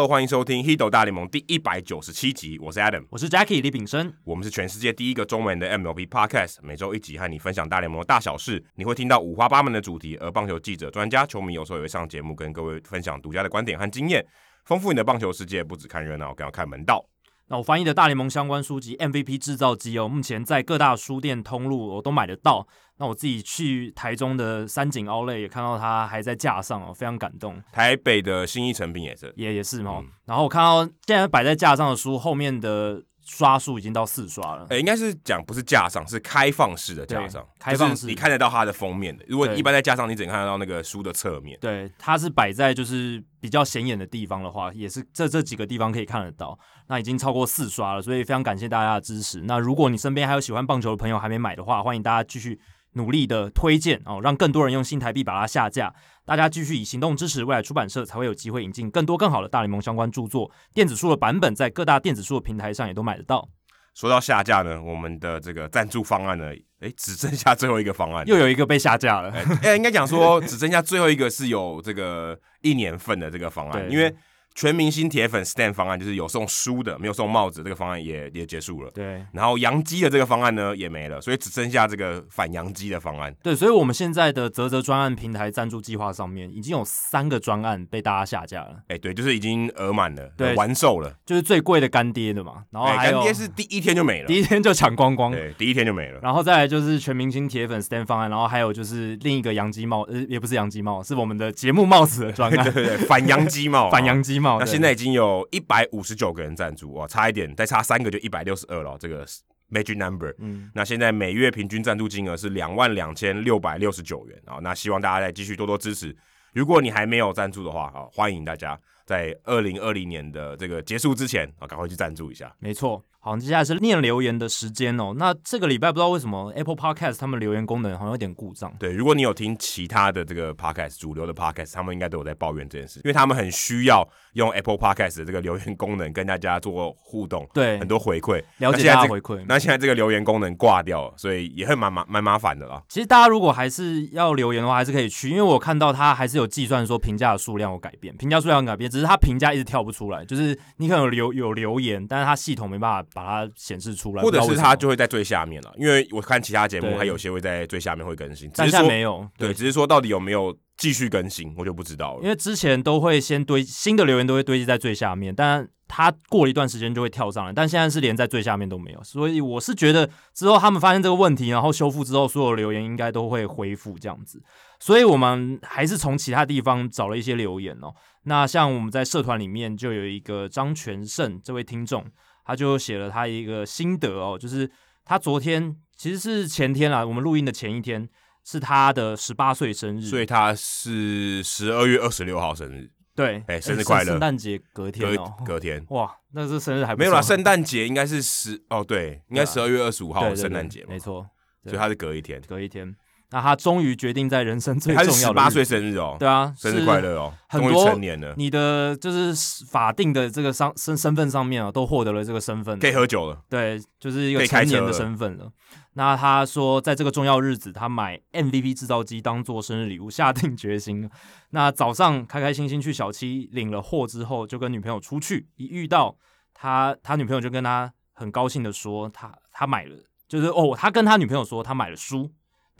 [0.00, 14.24] Hello，欢迎收听《h i d o 大联盟》第一百九十七集，我是 Adam，我是 Jackie 李炳生，我们是全世界第一个中文的 MLB Podcast，每周一集和你分享大联盟的大小事，你会听到五花八门的主题，而棒球记者、专家、球迷有时候也会上节目，跟各位分享独家的观点和经验，
[14.64, 15.62] 丰富你的棒球世界。
[15.62, 17.04] 不只看热闹，更要看门道。
[17.48, 22.66] 那我翻译的大联盟相关书籍《MVP 制造机》哦，目前在各大书店通路我都买得到。
[23.00, 27.60] 那我自己去台中的三井 Outlet 也看到它还在架上哦，非常感动。
[27.72, 30.08] 台北的新一成品也是，也也是哦、嗯。
[30.26, 33.02] 然后我看到现在摆在架上的书后面的。
[33.22, 39.24] 刷数已经到四刷了，诶、欸，应该是讲不是架上，是开放式的架上，开放式，就是、你看得到它的封面的。
[39.28, 41.56] 如果一般在架上，你只能看得到那个书的侧面。
[41.60, 46.58] 对，它是摆在就是比较显眼的地方的话，也是这这几个地方可以看得到。
[46.88, 49.42] 那已经超过四刷了，所以非常感谢大家的支持。
[49.42, 52.58] 那如果你身边还有喜欢棒球的朋友还没买的话，欢迎大家继续
[52.94, 55.94] 努力的推荐哦，让更多人用新台币把它下架。
[56.24, 60.50] 大家继续以行动支持未来出版社，才会有机会引进更多更好的大联盟相关著作。
[60.74, 63.48] 电子书的版本在各大电子书的平台上也都买得到。
[63.94, 69.32] 说到下架呢，我们的这个赞助方案呢，诶，只剩下最后一个方案，又有一个被下架了。
[69.62, 74.14] 诶，应该讲说只剩下最后一个是有这个一年份的这个方案， 因为。
[74.60, 78.90] 全明星铁粉 Stand 方案就是有送书的，没有送帽子，这个方案也也结束了。
[78.90, 83.34] 对，然后洋基的这个方案呢也没了，所以只剩下这个反洋基的方案。
[83.42, 88.82] 对，所以我们现在的泽泽专案平台赞助计划上面已经有三个专案被大家下架了。
[88.88, 92.64] 哎，对，就是已经额满了，对，完售了，就是最贵的干爹的嘛。
[92.70, 96.20] 然后还有干爹是第一天就没了，第一天就抢光光，对，第一天就没了。
[96.22, 104.49] 然后再来就是全明星铁粉 Stand 方案，然后还有就是另一个洋基帽，呃，也不是洋基帽，是我们的节目帽子的专案， 对对对，反洋基帽， 反洋基帽。
[104.58, 105.46] 那现在已经有。
[105.50, 108.96] 一百五十九个人赞助哇，差一点，再差三个就一百六十二了。
[108.98, 109.26] 这个
[109.70, 114.58] magic number，嗯，那现在每月平均赞助金额是两万两千六百六十九元啊。
[114.62, 116.16] 那希望大家再继续多多支持。
[116.52, 122.54] 如果你还没有赞助的话啊，欢迎大家在二零二零年的这个结束之前啊，赶快去赞助一下。
[122.58, 123.04] 没错。
[123.22, 125.12] 好，接下来是念留言的时间哦。
[125.14, 128.72] 那这个礼拜不知道为什么 Apple Podcast 他们留言功能好像有点故障。
[128.78, 139.44] 对，如果你有听其他的这个 Podcast 主流的 Podcast，他们应该都有在抱怨这件事，因为他们很需要用 Apple Podcast 的这个留言功能跟大家做互动，对，很多回馈，了解大家回馈。
[139.46, 142.82] 那现在这个留言功能挂掉了，所以也会蛮麻蛮麻烦的啦。
[142.88, 153.90] 其实大家如果还是要留言的话，还是可以去，因为我看到他还是有计算说评价的数量有改变，评价数量有改变，只是他评价一直跳不出来，就是你可能有留有留言，但是他系统没办法把它显示。
[153.90, 162.22] 出来，或者是它就会在最下面了，因为我看其他节目，还有些会在最下面会更新，但现在没有，对，只是说到底有没有继续更新，我就不知道了。
[162.22, 174.40] 因为之前都会先堆新的留言，都会堆积在最下面，但它过了一段时间就会跳上来，但现在是连在最下面都没有，所以我是觉得之后他们发现这个问题，然后修复之后，所有留言应该都会恢复这样子，
[174.78, 177.92] 所以我们还是从其他地方找了一些留言哦。
[178.22, 182.06] 那像我们在社团里面就有一个张全胜这位听众。
[182.50, 184.68] 他就写了他一个心得哦，就是
[185.04, 188.08] 他昨天其实是前天啦，我们录音的前一天
[188.44, 192.90] 是他的十八岁生日，所以他是十二月二十六号生日。
[193.14, 194.06] 对，哎、欸，生日快乐！
[194.06, 201.24] 圣诞节隔天哦，隔，隔天哇，那是生日还没有啦，圣诞节应该是十哦，对，应该十二月二十五号圣诞节，没错，
[201.62, 202.92] 所以他是隔一天，隔一天。
[203.32, 209.32] 那他终于决定在人生最重要的十八岁生日哦，对啊，生日快乐哦，很多成年了，你的就是
[209.66, 215.44] 法定的这个身身身份上面啊，都获得了这个身份，可以喝酒了，对，就是一个成年的身份了。
[215.44, 215.52] 了
[215.94, 221.08] 那他说，在这个重要日子，他买 MVP 制造机当做生日礼物，下定决心。
[221.50, 226.16] 那早上开开心心去小七领了货之后，就跟女朋友出去，一遇到
[226.54, 229.96] 他，他女朋友就跟他很高兴的说，他他买了，
[230.28, 232.30] 就是哦，他跟他女朋友说他买了书。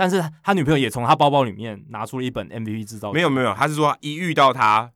[0.01, 3.15] 但是他女朋友也从他包包里面拿出了一本 MVP 制造机。
[3.17, 4.91] 没有没有，他是说一遇到他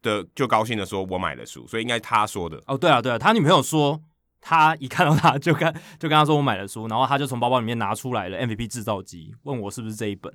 [0.00, 2.58] 的就高兴的说，我买了书，所以应该他说的。
[2.66, 4.00] 哦，对啊对啊，他女朋友说
[4.40, 5.70] 他一看到他就跟
[6.00, 10.32] 就跟他说我买了书，然后他就从包包里面拿出来了 MVP 制造机，问我是不是这一本。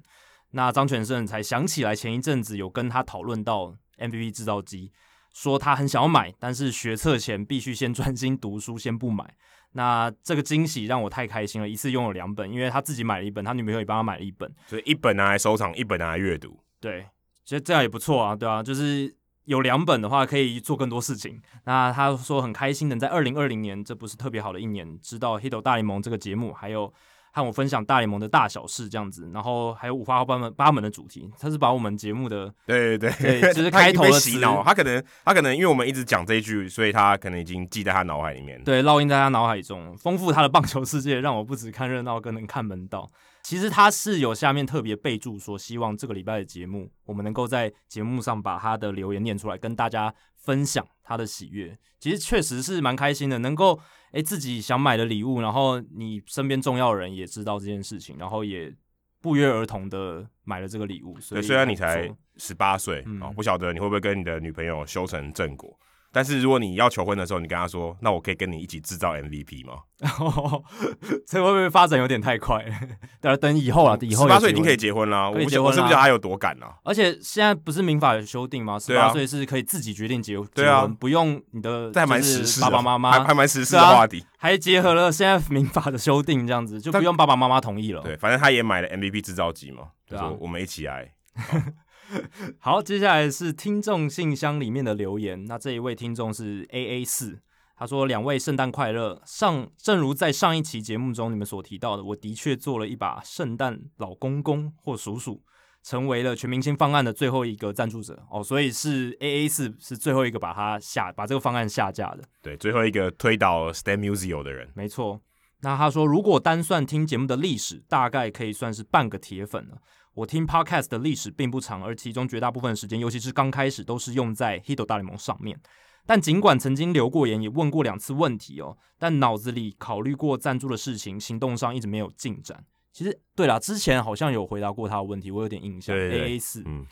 [0.52, 4.92] 那张全胜才想起来前一阵子有跟他讨论到 MVP 制造机，
[5.34, 9.34] 说他很想要买，但是学测前必须先专心读书，先不买。
[9.74, 16.60] 那这个惊喜让我太开心了，一次拥有两本，因为他自己买了一本，他女朋友也帮他买了一本，所以一本拿来收藏，一本拿来阅读。
[16.80, 17.08] 对，
[17.44, 19.16] 其实这样也不错啊，对啊，就是
[19.46, 21.42] 有两本的话可以做更多事情。
[21.66, 26.94] 那他说很开心能在二零二零年，这不是特别好的一年，知道《Hito 大联盟》这个节目，还有。
[27.32, 43.10] 和我分享大联盟的大小事这样子，然后还有五花八门八门的主题，他是把我们节目的对对对，就是 开头的洗脑，他可能他可能因为我们一直讲这一句，所以他可能已经记在他脑海里面，对，烙印在他脑海中，丰富他的棒球世界，让我不止看热闹，更能看门道。
[43.52, 50.88] 其实他是有下面特别备注说，希望这个礼拜的节目，我们能够在节目上把他的留言念出来，跟大家分享。
[51.04, 51.78] 他的喜悦。
[52.00, 53.78] 其实确实是蛮开心的，能够
[54.14, 58.74] 诶自己想买的礼物，然后你身边重要的人也知道这件事情，然后也
[59.20, 61.20] 不约而同的买了这个礼物。
[61.20, 65.78] 所以对，虽然你才十八岁啊，不晓得你会不会跟你的女朋友修成正果。
[66.14, 69.76] 但是如果你要求婚的时候，你跟他说：“那我可以跟你一起制造 MVP 吗？”
[71.26, 72.66] 这会不会发展有点太快？
[73.22, 76.66] 等等以后啊，以后十八岁已经可以结婚了，我不我是不是还有多赶呢？
[76.84, 78.78] 而且现在不是民法有修订吗？
[78.78, 88.02] 十八岁是可以自己决定结结婚，不用你的这还蛮时事，爸爸妈妈还还蛮时事的话题，还结合了现在民法的修订，这样子就不用爸爸妈妈同意了。
[88.02, 91.14] 对，反正他也买了 MVP 制造机嘛，就说我们一起来。
[92.60, 95.46] 好，接下来是听众信箱里面的留言。
[95.46, 97.40] 那这一位听众是 A A 四，
[97.78, 99.22] 他说：“两位圣诞快乐。
[99.26, 105.42] 上正如在上一期节目中你们所提到的，我的确做了一把圣诞老公公或叔叔，
[105.84, 108.44] 成为了全明星方案的最后一个赞助者哦。
[108.44, 115.22] 所以是 A A 四是最后一个把它下把这个方案下架的，对，最后一个推倒 STEM Museo 的人，没错。
[115.64, 119.78] 那他说，如果单算听节目的历史，大概可以算是半个铁粉了。”
[120.14, 125.60] 我听 Podcast 的历史并不长，而其中绝大部分时间，尤其是刚开始，都是用在《Hito 大联盟》上面。
[126.06, 132.66] 但尽管曾经留过言，也问过两次问题哦，但脑子里考虑过赞助的事情，行动上一直没有进展。
[132.92, 135.96] 其实，对啦，之前好像有回答过他的问题，我有点印象。
[135.96, 136.86] A A 四，嗯，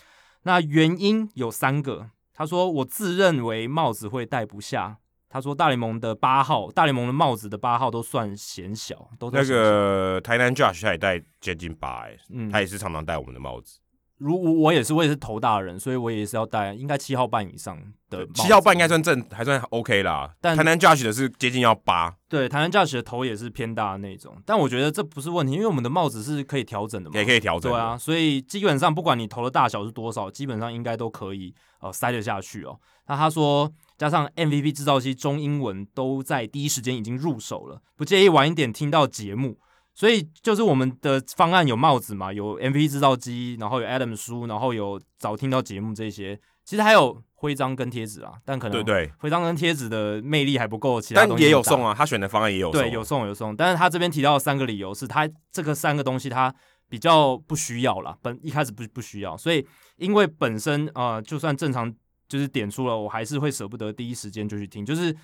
[0.44, 2.12] 那原因有三个。
[2.34, 5.00] 他说，我自认为帽子会戴不下。
[5.30, 13.80] 他说：“大联盟的八号，大联盟的帽子的八号都算显小，都小那个台南 Josh 他也戴接近八，嗯，他也是常常戴我们的帽子。
[14.20, 17.78] 如我我也是，我也是头大的人，所以我也是要戴，应该七号半以上
[18.10, 18.28] 的。
[18.36, 20.32] 七号半应该算正，还算 OK 啦。
[20.40, 24.36] 但台南 Judge 的是接近要八，对，台南 Judge 的头也是偏大的那种。
[24.46, 27.98] 但我觉得这不是问题，因为我们的帽子是可以调整的嘛，也可以调整，对啊。
[27.98, 32.80] 所以基本上不管你头的大小是多少，基本上应该都可以呃塞得下去哦。
[33.08, 39.58] 那他说。”加上 MVP 制造机中英文都在第一时间已经入手了，不介意晚一点听到节目，
[40.00, 56.56] 所以就是我们的方案有帽子嘛，有 MVP 制造机，然后有 Adam 书，然后有早听到节目这些，其实还有徽章跟贴纸啊，但可能对对，徽章跟贴纸的魅力还不够，其他但也有送啊，他选的方案也有送，对，有送有送，但是他这边提到的三个理由是他这个三个东西他
[56.88, 59.68] 比较不需要啦，本一开始不不需要，所以
[59.98, 61.94] 因为本身啊、呃，就算正常。
[62.30, 64.86] 就是点出了，我还是会舍不得第一时间就去听。
[64.86, 65.18] 就是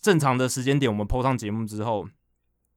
[0.00, 2.06] 正常的时间点，我们 PO 上节目之后，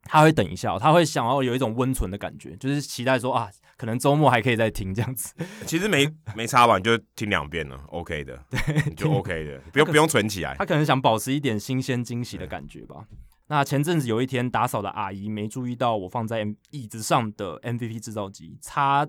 [0.10, 5.34] 他会等一下，他会想要有一种温存的感觉，就是期待说啊，可能周末还可以再听这样子。
[5.66, 10.56] 其实没 没差吧，你就听两遍了，OK 的， 对，就 OK 的，不用不用存起来。
[10.58, 13.06] 他可能想保持一点新鲜惊喜的感觉吧。
[13.50, 19.06] 那前阵子有一天打扫的阿姨没注意到我放在椅子上的 MVP 制造机，擦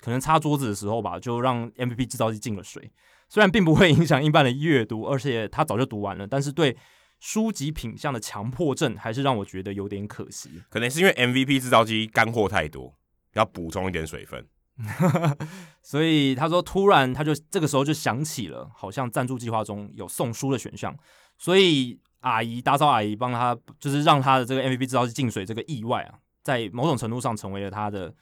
[0.00, 2.92] 可能擦桌子的时候吧，就让 MVP 制造机进了水。
[3.28, 6.76] 虽然并不会影响一般的阅读，而且他早就读完了，但是对
[7.20, 10.62] 书籍品相的强迫症还是让我觉得有点可惜。
[10.68, 12.98] 可能是因为 MVP 制造机干货太多，
[13.34, 14.44] 要补充一点水分。
[15.82, 20.96] 所以他说，突然他就这个时候就想起了，好像赞助计划中有送书的选项，
[21.36, 28.14] 所以阿姨打扫阿姨帮他，就是让他的这个 MVP 制造机进水这个意外啊，在某种程度上成为了他的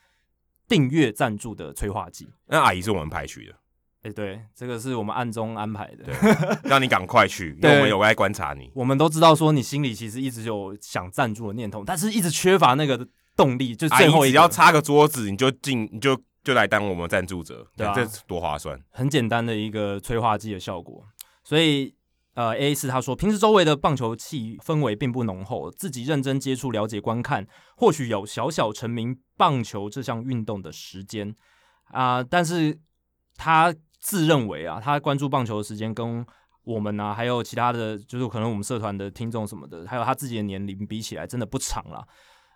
[0.66, 2.28] 订阅赞助的催化剂。
[2.46, 3.54] 那阿姨是我们派去的。
[4.02, 8.70] 哎，对，这个是我们暗中安排的，对，让你赶快去，因为我们有在观察你。
[8.72, 13.04] 我们都知道说你心里其实一直有想赞助的念头，但是一直缺乏那个
[13.36, 13.74] 动力。
[13.74, 18.80] 就最后一，只要擦个桌子，你就进，你就就来当我们赞助者，对，这多划算。
[18.90, 21.04] 很简单的一个催化剂的效果。
[21.42, 21.92] 所以，
[22.34, 27.44] 呃，A 四他说，平时周围的棒球气氛围并不浓厚，自己认真接触、了解、观看，
[27.76, 31.34] 或许有小小成名棒球这项运动的时间
[31.90, 32.78] 啊，但是
[33.36, 33.74] 他。
[34.08, 36.24] 自认为啊，他关注棒球的时间跟
[36.64, 42.02] 我们啊，还有其他的就是可能我们社团的听众什么的，还有他自己的年龄比起来，真的不长了。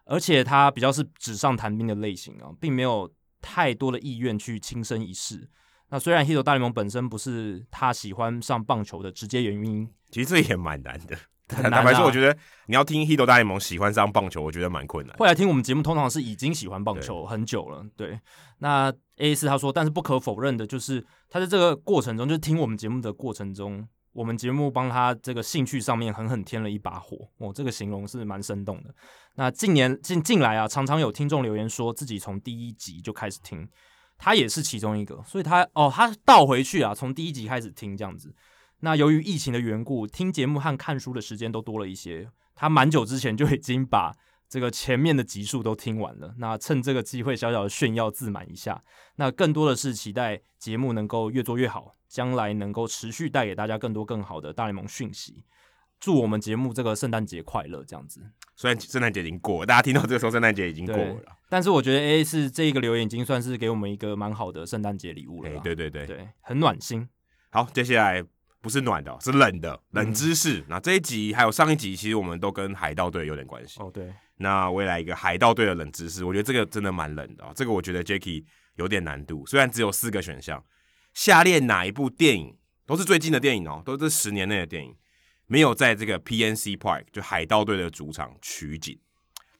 [0.07, 3.07] 而且他比较是纸上谈兵的类型啊，并没有
[3.43, 5.47] 太多的意愿去亲身一试。
[5.91, 11.15] 那虽然《h i t 大联盟》本身不是他喜欢上棒球的直接原因，其实这也蛮难的。
[11.53, 15.17] 坦白说，我觉得你要听《Hito 大联盟》喜欢上棒球，我觉得蛮困难。
[15.17, 17.85] 会来听我们节目，通常是已经喜欢棒球很久了。
[17.97, 18.21] 对，对
[18.59, 27.17] 那 A 四他说，但是不可否认的就是，他在这个过程中，就是听我们节目的过程中，我们节目帮他这个兴趣上面狠狠添了一把火。
[27.39, 28.95] 哦，这个形容是蛮生动的。
[29.35, 33.69] 那近年近近来啊，常常有听众留言说自己从第一集就开始听，
[34.19, 38.35] 他也是其中一个，所以他哦，他倒回去啊，从第一集开始听这样子。
[38.85, 42.29] 那由于疫情的缘故，听节目和看书的时间都多了一些。
[42.55, 44.13] 他蛮久之前就已经把
[44.49, 48.83] 这个前面的集数都听完了，那趁这个机会小小的炫耀自满一下。
[49.17, 55.45] 那更多的是期待节目能够越做越好，将来能够持续带给大家更多更好的大联盟讯息。
[56.01, 58.21] 祝我们节目这个圣诞节快乐，这样子。
[58.57, 65.51] 虽然圣诞节已经过了，大家听到这个时候圣诞节已经过了，但是我觉得 A A 是这一个留言已经算是给我们一个蛮好的圣诞节礼物了。
[65.51, 65.59] 欸。
[65.61, 67.09] 对对对对，很暖心。
[67.51, 68.25] 好，接下来。
[68.63, 70.61] 不是暖的，是冷的，冷知识。
[70.61, 73.81] 嗯、那这一集还有上一集，其实我们都跟海盗队有点关系。
[73.83, 74.11] 哦，对。
[74.37, 77.53] 那我也来一个海盗队的冷知识，我觉得这个真的蛮冷的啊。
[77.55, 78.45] 这个我觉得 Jacky
[78.77, 80.65] 有点难度，虽然只有四个选项。
[81.13, 84.97] 下列哪一部电影都是最近的电影哦，都是十年内的电影，
[85.47, 88.99] 没有在这个 PNC Park 就海盗队的主场取景。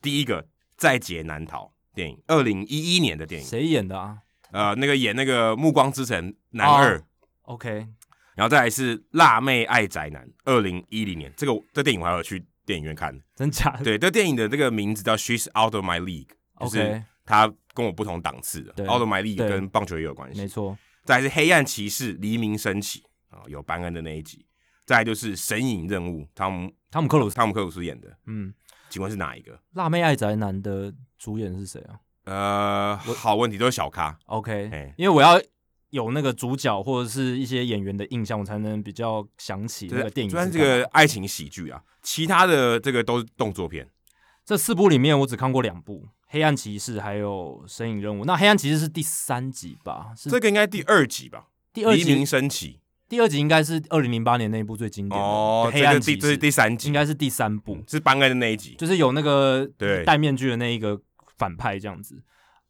[0.01, 0.43] 第一个
[0.77, 4.19] 《在劫难逃》电影，二零一一年的电影，谁演的啊？
[4.53, 6.97] 呃，那个演那个《暮光之城》男二。
[7.43, 7.87] Oh, OK。
[8.35, 13.85] 然后再来是《辣妹爱宅男》，二零一零年，这个这电影我还有去电影院看，真假的？
[13.85, 16.29] 对，这电影的这个名字叫《She's Out of My League》，
[16.65, 18.73] 就是他跟我不同档次的。
[18.85, 20.77] Out of My League 跟棒球也有关系，没错。
[21.05, 24.47] 再来是《黑暗骑士》，黎明升起啊，有班恩的那一集。
[24.87, 28.09] 再来就是《神隐任务》，汤姆汤姆克鲁斯汤姆克鲁斯演的。
[28.27, 28.53] 嗯，
[28.89, 29.53] 请问是哪一个？
[29.75, 32.01] 《辣妹爱宅男》的主演是谁啊？
[32.25, 34.19] 呃，好问题，都是小咖。
[34.27, 35.39] OK，因为我要。
[35.93, 40.31] 有那个主角或者是一些演员的印象，我才能比较想起那个电影。
[40.31, 43.87] 虽然这个爱情喜剧啊，其他的这个都是动作片。
[44.43, 48.23] 这四部里面，我只看过两部《黑暗骑士》还有《身影任务》。
[48.25, 50.15] 那《黑暗骑士》是第三集吧？
[50.17, 51.49] 是这个应该第二集吧？
[51.75, 52.81] 第二集黎明升起。
[53.07, 55.71] 第二集应该是二零零八年那一部最经典的哦。
[55.71, 59.69] 黑暗骑士这是第三集，应该是第三部，是班恩的那一集，就是有那个
[60.07, 60.99] 戴面具的那一个
[61.37, 62.23] 反派这样子。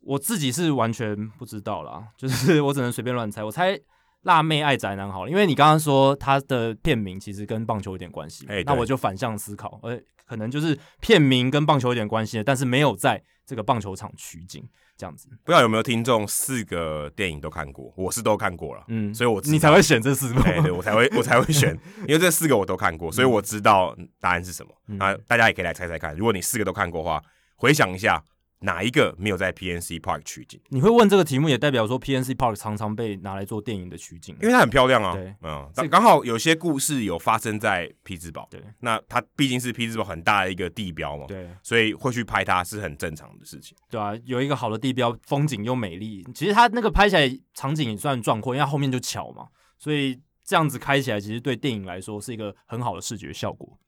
[0.04, 3.42] 我自己是完全不知道啦，就是我只能随便乱猜。
[3.44, 3.72] 我猜
[4.22, 15.28] 《辣妹爱宅男》好了，因为你刚刚说他的片名其实跟棒球有点关系，欸、那我就反向思考，呃，可能就是片名跟棒球有点关系，但是没有在这个棒球场取景这样子。
[15.44, 17.92] 不知道有没有听众四个电影都看过？
[17.96, 21.78] 我是都看过了，嗯，所以我你才会选这四部，对，对，我才会我才会选，
[22.08, 24.72] 因为这四个我都看过，所以我知道答案是什么。
[24.86, 27.22] 那、嗯、大家也可以来猜猜看，如果你四个都看过的话，
[27.56, 28.22] 回想一下。
[28.62, 30.60] 哪一个没有在 PNC Park 取景？
[30.68, 35.12] 你会问这个题目，也代表说 PNC Park 常常被拿来做电影的取景，因为它很漂亮啊。
[35.12, 38.48] 对，嗯，刚好有些故事有发生在匹兹堡。
[38.50, 41.26] 对，那它毕竟是匹兹堡很大的一个地标嘛。
[41.26, 43.76] 对，所以会去拍它是很正常的事情。
[43.90, 46.26] 对啊，有一个好的地标，风景又美丽。
[46.34, 49.46] 其实它那个拍起来场景也算壮阔，因为它后面就桥嘛，
[49.78, 53.78] 所以这样子开起来，其实对电影来说是一个很好的视觉效果。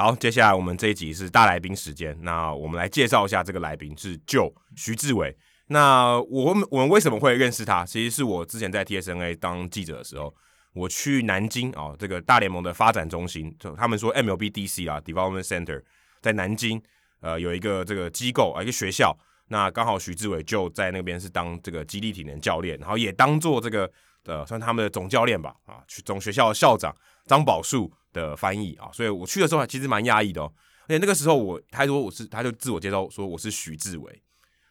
[0.00, 2.16] 好，接下来我们这一集是大来宾时间。
[2.22, 5.36] 那我们来介绍一下这个来宾是就徐志伟。
[5.66, 7.84] 那我们我们为什么会认识他？
[7.84, 10.34] 其实是我之前在 TSNA 当记者的时候，
[10.72, 15.82] 我去南京啊、哦，这个大联盟的发展中心，就他们说 MLB DC 啊，Development Center
[16.22, 16.80] 在南京，
[17.20, 19.14] 呃，有一个这个机构啊，一个学校。
[19.48, 23.90] 那刚好徐志伟就在那边是当这个基地体能教练，然后也当做这个
[24.24, 27.92] 呃，算他们的总教练吧，啊，去总学校的校长张宝树。
[28.12, 30.52] 的翻译啊，所以我去的时候还其实蛮压抑的哦。
[30.84, 34.22] 而且那个时候我他说我是，他就自我介绍说我是许志伟。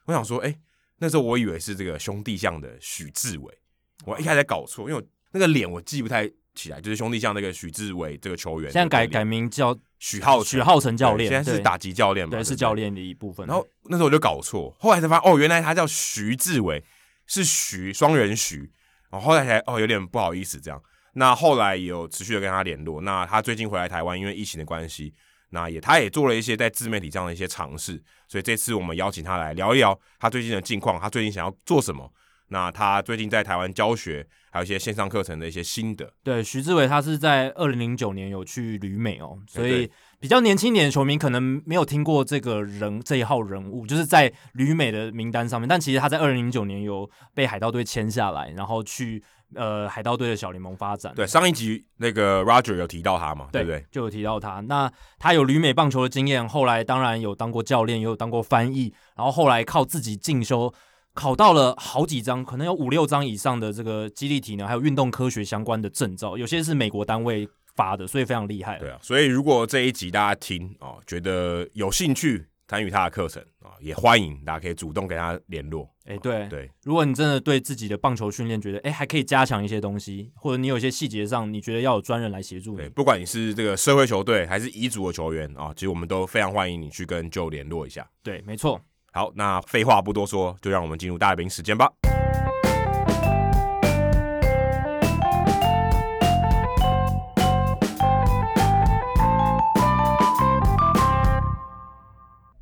[0.05, 0.60] 我想说，哎、欸，
[0.98, 3.58] 那时候我以为是这个兄弟像的许志伟，
[4.05, 8.72] 我一开始搞错，因为我那个脸我记不太起来，就是兄弟像那个许志伟这个球员。
[8.72, 13.46] 现在改改名叫许浩许浩成教练，现在是打击教练嘛，对，是教练的一部分。
[13.48, 16.84] 然后那时候我就搞错，后来才发现哦，原来他叫徐志伟，
[17.27, 18.72] 是徐双人徐。
[19.12, 20.81] 然后后来才哦，有点不好意思这样。
[21.13, 23.01] 那后来也有持续的跟他联络。
[23.01, 25.13] 那他最近回来台湾，因为疫情的关系，
[25.49, 28.01] 那也他也做了一些在自媒体这样的一些尝试。
[28.27, 32.11] 所以这次我们邀请他来聊一聊他最近的近况，他最近想要做什么。
[32.51, 36.11] 那他最近在台湾教学，还有一些线上课程的一些心得。
[36.23, 39.87] 对，徐志伟他是在二零零九年有去旅美哦，所以
[40.19, 45.69] 比较年轻点的球迷可能没有听过这个人这一号人物，就是在旅美的名单上面。
[45.69, 49.23] 但其实他在二零零九年有被海盗队签下来，然后去。
[49.56, 51.13] 呃，海盗队的小联盟发展。
[51.15, 53.86] 对，上一集那个 Roger 有提到他嘛，对，对不对？
[53.91, 54.60] 就有提到他。
[54.62, 60.74] 那他有旅美棒球的经验，后来当然有当过教练，也有当过翻译，然后后来靠自己进修，
[61.13, 68.77] 考到了好几张，可能有五六张以上的这个激励体能还有运动科学相关的证照，有些是美国单位发的，所以非常厉害。
[68.77, 72.46] 对啊，所以如果这一集大家听哦，觉得有兴趣。
[72.69, 75.89] 参与他的课程啊，也欢迎大家可以主动跟他联络。
[76.05, 88.07] 哎、欸，对对，如果你真的对自己的棒球训练觉得哎、欸、还可以加强一些东西，或者你有一些细节上你觉得要有专人来协助你，对，不管你是这个社会球队还是乙组的球员啊，其实我们都非常欢迎你去跟 Joe 联络一下。
[88.21, 88.79] 对，没错。
[89.11, 91.91] 好，那废话不多说，就让我们进入大来宾时间吧。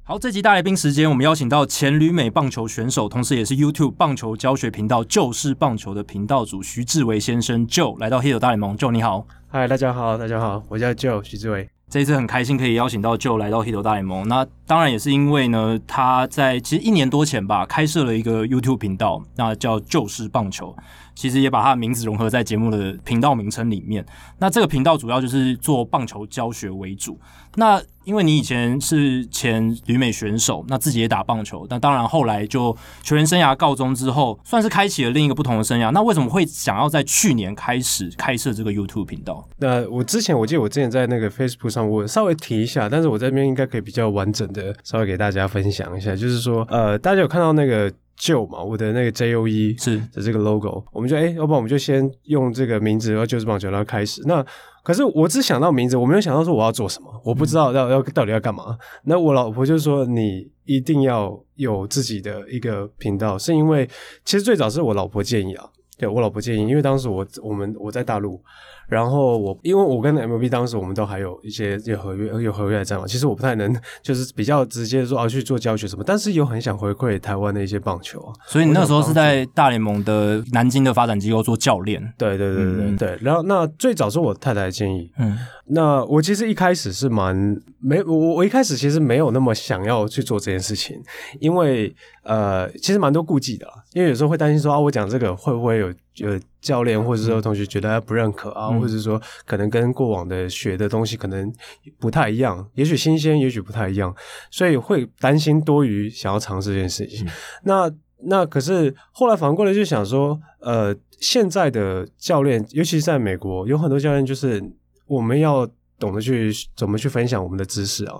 [0.08, 8.78] 好，好，这集大来宾时间，我们邀请到前旅美棒球选手，同时也是 YouTube 棒球教学频道“就是棒球”的频道主徐志伟先生 Joe 来到 Hito 大联盟。
[8.78, 11.70] Joe 你好，嗨，大家好，大家好，我叫 Joe 徐志伟。
[11.90, 14.26] 这一次很开心可以邀请到 Joe 来到 Hito 大联盟。
[14.30, 20.74] 那当然也是因为呢，他在其实一年多前吧，开设了一个 YouTube 频道，那叫“就是棒球”。
[21.18, 24.06] 其实也把他的名字融合在节目的频道名称里面。
[24.38, 27.20] 那这个频道主要就是做棒球教学为主。
[27.56, 35.90] 那因为你以前是前旅美选手，那自己也打棒球，那当然后来就球员生涯告终之后，算是开启了另一个不同的生涯。
[35.92, 39.44] 那为什么会想要在去年开始开设这个 YouTube 频道？
[39.58, 47.92] 那我之前我记得我之前在那个 Facebook 上我稍微提一下，但是我这边应该可以比较完整的稍微给大家分享一下，就是说呃，大家有看到那个。
[48.18, 54.22] 就嘛，我的那个 J O E 是的这个 logo，我们就哎、欸，要不然我们就先用这个名字，然后就是棒球，然后开始。
[54.26, 54.44] 那
[54.84, 58.64] 可是我只想到名字，我没有想到说我要做什么，我不知道要要到底要干嘛。
[58.70, 63.88] 嗯、那我老婆就说，你一定要有自己的一个频道，是因为
[64.26, 68.42] 其实最早是我老婆建议啊，对我老婆建议，因为当时我我们我在大陆。
[68.88, 78.34] 然后我，因为我跟 MLB 当时我们都还有一些有合约有合约在嘛，其实我不太能 就是比较直接说啊去做教学什么，但是又很想回馈台湾的一些棒球啊。
[78.48, 82.02] 所以你那时候是在大联盟的南京的发展机构做教练？
[82.18, 82.86] 对对对对对。
[82.86, 87.36] 嗯、对然后那最早是我太太的建议，嗯，那我其实一开始是蛮
[87.80, 91.02] 没我我一开始其实没有那么想要去做这件事情，
[91.40, 96.40] 因为呃其实蛮多顾忌的，因为有时候会担心说啊我讲这个会不会有有。
[96.60, 101.50] 教练或者说同学觉得他不认可啊，嗯、或者说可能跟过往的学的东西可能
[101.98, 104.14] 不太一样，也许新鲜，也许不太一样，
[104.52, 107.26] 所以会担心多余想要尝试这件事情。
[107.26, 107.32] 嗯、
[107.64, 107.92] 那
[108.24, 114.62] 那可是后来反过来就想说，呃，现在的教练，尤其是在美国，有很多教练就是
[115.06, 115.66] 我们要
[116.00, 118.16] 懂得去怎么去分享我们的知识啊。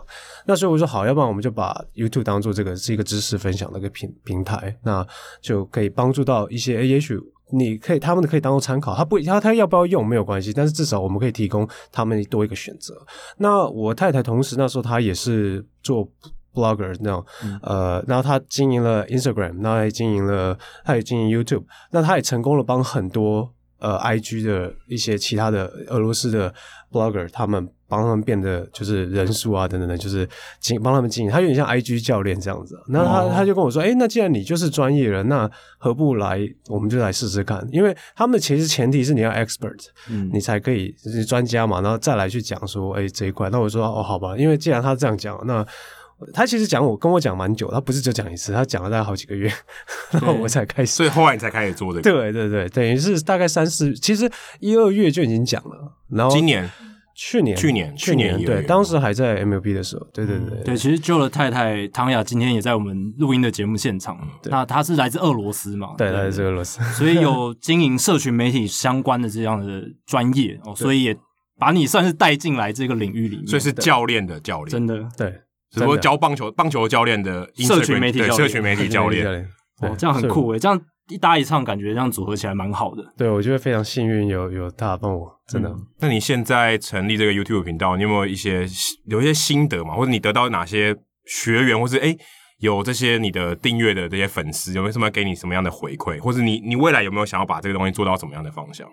[0.46, 5.06] 那所以我说好，要不然我们就把 YouTube 当做这个是一个知识分享的一个平平台，那
[5.42, 7.20] 就可以帮助到一些，也许。
[7.50, 12.94] 你可以，他们可以当做参考，他不，他他要不要用没有关系，但是至少我们可以提供他们多一个选择。
[13.38, 16.06] 那我太太同时那时候她也是做
[16.54, 26.54] blogger 那种，嗯、呃，然后她经营了 Instagram，然后也经营了，她也经营 YouTube，那她也成功了帮很多呃 IG 的一些其他的俄罗斯的
[26.92, 27.70] blogger 他们。
[27.90, 30.28] 帮他们变得就是人数啊等等的，就是
[30.60, 32.78] 经帮他们经营，他有点像 IG 教练这样子。
[32.90, 36.38] 那他、哦、他就跟我说：“哎，那既然你就是专业人，那何不来？
[36.68, 37.66] 我们就来试试看。
[37.72, 43.50] 因为他们的其实前提是你要 expert，嗯，你才可以就是专家嘛，然后再来去讲说，哎，这一块。
[43.50, 45.66] 那我说哦，好吧，因为既然他这样讲，那
[46.34, 49.52] 他其实讲我跟我讲蛮久，他不是就讲一次，他讲了大概好几个月，
[50.12, 50.92] 然后我才开始。
[50.92, 52.02] 所以后来你才开始做这个？
[52.02, 55.94] 对对对，等于是大概三四，其实一二月就已经讲了。
[56.10, 56.70] 然后今年。
[57.20, 64.16] 去年，去年，去年，对，当时还在 MLB 的时候，对对对，对，对，其实 Joe 的太太唐雅今天也在我们录音的节目现场。
[64.40, 65.96] 对那她是来自俄罗斯嘛？
[65.98, 71.18] 对，来自俄罗斯，所以有经营社群媒体相关的这样的专业哦，所以也
[71.58, 75.34] 把你算是带进来这个领域里面，所以是教练的教练，真的对，
[75.78, 79.26] 只不过教棒球棒球教练的社群媒体教练，社群媒体教练，
[79.82, 80.80] 哦，这样很酷诶，这样。
[81.10, 83.02] 一搭一唱，感觉这样组合起来蛮好的。
[83.16, 85.80] 对，我觉得非常幸运，有有他帮我，真的、嗯。
[86.02, 88.68] 那你现在成立这个 YouTube 频道，你有没有一些
[89.06, 89.96] 有一些心得嘛？
[89.96, 90.94] 或者你得到哪些
[91.26, 92.18] 学员，或是诶
[92.60, 96.18] 有这些你的订阅的这些粉丝，有没有什么给你什么样的回馈？
[96.20, 98.86] 或者你你未来有没有想要把这个东西做到什么样的方向？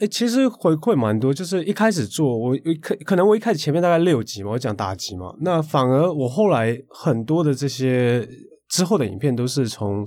[0.00, 8.28] 诶其实回馈蛮多，就是一开始做，我可可能我一开始前面大概六集嘛，我讲打击嘛，那反而我后来很多的这些
[8.68, 10.04] 之后的影片都是从。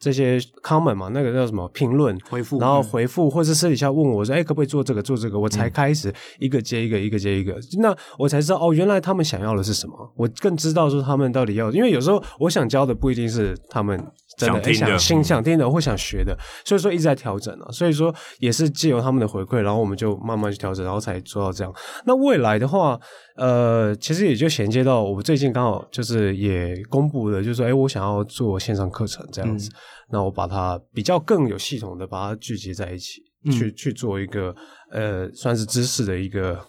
[0.00, 5.38] 这些 comment 嘛，那个叫什么评论回复，然后回复，或是私底下问我说，哎，可不可以做这个做这个？
[5.38, 10.12] 我才开始一个接一个，一个接一个，那我才知道哦，原来他们想要的是什么。
[10.16, 13.96] 我更知道说他们到底要，因为有时候我想教的不一定是他们
[14.38, 16.34] 真的想听的、想想听的或想学的，
[16.64, 17.70] 所以说一直在调整啊。
[17.70, 21.70] 所以说也是借由他们的回馈，然后我们就慢慢去调整，然后才做到这样。
[22.06, 22.98] 那未来的话。
[23.36, 29.72] 呃，其实也就衔接到我最近刚好就是也公布了，就是说，哎，我想要做线上课程这样子，嗯、
[30.10, 34.54] 那我把它比较更有系统的把它聚集在一起，嗯、去去做一个
[34.90, 36.60] 呃，算是知识的一个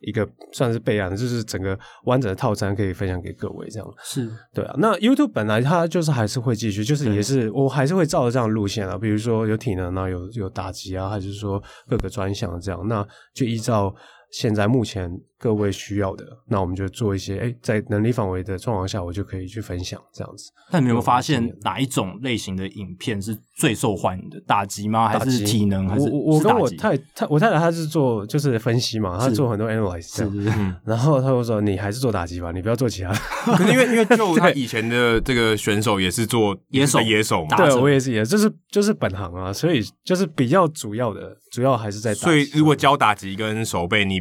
[0.00, 3.94] 一个算是备案，就是整个完整的套餐可以分享给各位这样。
[4.02, 13.94] 是对啊，那 YouTube 本来它就是还是会继续，就是也是我还是会照着这样的路线啊，比如说有体能啊，有有打击啊，还是说各个专项这样，那就依照。
[14.32, 20.50] 现在目前各位需要的，那我们就做一些，哎，在能力范围的状况下，我就可以去分享这样子。
[20.70, 24.38] 那你有没有发现哪一种类型的影片是最受欢迎的？
[24.46, 25.08] 打击吗？
[25.08, 25.88] 还是体能？
[25.88, 33.18] 还是我我跟我太太我太太她是做就是分析嘛，她做很多 analyze 这样，是是是然后她就说你还是做打击吧，你不要做其他的。
[33.56, 42.20] 可是因为因为 就他以前的这个选手也是做野手野手嘛，对我也是野，就是就是本行啊，所以就是比较主要的，主要还是在打。
[42.20, 44.20] 所以如果教打击跟手背，你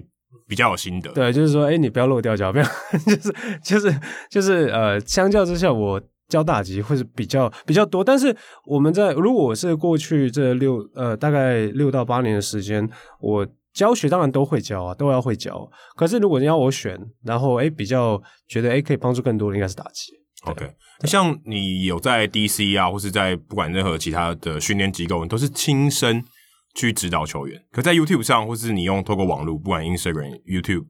[0.49, 1.11] 比较有心得。
[1.11, 2.63] 对，就是说，哎，你不要漏掉脚，不 要，
[3.05, 8.03] 就是就是就是呃，相较之下，我教打击会是比较比较多。
[8.03, 8.35] 但是
[8.65, 12.89] 我们在如果我是过去这六呃大概六到八年的时间，
[13.21, 15.69] 我教学当然都会教啊，都要会教。
[15.95, 20.13] 可是如果你要我选，然后哎比较觉得哎可以帮助更多的，应该是打击。
[20.45, 20.65] OK，
[21.03, 26.23] 像你有在 DC 啊，或是在不管任何其他的训练机构，你都是亲身
[26.75, 27.61] 去指导球员。
[27.71, 30.85] 可在 YouTube 上，或是你用透过网络，不管 Instagram、YouTube，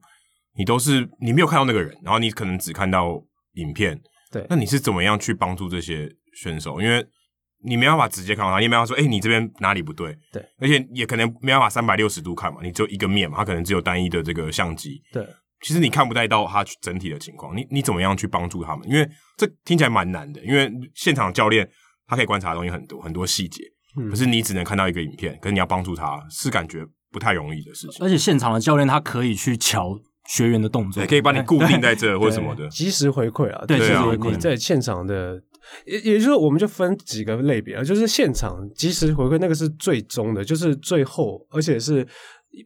[0.56, 3.22] 你都是你没有看到那个人，然后你可能只看到
[3.54, 4.00] 影片。
[4.30, 6.80] 对，那你是怎么样去帮助这些选手？
[6.80, 7.04] 因为
[7.64, 10.16] 你没办法直接看到他，你也没办法说，哎、欸，你这边哪里不对？
[10.32, 15.02] 对，而且也可能没办法三百六十度看嘛，你只有一个面嘛，他可能只有单一的这个相机。
[15.12, 15.26] 对。
[15.62, 18.88] 其实你看不太到他整体的情况，你你怎么样去帮助他们？
[18.88, 21.68] 因为这听起来蛮难的，因为现场教练
[22.06, 23.70] 他可以观察的东西很多很多细节，嗯，
[24.10, 28.04] 可是你只能看到一个影片，可是你要帮助他是感觉不太容易的事情。
[28.04, 29.98] 而且现场的教练他可以去瞧
[30.28, 33.64] 学员的动作，可以把你固定在这 或什么的，及时回馈啊。
[33.66, 34.38] 对，及时回馈。
[34.38, 35.40] 在现场的，
[35.86, 42.06] 也也就是，我们就分几个类别啊，就是现场及时回馈那个是最终的，就是最后，而且是。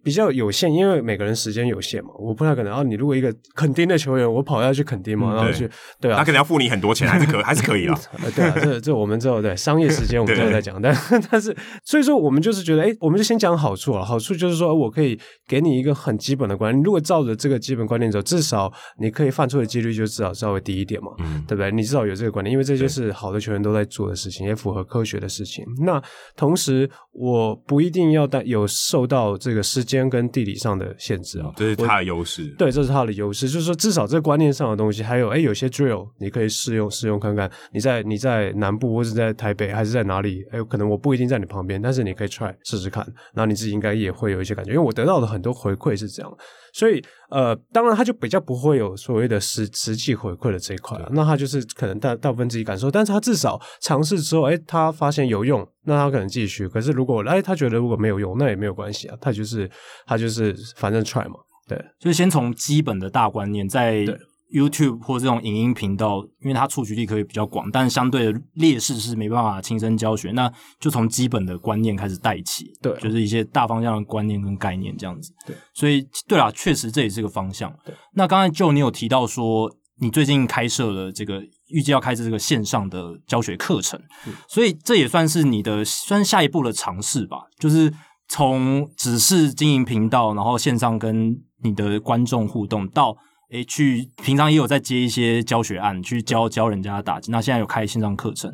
[0.02, 2.70] 比较有限，因为每个人时间有限嘛，我不太可能。
[2.70, 5.70] 然后你如果一个垦丁的球员，我跑下去垦丁嘛，嗯、然后去，
[6.00, 7.98] 对啊，他可能要付你很多钱，还是可还是可以啊。
[8.34, 10.80] 对啊，这这我们之后对商业时间我们之后再讲。
[10.80, 10.94] 但
[11.30, 14.04] 但是，所以说我们就是觉得，哎，我们就先讲好处啊。
[14.04, 21.70] 好处就是说我可以给你一个很基本的观念，如果照着这个基本观念走，至少你可以犯错的几率就至少稍微低一点嘛，嗯、对不对？
[21.70, 25.64] 你至少有这个观念，因为这就是好的球员都在做的事情，也符合科学的事情。
[25.84, 26.02] 那
[26.36, 30.54] 同时，我不一定要带有受到这个时间跟地理。
[30.54, 32.46] 上的限制啊，这是它的优势。
[32.56, 37.50] 对，这是它的优势，就是说至少这个观念上的东西，还有哎，有些 drill 你可以试用试用看看。
[37.72, 40.42] 你在你在南部或者在台北还是在哪里？
[40.52, 44.70] 哎，可能我不一定在你旁边，但是你可以 try 试试看，然后你自己应该也会有一些感觉。
[44.70, 46.32] 因为我得到的很多回馈是这样，
[46.74, 51.08] 所以呃，当然他就比较不会有所谓的实实际回馈的这一块了。
[51.12, 55.64] 那他就是可能大大部分自己感受，但是他至少尝试之后，哎，他发现有用。
[55.84, 59.16] 那他可能继续，可是如果哎，他觉得如果没有用，那也没有关系啊。
[59.20, 59.70] 他就是
[60.04, 61.36] 他就是反正 try 嘛，
[61.68, 61.78] 对。
[62.00, 64.04] 就是先从基本的大观念，在
[64.52, 70.30] YouTube 或这种影音频道，因为它触及力可以比较广，但相对的劣势是没办法亲身教学。
[70.32, 75.32] 那就从基本的观念开始带起，对，就是一些大方向的观念跟概念这样子。
[75.46, 77.72] 对，所以对啦，确实这也是个方向。
[77.84, 81.42] 对，那刚才 Joe 你有提到说，你最近开设了这个。
[81.70, 87.38] 预计要开设这个线上的教学课程，嗯、所以这也算是你的算下一步的尝试吧。
[87.58, 87.92] 就是
[88.28, 93.16] 从只是经营频道，然后线上跟你的观众互动，到
[93.50, 97.30] 诶去平常也有在接一些教学案，去教教人家打击。
[97.30, 98.52] 那现在有开线上课程，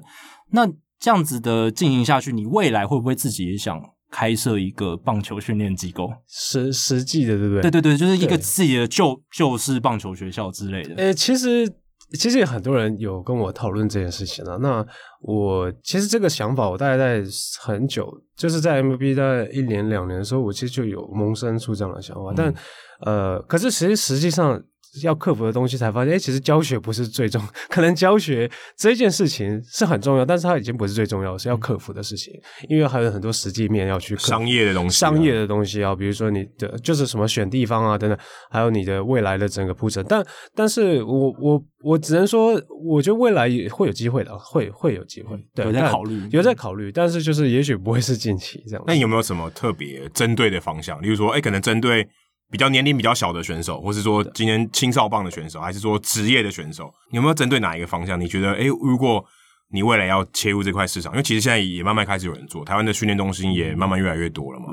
[0.51, 0.67] 那
[0.99, 6.11] 这样子的进行下去，你未来会不会自己也想开设一个棒球训练机构？
[6.29, 7.63] 实实际的，对不对？
[7.63, 10.95] 对对对，就是一个自己的旧旧式棒球学校之类的。
[10.97, 11.73] 诶，其实。
[12.19, 14.57] 其实也很多人有跟我讨论这件事情啊。
[14.57, 14.85] 那
[15.21, 17.23] 我其实这个想法，我大概在
[17.61, 22.33] 很久，就是在大概一年两年的时候，我其实就有萌生出这样的想法。
[22.33, 22.55] 嗯、但
[23.03, 24.61] 呃，可是其实实际上。
[25.03, 32.35] 要克服的东西，才发现，哎，其实教学不是最重，可能教学这件事情是很重要，但是它已经不是最重要，是要克服的事情，
[32.69, 38.19] 因为还有很多实际面要去克服商业的东西，商业的东西啊，比如说你的就是什么选地方啊等等，
[38.51, 40.05] 还有你的未来的整个铺陈。
[40.09, 40.25] 但
[40.55, 48.85] 但是我我我只能说，我觉得未来也会有机会的，会会有机会，对，有在考虑，有在考虑，但是就是也许不会是近期这样。
[48.87, 51.01] 那有没有什么特别针对的方向？
[51.01, 52.09] 例如说，哎，可能针对。
[52.51, 58.21] 比较年龄比较小的选手，或是说今天青少棒的选手，还是说职业的选手，有没有针对哪一个方向？
[58.21, 59.25] 你觉得，诶，如果
[59.73, 64.67] 你未来要切入这块市场，因为其实现在也慢慢开始有人做，台湾的训练中心也慢慢越来越多了嘛。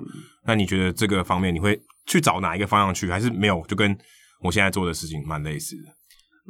[0.45, 3.63] 那你觉得这个方面你会去找哪一个方向去，还是没有？
[3.67, 3.95] 就跟
[4.41, 5.83] 我现在做的事情蛮类似的。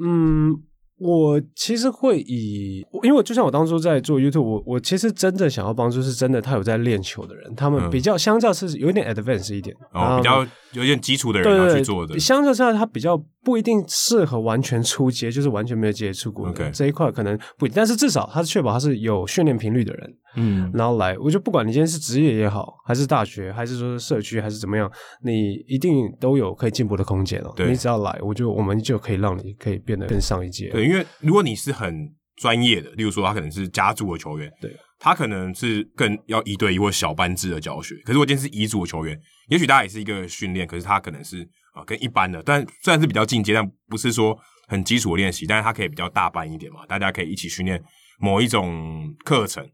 [0.04, 0.64] 嗯。
[1.00, 12.20] 我其实会以，因为就像我当初在做 YouTube，我我其实真的想要帮助是真的，他有在练球的人，他们比较相较是有一点 advanced 一点，哦，比较有点基础的人要去做的。
[12.20, 24.92] 相较之下，他比较不一定适合完全初阶，就是完全没有接触过.这一块可能不一定，但是至少他是确保他是有训练频率的人，嗯，然后来，我就不管你今天是职业也好，还是大学，还是说是社区，还是怎么样，
[25.24, 27.54] 你一定都有可以进步的空间哦。
[27.66, 30.70] 你只要来，我就我们就可以让你可以变得更上一阶。
[30.70, 37.96] 对，因为如果你是很专业的，例如说他可能是家族的球员，对，他可能是更要一对一或小班制的教学。
[38.06, 47.82] 可是我今天是乙组的球员，也许大家也是一个训练，可是他可能是啊、跟一般的，但虽然是比较进阶，但不是说很基础的练习，但是他可以比较大班一点嘛，大家可以一起训练
[48.20, 49.68] 某一种课程，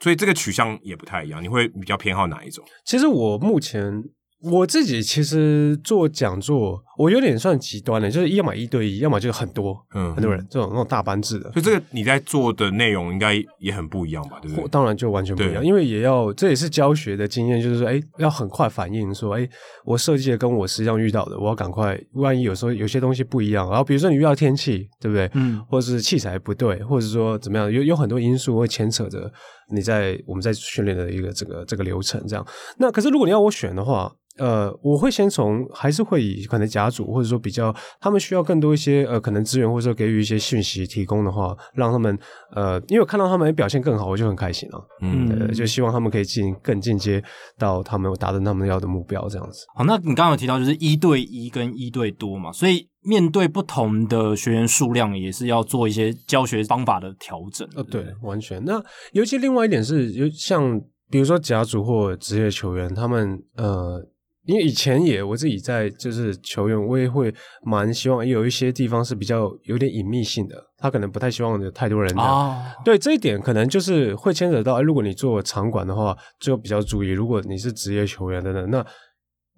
[0.00, 1.42] 所以这个取向也不太一样。
[1.42, 2.64] 你会比较偏好哪一种？
[2.84, 4.02] 其实我目前。
[4.44, 11.50] 我自己其实做讲座，我有点算极端的，就是要么一对一，要么就是很多，嗯，很多人这种那种大班制的。
[11.52, 14.38] 所以这个你在做的内容应该也很不一样吧？
[14.42, 14.68] 对不对？
[14.68, 19.48] 当然就完全不一样，因为也要这也是教学的经验，就是说，哎，要很快反应，说，哎，
[19.84, 25.30] 我设计的跟我实际上遇到的，我要赶快，万一有时候有些东西不一样，然后比如说你遇到天气，对不对？
[25.34, 29.32] 嗯，或者是器材不对，或者是说怎么样，有有很多因素会牵扯着
[29.72, 32.46] 你在我们在训练的一个这个这个流程这样。
[32.78, 34.12] 那可是如果你要我选的话。
[34.38, 42.18] 呃，我会先从还是会以可能甲组或者说比较他们需要更多一些呃可能资源或者说给予一些讯息提供的话，让他们
[42.54, 44.84] 呃，因为我看到他们表现更好，我就很开心了。
[45.00, 47.22] 嗯、呃，就希望他们可以进更进阶
[47.58, 49.64] 到他们达成他们要的目标这样子。
[49.74, 57.68] 好，那你刚刚有提到就是一对一跟一对多嘛，所以面对不同的学员数量，也是要做一些教学方法的调整。
[57.76, 58.62] 呃，对，完全。
[58.64, 64.04] 那尤其另外一点是，有像比如说甲组或职业球员，他们呃。
[64.44, 67.32] 因为以前也我自己在就是球员，我也会
[67.64, 72.22] 蛮希望有一些地方是比较有点隐秘性的，他可能不太希望有太多人的。
[72.22, 77.10] 哦、对这一点，可能就是会牵扯到，如果你做场馆的话，就比较注意。
[77.10, 78.84] 如果你是职业球员等等，那。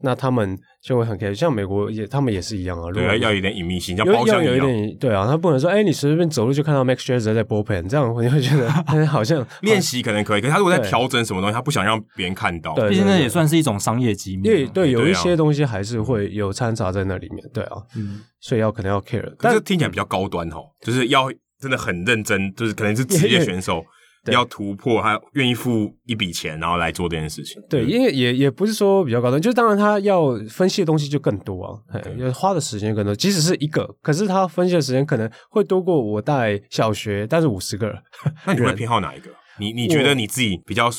[0.03, 2.93] 那他们就会很 care，像美国也，他们也是一样啊。
[2.93, 8.71] 对啊，要有点隐秘性，要包厢有一点，对啊，他不能说，哎、欸，你随便走路就看到 Max Scherzer 在 bullpen，这样我就会觉得
[9.07, 12.75] 好像 练习可能可以，可是他如果在调整什么东西，他不想让别人看到。
[12.75, 14.43] 毕竟那也算是一种商业机密。
[14.43, 17.43] 对对，有一些东西还是会有掺杂在那里面。
[17.55, 19.35] 对啊，嗯，所以要可能要 care。
[19.39, 21.31] 但是听起来比较高端哦，就是要
[21.61, 23.83] 真的很认真，就是可能是职业选手。
[24.25, 27.63] 对要突破，还愿意付一笔钱，然后来做这件事情。
[27.69, 33.15] 对，因为也也不是说比较高端，就是当然他要分析的东西就更多啊，要花的时间更多。
[33.15, 37.97] 即使是一个，可是他分析的时间可能会多过我带小学，但是五十个人。
[38.47, 39.31] 那你会 偏好哪一个？
[39.59, 40.91] 你你觉得你自己比较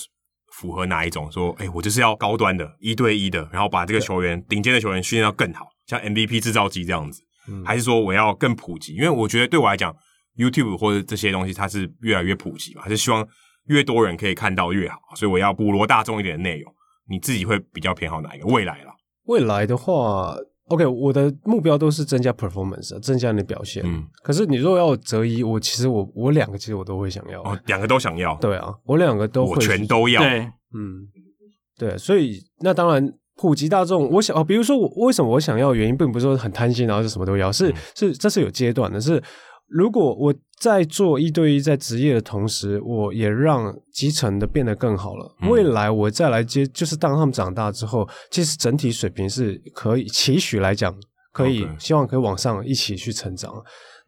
[0.54, 1.32] 符合哪一种？
[1.32, 8.94] 说，哎、欸，我就是要高端的，一对一的，然后把这个球员顶尖的球员训练到更好，像 MVP 制造机这样子，嗯、还是说我要更普及？
[8.94, 9.96] 因为我觉得对我来讲。
[10.38, 13.28] YouTube 或者这些东西，它是越来越普及嘛，还是希望
[13.68, 16.74] 越多人可以看到越好，所以我要普罗大众一点的内容。
[17.08, 18.48] 你自己会比较偏好哪一个？
[18.48, 18.92] 未来啦，
[19.26, 20.36] 未来的话
[20.70, 23.84] ，OK，我的目标都是增加 performance，增加你的表现。
[23.86, 27.44] 嗯，可是你如果要择一，我其实我我两个其实我都会想要。
[27.44, 28.36] 哦，两个都想要。
[28.38, 30.20] 对啊，我两个都会，我全都要。
[30.20, 30.40] 对，
[30.74, 31.08] 嗯，
[31.78, 39.22] 对，所以那当然普及大众，我想哦，比如说我为什么我想要的原因，并不是说很贪心，然后是什么都要，是、嗯、是这是有阶段的，是。
[39.68, 50.96] 如果我在做一对一在职业的同时，我也让基层的变得更好了，嗯、未来我再来接，就是当他们长大之后，其实整体水平是可以期许来讲，
[51.34, 53.52] 可以.希望可以往上一起去成长。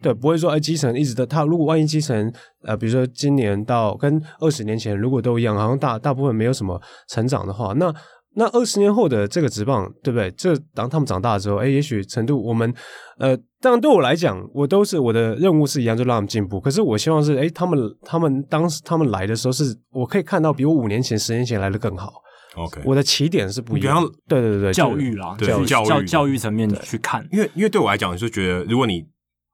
[0.02, 2.32] 对，不会说哎，基层一直的他，如果万一基层
[2.64, 7.94] 呃，比如说今年到跟二十年前如果都一样，好像大大部分没有什么成长的话，那。
[8.40, 10.30] 那二十年后的这个职棒，对不对？
[10.32, 12.72] 这当他们长大之后，哎，也许程度我们，
[13.18, 16.62] 呃，当然对我来讲，我都是我的任务是一样，就让他们进步。
[16.62, 22.14] 可是我希望是，哎，他们他们当时他们来的时候，是我可以看到比我五年前、十年前来的更好。
[22.56, 24.08] OK，我的起点是不一样。
[24.28, 29.04] 对对对对，教育啦，对教育教教育层面去看，因为因为对我来讲，就觉得如果你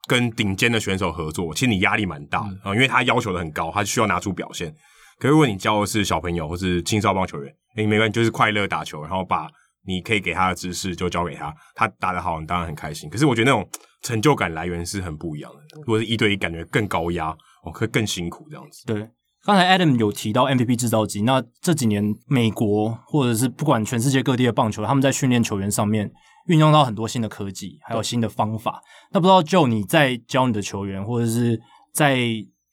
[0.08, 4.74] 跟顶尖的选手合作，其实你压力蛮大的啊，嗯、因为他要求的很高，他需要拿出表现。
[5.20, 9.48] 可是如果你教的是小朋友或是青少棒球员，诶，没关系，就是快乐打球，然后把
[9.86, 13.10] 你可以给他的知识就教给他，他打得好，你当然很开心。
[13.10, 13.68] 可是我觉得那种
[14.02, 15.60] 成就感来源是很不一样的。
[15.80, 17.30] 如果是一对一，感觉更高压，
[17.64, 18.86] 哦，会更辛苦这样子。
[18.86, 19.10] 对，
[19.44, 26.10] 刚才 Adam 有提到 MVP 制造机，那这几年美国或者是不管全世界各地的棒球，他们在训练球员上面
[26.48, 28.82] 运用到很多新的科技，还有新的方法。
[29.12, 31.60] 那不知道就你在教你的球员，或者是
[31.92, 32.18] 在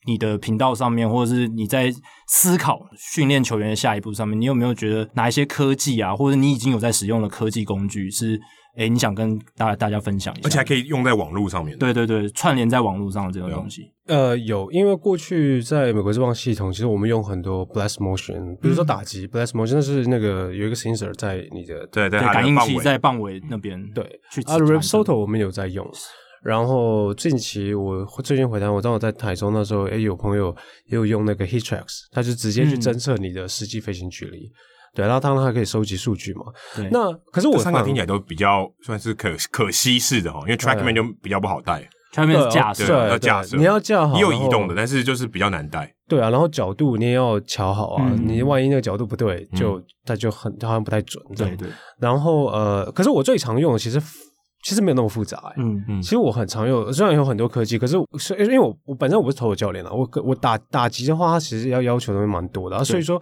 [0.07, 1.93] 你的频道上面，或者是你在
[2.27, 8.39] 思考训练球员的下一步上面，你有没有觉得哪一些科技啊，或者你已经有在使用的科技工具是
[8.77, 11.77] 哎，你想跟大大家分享一下，而且还可以用在网络上面。
[11.77, 13.83] 对对对，串联在网络上的这种东西。
[14.07, 25.85] 呃，有，因为过去在美国这帮系统，其实我们用很多 blast motion，比如说打击、嗯、blast motion，那是那个有一个 sensor 在你的对对，对感应器在棒尾那边，对，去啊 Rapsodo 我们有在用。
[26.43, 30.55] 然后近期我最近回台，我正好在台中那时候，哎有朋友
[30.87, 34.47] 也有用那个 Heattrax，他就直接去侦测你的实际飞行距离。
[34.47, 34.51] 嗯、
[34.95, 36.45] 对，然后当然还可以收集数据嘛。
[36.75, 36.89] 对。
[36.91, 41.87] 那可是我三个听起来都比较算是可可惜式的哈，因为 TrackMan 就比较不好带。
[42.11, 44.15] TrackMan 是架设，对，要架设，你要架好。
[44.15, 45.93] 也有移动的，但是就是比较难带。
[46.07, 51.23] 对啊，然后角度你也要调好啊，嗯、你万一那个角度不对，就、嗯、它就很它好像不太准。
[51.37, 51.69] 对对。
[51.99, 54.01] 然后呃，可是我最常用的其实。
[54.63, 63.21] 其实没有那么复杂、欸，嗯嗯，其实我很常用，虽然有很多科技，可是是因为我我本身我不是投手教练啊，我我打打击的话，它其实要要求的东西蛮多的，所以说。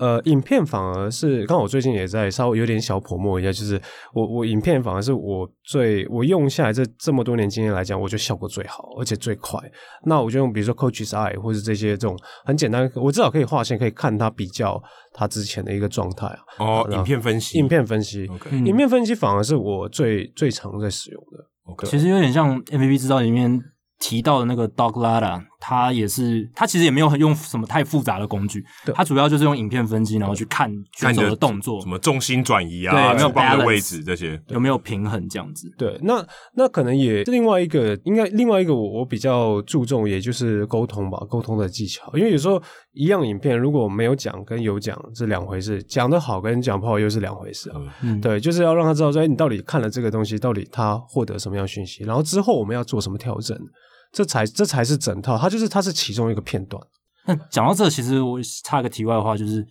[0.00, 3.80] 呃，影片反而是，刚好我最近也在稍微有点小泼墨一下，就是
[4.14, 9.60] 我我影片反而是我最我用下来这这么多年经验来讲，我觉得效果最好，而且最快。
[10.06, 14.82] 那我就用比如说 Coach's Eye 或者这些这种很简单，我至少可以划线，可以看它比较
[15.12, 16.38] 它之前的一个状态啊。
[16.58, 18.64] 哦，影片分析，影片分析，Okay.
[18.64, 21.74] 影片分析反而是我最最常在使用的。
[21.74, 21.90] Okay.
[21.90, 23.60] 其实有点像 MVP 制造里面。
[24.02, 28.94] 提到的那个 Doc Latta，他也是，他其实也没有用什么太复杂的工具，对。
[28.94, 35.70] 他主要就是用影片分析，然后去看选手的动作，什么重心转移啊，没有的位置这些，有没有平衡这样子。
[35.76, 42.60] 对，那那可能也另外一个，应该另外一个我我比较注重，也就是沟通吧，沟通的技巧，因为有时候
[42.92, 47.76] 一样影片如果没有讲跟有讲是两回事，讲的好跟讲不好又是两回事啊。
[48.02, 53.56] 嗯，对，就是要让他知道说，哎，你到底看了这个东西，到底他获得什么样讯息，然后之后我们要做什么调整。
[54.12, 56.82] 这才这才是整套，它就是它是其中一个片段。
[57.26, 59.66] 那讲到这，其实我插个题外话，就是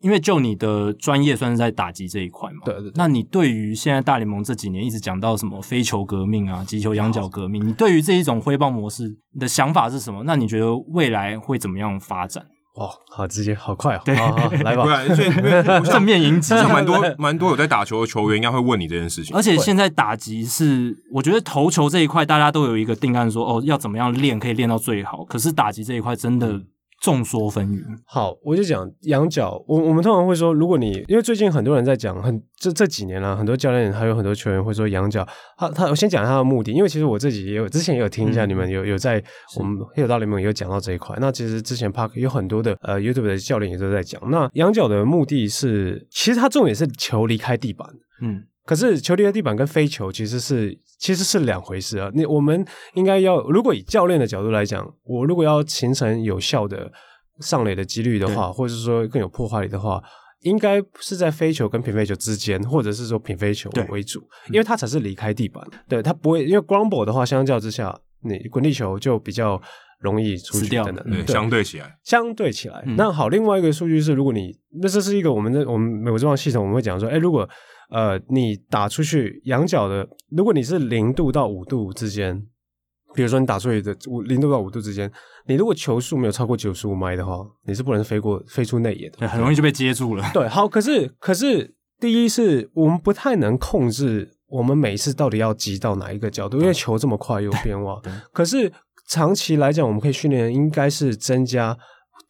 [0.00, 2.92] 因为就你的专业算是在打击这一块嘛，对，对对。
[2.94, 10.22] 那你对于现在大联盟这几年一直讲到什么飞球革命啊、击球仰角革命，你对于这一种挥棒模式你的想法是什么？
[10.24, 12.46] 那你觉得未来会怎么样发展？
[12.80, 14.00] 哦，好直接，好快哦！
[14.06, 15.04] 对，好好来吧。
[15.06, 19.36] 对，所以 正面迎击，像蛮多蛮多有在打球的球员应该会问你这件事情。
[19.36, 25.22] 而且现在打击是，我觉得投球这一块大家都有一个定案说，说哦要怎么样练可以练到最好。
[25.26, 26.62] 可是打击这一块真的。
[27.00, 27.82] 众说纷纭。
[28.04, 29.60] 好，我就讲仰角。
[29.66, 35.26] 我我们通常会说，如果你因为最近很多人在讲，很这这几年啦、啊，很多教练还有很多球员会说仰角。
[35.56, 39.22] 他他，我先讲他的目的，因为其实我自己也有之前也有听一下你们有、嗯、有在
[39.58, 41.16] 我们黑手大联盟有讲到这一块。
[41.18, 44.20] 那其实之前 Park 有很多的呃 YouTube 的教练也都在讲。
[44.30, 47.88] 那仰角的目的是，其实他重点是球离开地板。
[48.20, 48.44] 嗯。
[48.70, 52.08] 可是球离开地板跟飞球其实是其实是两回事啊！
[52.14, 56.88] 你我们应该要，如果以教练的角度来讲，我如果要形成有效的
[57.40, 60.00] 上垒的几率的话，或者是说更有破坏力的话，
[60.42, 65.66] 应该是在飞球跟平飞球之间，或者是说平飞球为主，因为它才是离开地板。
[65.88, 69.60] 对，它不会，因为 ground ball 的话，相较之下，你滚地球就比较
[69.98, 71.10] 容易出去等等。
[71.10, 72.84] 对，相对起来，相对起来。
[72.86, 77.48] 嗯、那好，另外一个数据是，如果你那这是一个我们的我们美国这套系统，我们会讲说，哎，如果
[77.90, 82.46] 呃，你打出去仰角的，如果你是零度到五度之间，
[83.14, 85.10] 比如说你打出去的五零度到五度之间，
[85.46, 90.24] 你如果球速没有超过九十五迈的话，你是不能飞过飞出内野的，很容易就被接住了。
[90.32, 98.00] 对，好，可是可是第一是我们不太能控制我们每一次到底要击到哪一个角度，因为球这么快又变化。
[98.32, 98.72] 可是
[99.08, 101.76] 长期来讲，我们可以训练应该是增加。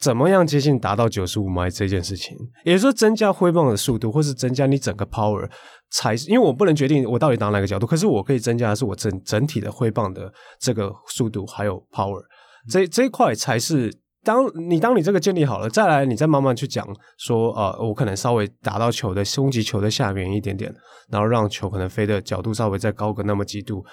[0.00, 2.34] 怎么样接近达到九十五迈这件事情，
[2.64, 5.46] 也就是说增加挥棒的速度，或是增加你整个 power，
[5.90, 12.22] 才是因为我不能决定我到底打哪个角度，可是我可以增加的是我整整体的挥棒的这个速度还有 power，
[12.70, 16.86] 这这一块才是当你当你这个建立好了，再来你再慢慢去讲
[17.18, 20.74] 说，呃，我可能稍微打到球的胸击球的下面一点点，
[21.10, 23.84] 然后让球可能飞的角度稍微再高个那么几度。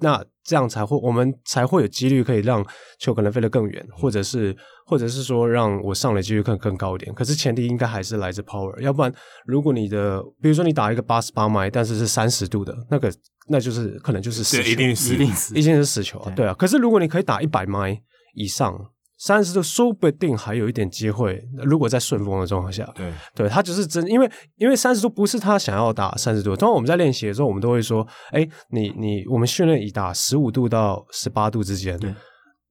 [0.00, 2.64] 那这样才会，我们才会有几率可以让
[2.98, 7.14] 球可能飞得更远，或者是，或者是说让我上垒几率更更高一点。
[7.14, 9.12] 可是前提应该还是来自 power，要不然
[9.46, 13.12] 如果你的，比如说你打一个八十八迈，但是是三十度的那个，
[13.48, 16.54] 那就是可能就是死球，一定是一定是一定是死球啊，对，对啊。
[16.54, 18.02] 可是如果你可以打一百迈
[18.34, 18.90] 以上。
[19.22, 26.56] 三十度说不定还有一点机会，如果在顺风的状况下，对，对他只是真，因为因为三十度不是他想要打三十度。
[26.56, 31.98] 通常我们在练习的时候，我们都会说，哎，你你我们训练以打十五度到十八度之间。
[31.98, 32.14] 对，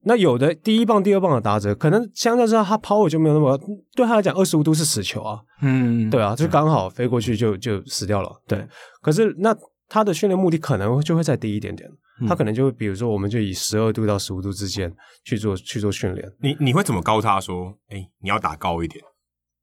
[0.02, 3.56] 那有的第一棒、第二棒的打者，可能相较之下他 power 就没有那么，
[3.94, 5.38] 对他来讲二十五度是死球啊。
[5.62, 8.42] 嗯，对啊，就刚好飞过去就就死掉了。
[8.48, 8.66] 对，
[9.00, 9.54] 可是那
[9.90, 11.86] 他的训练目的可能就会再低一点点。
[12.28, 16.30] 他可能就会，比如说，我们就以十二度到十五度之间去做去做训练。
[16.40, 17.74] 你你会怎么高他说？
[17.88, 19.02] 哎、欸，你要打高一点。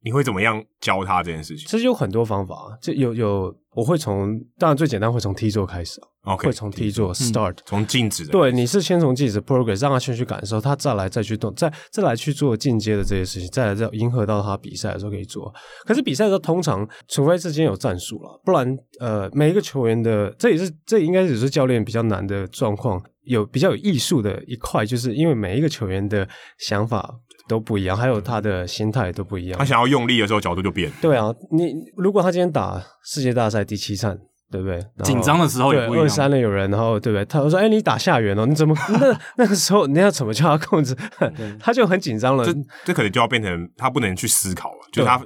[0.08, 1.68] 你会怎么样教他这件事情？
[1.68, 8.32] 其实有很多方法，就有有我会从当然最简单会从 T 座开始 OK，会从 T 座 start，从静止的。
[8.32, 15.53] 对，你是先从静止 progress 让他先去感受，他再来再去动，再再来去做进阶的这些事情，再来再迎合到他比赛的时候可以做。
[15.86, 18.66] 可是比赛的时候通常，除非是今天有战术了，不然
[19.01, 26.26] 呃，每一个球员的这也是这应该也是教练比较难的状况，有比较有艺术的一块，就是因为每一个球员的
[26.60, 27.14] 想法
[27.47, 29.57] 都不一样，还有他的心态都不一样。
[29.57, 30.91] 他想要用力的时候角度就变。
[31.01, 34.19] 对啊，你如果他今天打世界大赛第七战。
[34.49, 34.81] 对不对？
[35.03, 36.05] 紧张的时候也不一样。
[36.05, 37.25] 二三的有人，然后对不对？
[37.25, 40.95] 他说：“哎，你打下缘哦，你怎么 那那个时候你要怎么叫他控制？
[41.59, 42.45] 他就很紧张了。
[42.45, 42.53] 这
[42.85, 45.21] 这可能就要变成他不能去思考了，就是他。”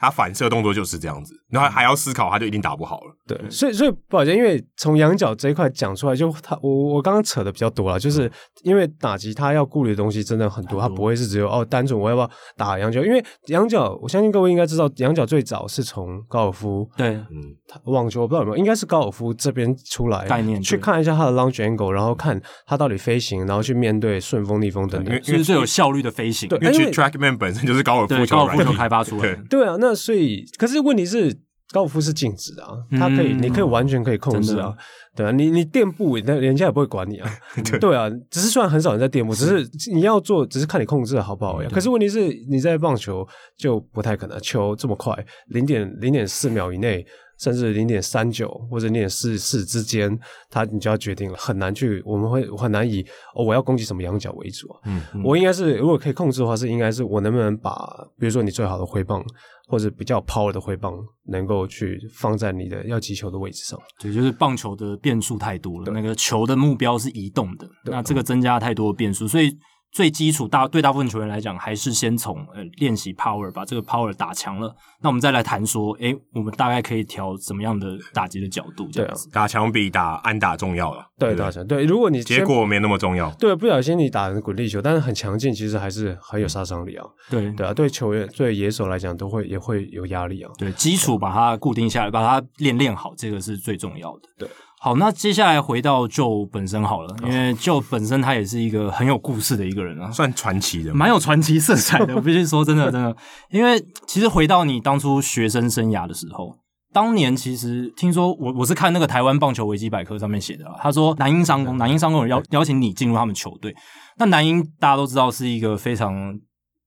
[0.00, 3.14] 他反射动作就是这样子，然后还要思考，他就一定打不好了。
[3.26, 8.30] 对，所以所以不好意思，因为从羊角这一块讲出来，就他我我刚刚扯的比较多了，就是
[8.62, 30.80] 因为打击他要顾虑的东西真的很多，他不会是只有哦单纯我要不要打羊角，因为羊角我相信各位应该知道，羊角最早是从高尔夫对，嗯，网球我不知道有没有，应该是高尔夫这边出来概念，去看一下他的 launch angle，然后看他到底飞行，然后去面对顺风逆风等等，因为最有效率的飞行，对，因为 TrackMan 本身就是高尔夫球高尔夫球开发出来的，对啊，那所以可是。
[30.80, 31.30] 问题是
[31.72, 34.74] 高尔夫是静止啊，它可以，嗯、你可以完全可以控制啊，
[35.14, 37.30] 对啊，你你垫步，那人家也不会管你啊，
[37.62, 41.68] 对，对啊，只是虽然很少人在垫步，只是你要做，只是看你控制的好不好呀。
[41.70, 43.24] 可是问题是你在棒球
[43.56, 45.14] 就不太可能，球这么快，
[45.48, 47.06] 零点零点四秒以内，
[47.40, 50.16] 甚至零点三九或者零点四四之间，
[50.48, 53.02] 它你就要决定了，很难去，我们会很难以
[53.34, 57.72] 哦，我要攻击什么羊角为主啊，嗯，嗯，我应该是如果可以控制的话，是应该是我能不能把，
[58.18, 59.24] 比如说你最好的挥棒。
[59.70, 60.92] 或者比较 power 的挥棒，
[61.28, 63.78] 能够去放在你的要击球的位置上。
[64.00, 69.56] 对，就是棒球的变数太多了，那个球的目标是移动的，那这个增加太多的变数，所以。
[69.92, 74.74] 最基础大对大部分球员来讲，还是先从呃练习 power，把这个 power 打强了。
[75.02, 78.88] 那我们再来谈说，诶，我们大概可以调怎么样的打击的角度？
[78.92, 81.04] 这样子，打强比打安打重要了。
[81.18, 81.84] 对，打强对。
[81.84, 87.04] 如果你结果没那么重要，对，不小心你打滚地球，但是很强劲，其实还是很有杀伤力啊。
[87.28, 90.50] 对对啊，对球员对野手来讲，都会也会有压力啊。
[90.56, 94.28] 对，基础把它固定下来，把它练练好，这个是最重要的。
[94.38, 94.48] 对。
[94.82, 102.16] 好，那接下来回到 Joe 本身好了，因为 Joe 本身他也是一个很有故事的一个人啊，算传奇的，蛮有传奇色彩的。
[102.16, 103.14] 我必须说，真的，真的，
[103.50, 106.56] 因为其实回到你当初学生生涯的时候，
[106.94, 113.76] 当年其实听说我我是看那个台湾棒球维基百科上面写的，他说南英商工，南英商工有邀邀请你进入他们球队。
[114.16, 116.40] 那南英大家都知道是一个非常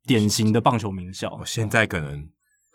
[0.08, 2.28] 典型的棒球名校，现在可能。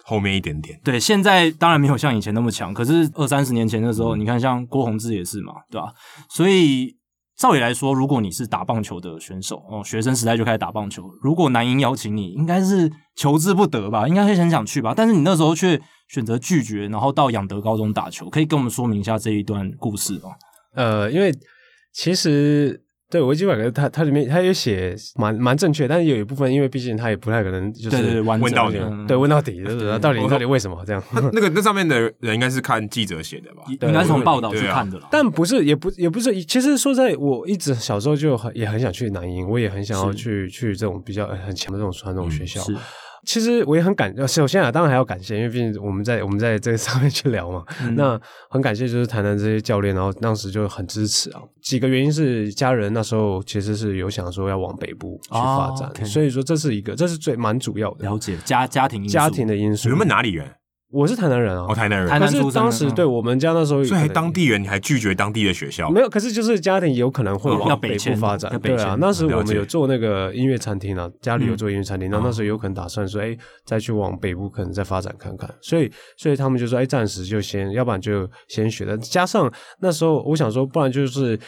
[0.08, 5.92] 后面一点点，对，现在当然没有像以前那么强，可是二三十年前的时候，嗯、你看像郭宏志也是嘛，对吧？
[6.30, 6.96] 所以
[7.36, 14.08] 照理来说，如果你是打棒球的选手哦，学生时代就开始打棒球，如果南英邀请你，应该是求之不得吧？
[14.08, 14.94] 应该会很想去吧？
[14.96, 15.78] 但是你那时候却
[16.08, 20.30] 选择拒绝，然后到养德高中打球，可以跟我们说明一下这一段故事吗？
[20.74, 21.30] 呃，因为
[21.92, 22.82] 其实。
[23.10, 31.02] 对，维基百科它它里面它也写蛮蛮正确，但是有一部分，因为毕竟它也不太可能就是问到底，对，问到底， 就是到底到底为什么这样？
[31.32, 33.62] 那个那上面的人应该是看记者写的吧？
[33.68, 35.08] 应该是从报道去看的了。
[35.10, 36.44] 但不是，也不也不是。
[36.44, 42.62] 其实说在，我一直小时候就很也很想去南英，我也很想要去去这种比较很强的这种传统学校。
[43.28, 48.18] 其实我也很感，首先啊，当然还要感谢，因为毕竟我们在我们在这个上面去聊嘛，嗯、那
[48.48, 51.42] 很感谢就是谈谈这些教练，然后当时就很支持啊。
[51.60, 58.06] 几个原因是家人那时候其实是有想说要往北部去发展，哦 okay、所以说这是一个，这是最蛮主要的。
[58.06, 59.90] 了解家家庭家庭的因素。
[59.90, 60.50] 你们哪里人？
[60.90, 62.08] 我是台南人啊，哦，台南人。
[62.08, 65.90] 台南可是当时对我们家那时候，所以还当地人，你还拒绝当地的学校？
[65.90, 68.58] 没有，可是就是家庭有可能会往北部发展。
[68.60, 73.36] 对啊，那时我们有做那个音乐餐厅啊，家里有做音乐餐厅，那那时候有可能打算说，哎，
[73.66, 75.48] 再去往北部可能再发展看看。
[75.60, 78.96] 所以，所以他们就说，哎，暂时就先，要不然就先学的。
[78.96, 81.38] 加上那时候我想说，不然就是。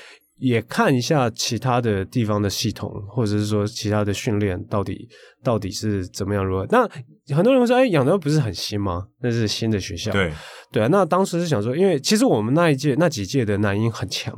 [0.41, 5.09] 也看一下其他的地方的系统，或者是说其他的训练到底
[5.45, 6.45] 到底是怎么样？
[6.45, 6.67] 如何？
[6.71, 6.89] 那
[7.37, 9.07] 很多人会说：“哎，养德不是很新吗？
[9.21, 10.33] 那是新的学校。”对
[10.73, 10.89] 对啊。
[10.91, 14.35] 那当时是想说，因为其实我们那一届那几届的男音很强，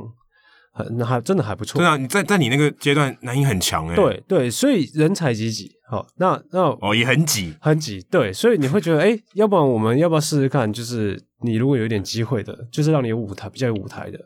[0.73, 1.79] 很那还真的还不错。
[1.79, 3.95] 对啊，你在在你那个阶段，男音很强哎。
[3.95, 5.71] 对对，所以人才济济。
[5.89, 8.01] 好，那那哦也很挤，很挤。
[8.11, 10.71] 对，所以你会觉得，哎，要不然我们要不要试试看？
[10.71, 14.19] 就是你如果有点机会的，就是让你有舞台，比较有舞台的。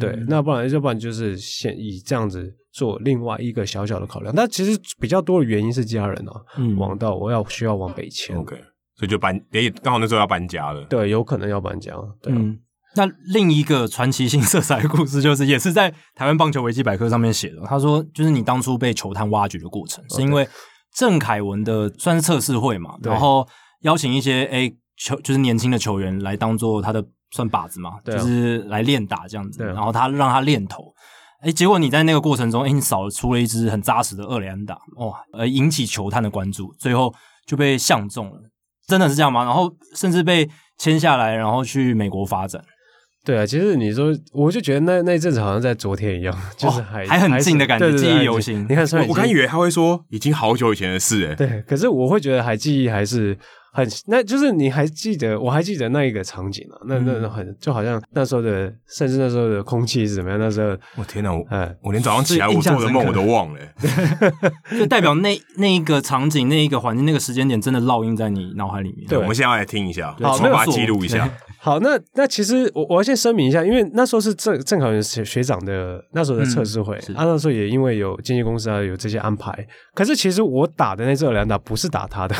[0.00, 4.34] 对，那不然，要不然就是先以这样子做另外一个小小的考量。
[4.34, 8.56] 那其实比较多的原因是家人啊，嗯，往到我要需要往北迁，OK，
[8.96, 10.84] 所以就搬，也刚好那时候要搬家了。
[10.86, 11.94] 对，有可能要搬家。
[12.20, 12.58] 对，嗯，
[12.96, 17.62] 那另一个传奇性色彩的故事，就是也是在台湾棒球维基百科上面写的。
[17.64, 20.48] 他说，就是你当初被球探挖掘的过程，是因为
[20.94, 23.46] 郑凯文的算是测试会嘛，然后
[23.82, 30.94] 邀请一些诶球就是年轻的球员来当做他的算靶子嘛，对啊、就是来练打这样子，对啊、然后他让他练投，
[31.40, 37.12] 哎，结果你在那个过程中，哎，你扫出了一支很扎实的二连打，哇，而引起球探的关注，最后
[37.44, 38.40] 就被相中了，
[38.86, 39.44] 真的是这样吗？
[39.44, 40.48] 然后甚至被
[40.78, 42.62] 签下来，然后去美国发展。
[43.24, 48.64] 对啊，其实你说，我就觉得那那一阵子好像在昨天一样，就是还、哦、还很近的感觉，记忆犹新。
[48.68, 53.36] 你看，我刚以为他会说已经好久以前的事，哎，对，可是我会觉得还记忆还是。
[53.76, 60.38] 很，那就是你还记得，我还记得那一个场景啊，那那很就好像那时候的，甚至那时候的空气是怎么样？
[60.38, 61.46] 那时候，我天哪，我
[61.82, 63.60] 我连早上起来我做的梦我都忘了，
[64.78, 69.06] 就代表那那一个场景、那一个环境、那个时间点真的烙印在你脑海里面。
[69.06, 71.28] 对，我们现在要来听一下，好，把它记录一下。
[71.66, 79.66] 好，那那其实我我要先声明一下，因为那时候是正正好有学学长的那时候的测试会，啊，那时候也因为有经纪公司啊有这些安排。
[79.92, 82.36] 可是其实我打的那这两打不是打他的，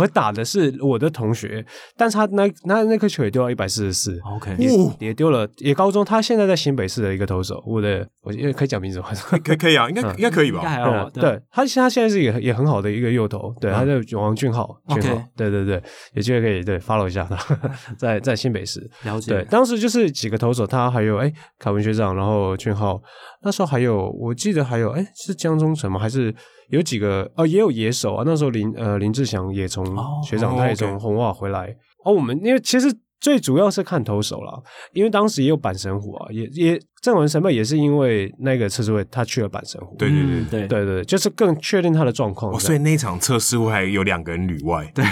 [0.00, 1.62] 我打的是我的同学，
[1.94, 4.70] 但是他那那那颗球也丢到一百四十四，OK，也
[5.08, 9.08] 也丢了，也高中，他现在在新北市的一个投手，我的我因为可以讲名字吗？
[9.44, 11.10] 可以可以啊，应该应该可以吧？
[11.12, 15.82] 对，他现他现在是也也很好的一个右投，对，他叫王俊浩，俊浩，对对对，
[16.14, 17.36] 有机会可以对 follow 一下他，
[17.98, 19.44] 在在新北市了解，对。
[19.46, 23.00] 当时就是几个投手，他还有哎，凯文学长，然后俊浩，
[23.42, 25.98] 那时候还有，我记得还有哎，是江中诚吗？
[25.98, 26.34] 还是
[26.68, 28.22] 有几个哦，也有野手啊。
[28.24, 29.84] 那时候林呃林志祥也从
[30.22, 31.74] 学长，他也从红袜回来。
[32.04, 32.86] 哦，我们因为其实。
[33.20, 34.62] 最主要是看投手了，
[34.92, 39.94] 因为当时也有板神虎啊，也也正文神辈也是因为那个测试会，他去了板神虎。
[39.96, 42.52] 对对对对对对，就是更确定他的状况。
[42.52, 44.90] 哦，所以那场测试会还有两个人旅外。
[44.94, 45.04] 对，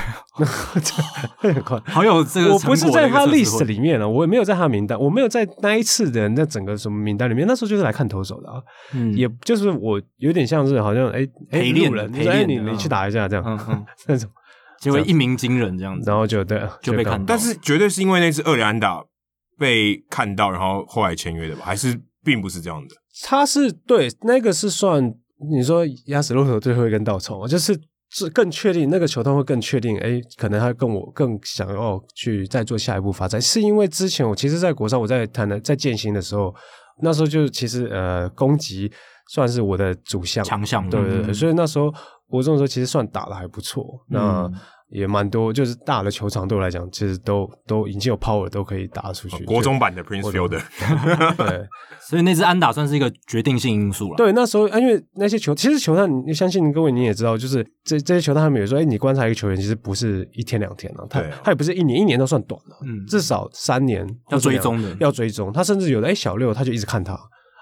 [1.36, 2.52] 很快，好有这个。
[2.52, 7.46] 我不是在他 list 里面啊，我也没有在他名单，我没有在那一次的那整个什么名单里面。
[7.46, 8.62] 那时候就是来看投手的啊，
[8.94, 14.30] 嗯，也就是我有点像是好像哎哎路人，哎你你去打一下这样，嗯嗯， 那种。
[14.80, 19.04] 结果一鸣惊人这样子，然后就对就被看到，但是绝对是因为那次厄里安达
[19.58, 21.62] 被看到，然后后来签约的吧？
[21.64, 22.94] 还是并不是这样的？
[23.24, 25.12] 他是对那个是算
[25.50, 27.76] 你说压死骆驼最后一根稻草，就是
[28.10, 36.54] 是更确定那个球探会更确定，哎，可能他跟我更想要去再做下一步发展，是因为之前我其实，在国上我在谈的在建新的时候，
[37.02, 38.90] 那时候就其实呃攻击
[39.28, 41.92] 算是我的主项强项，对对对，嗯、所以那时候。
[42.30, 44.46] 国中的时候其实算打的还不错，那
[44.90, 49.46] 也蛮多，就是大的球场对我来讲，其实都都已经有 power 都可以打出去。
[49.46, 50.60] 国中版的 Prince Fielder，
[51.38, 51.66] 对，
[52.06, 54.16] 所以那支安打算是一个决定性因素了。
[54.18, 65.50] 对，那时候因为那些球，其实球探，你相信各位你也知道，就是这这些球探他们有说，哎，你观察一个球员，其实不是一天两天了，他他也不是一年，一年都算短了，嗯，至少三年要追踪的，要追踪。
[65.50, 67.18] 他甚至有的哎小六他就一直看他。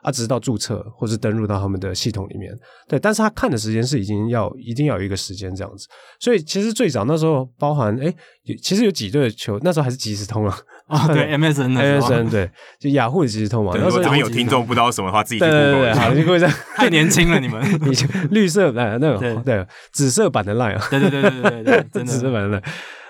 [0.07, 2.57] 他直到注册或是登录到他们的系统里面，
[2.89, 5.89] 对，但是他看的时间是已经要一定要有一个时间这样子，
[6.21, 8.15] 所以其实最早那时候包含哎，
[8.63, 12.49] 其实有几队的球那时候还是即时通啊，哦对， MSN，MSN 对，
[12.79, 13.73] 就雅虎的即时通嘛。
[13.75, 16.47] 那时候有听众不知道什么的话，自己去 Google 好，你各位在
[16.77, 17.61] 太年轻了，你们
[18.31, 22.63] 绿色的那种对紫色版的 Line 啊，对对对对对对，真的 紫色版的 Line。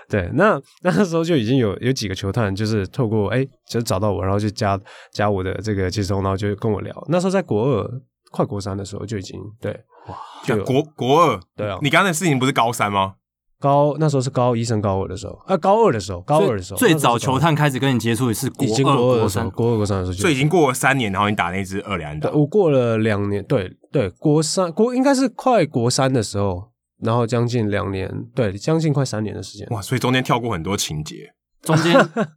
[0.08, 4.78] 对，那那时候就已经有有几个球探，就是透过哎，就找到我，然后就加
[5.12, 6.94] 加我的这个接通，然后就跟我聊。
[7.08, 7.90] 那时候在国二
[8.30, 9.72] 快国三的时候就已经对，
[10.08, 13.14] 哇，就国国二，对啊，你刚才的事情不是高三吗？
[13.58, 26.75] 高那时候是高一升高二的时候啊，高二的时候，高二的时候，最早球探开始跟你接触也是国二国三，国二国三的时候，所以已经过了三年，然后你打那支二连打，我过了两年，对对，国三国应该是快国三的时候。
[27.06, 29.66] 然后将近两年，对，将近快三年的时间。
[29.70, 31.32] 哇，所以中间跳过很多情节，
[31.62, 31.94] 中间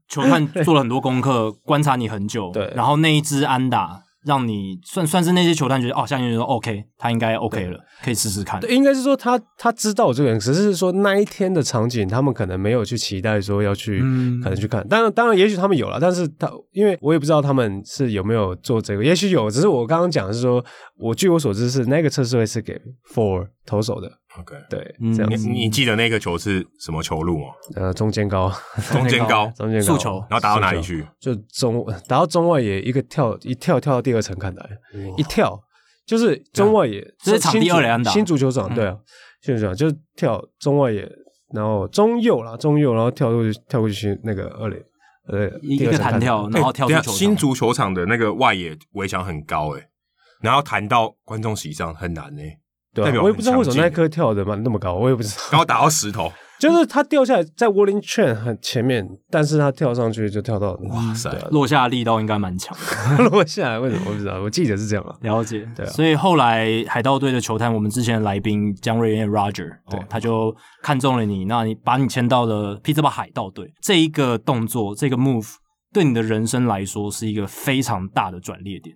[0.07, 2.51] 球探做了很多功课，观察你很久。
[2.53, 8.59] 对，然后那一支安打，让你算算是那些球探觉得哦，相信说 OK，他应该 OK 了，可以试试看。
[8.59, 14.86] 对，应该是说他他知道我这个人，只是说那一天的场景，他们可能没有去期待说要去，嗯、可能去看。
[14.88, 20.63] 当然，当然，也许他们有了，但是他因为我也不知道他们是有没有做这个，也许有，只是我刚刚讲的是说，
[20.97, 22.80] 我据我所知是那个测试会是给
[23.13, 24.18] for 投手的。
[24.38, 25.48] OK，对，这样子。
[25.48, 27.46] 你你记得那个球是什么球路吗？
[27.76, 28.52] 呃， 中间高，
[28.92, 31.06] 中间高，中间高，速球，然后打到哪里去？
[31.20, 34.64] 就中打到中外野一个跳，一跳跳到第二层看台，
[35.18, 35.60] 一跳。
[36.06, 38.98] 就是中外野，这是场地二垒安打，新足球场，对啊，
[39.44, 41.08] 新足球场就是跳中外野，
[41.54, 44.84] 然后中右啦，中右，然后跳过去，跳过去那个二垒，
[45.28, 47.14] 呃，一个弹跳，然后跳出球场。
[47.14, 49.84] 新足球场的那个外野围墙很高诶，
[50.42, 52.58] 然后弹到观众席上很难诶。
[53.04, 55.43] 对啊，我也不知道为什么那一颗跳的嘛那么高，我也不知道。
[55.52, 63.24] 然后打到石头，就是他掉下来在 warning Train 很前面，但是他跳上去就跳到，哇塞，落下的力道应该蛮强的。
[63.30, 64.41] 落下来为什么我不知道？
[64.41, 65.16] 我记得是这样啊。
[65.22, 65.89] 了解，对啊。
[65.89, 73.72] 所以后来海盗队的球探，我们之前的来宾江瑞燕 Roger，对，他就看中了你，那你把你签到了匹兹堡海盗队。
[73.82, 75.47] 这一个动作，这个 move
[75.93, 78.95] 对你的人生来说是一个非常大的转捩点。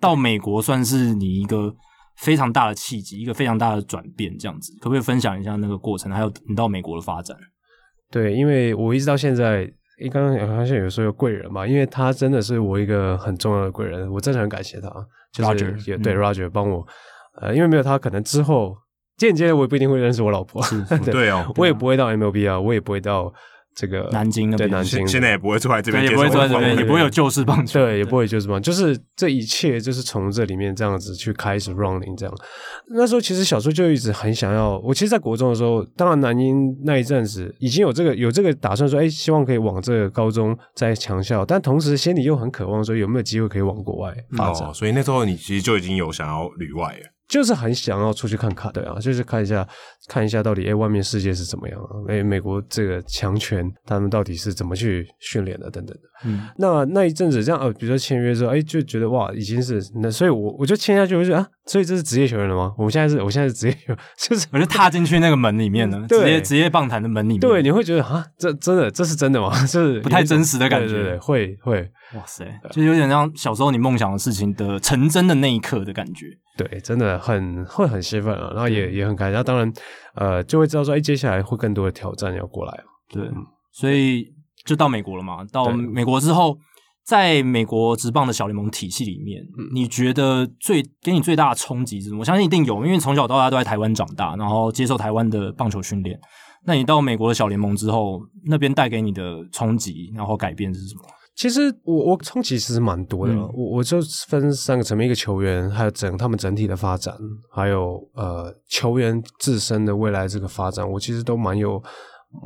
[0.00, 1.72] 到美国算是你一个
[2.16, 6.10] 非常大的契机，一个非常大的转变，这样子，可不可以分享一下那个过程？
[6.12, 7.36] 还有你到美国的发展？
[8.10, 9.64] 对，因为我一直到现在，
[10.12, 14.88] 刚刚好像有时候有贵人嘛，因为他真的是我一个很重要的贵人，我真的很感谢他。
[15.32, 16.86] 就是也对 Roger 帮我，
[17.40, 18.76] 呃，因为没有他，可能之后
[19.16, 20.62] 间接的我也不一定会认识我老婆。
[21.04, 23.32] 对，对哦，我也不会到 MLB 啊，我也不会到。
[23.74, 32.34] 这个南京的对南京，现在也不会坐在这边，也不会坐在这边，也不会有旧式棒球，对，也不会旧式棒，就是这一切就是从这里面这样子去开始 running 这样。
[32.94, 44.68] 那时候其实小时候就一直很想要，我其实，在国中的时候，当然南京那一阵子已经有这个有这个打算说，哎，希望可以往这个高中在强校，但同时心里又很渴望说有没有机会可以往国外发展。
[44.68, 47.13] 哦，所以那时候你其实就已经有想要旅外了。
[47.28, 49.66] 就是很想要出去看看，对啊，就是看一下，
[50.08, 51.88] 看一下到底哎，外面世界是怎么样啊？
[52.08, 56.02] 哎，美国这个强权他们到底是怎么去训练的，等等的。
[56.26, 62.72] 嗯，那那一阵子这样，呃，比如说签约之后，哎，就觉得哇，已经是那，所以我我就签下去，我就啊，所以这是职业球员了吗？
[62.76, 67.40] 我们现在是，我现在是职业球员， 就是我就踏进去那个门里面了， 职业职业棒坛的门里面。
[67.40, 69.50] 对，你会觉得啊，这真的这是真的吗？
[69.66, 76.26] 这是不太真实的感觉，对对对，会会，哇塞，就有点像小时候你梦想的事情的成真的那一刻的感觉。
[76.56, 79.34] 对，真的很会很兴奋啊，然后也也很开心。
[79.34, 79.72] 那当然，
[80.14, 82.80] 呃，就会知道说，哎，接下来会更多的挑战要过来。
[83.08, 83.34] 对，嗯、
[83.72, 84.32] 所以
[84.64, 85.44] 就到美国了嘛。
[85.46, 86.56] 到美国之后，
[87.04, 92.20] 在美国职棒的小联盟体系里面，嗯、你觉得最给你最大的冲击是什么？
[92.20, 96.18] 我相信一定有，因为从小到大都在台湾长大，然后接受台湾的棒球训练。
[96.66, 101.02] 那你到美国的小联盟之后，那边带给你的冲击，然后改变是什么？
[101.36, 107.14] 其实我我冲击其实蛮多的，嗯、我我就分三个层面：一个球员，还有整他们整体的发展，
[107.50, 111.82] 还有呃球员自身的未来这个发展，我其实都蛮有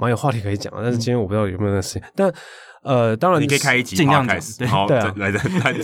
[0.01, 0.73] 蛮有话题可以讲。
[0.77, 2.35] 但是今天我不知道有没有那个时间，嗯、但。
[2.83, 5.41] 呃，当然你可以开一集，尽量开始，好，对啊，来来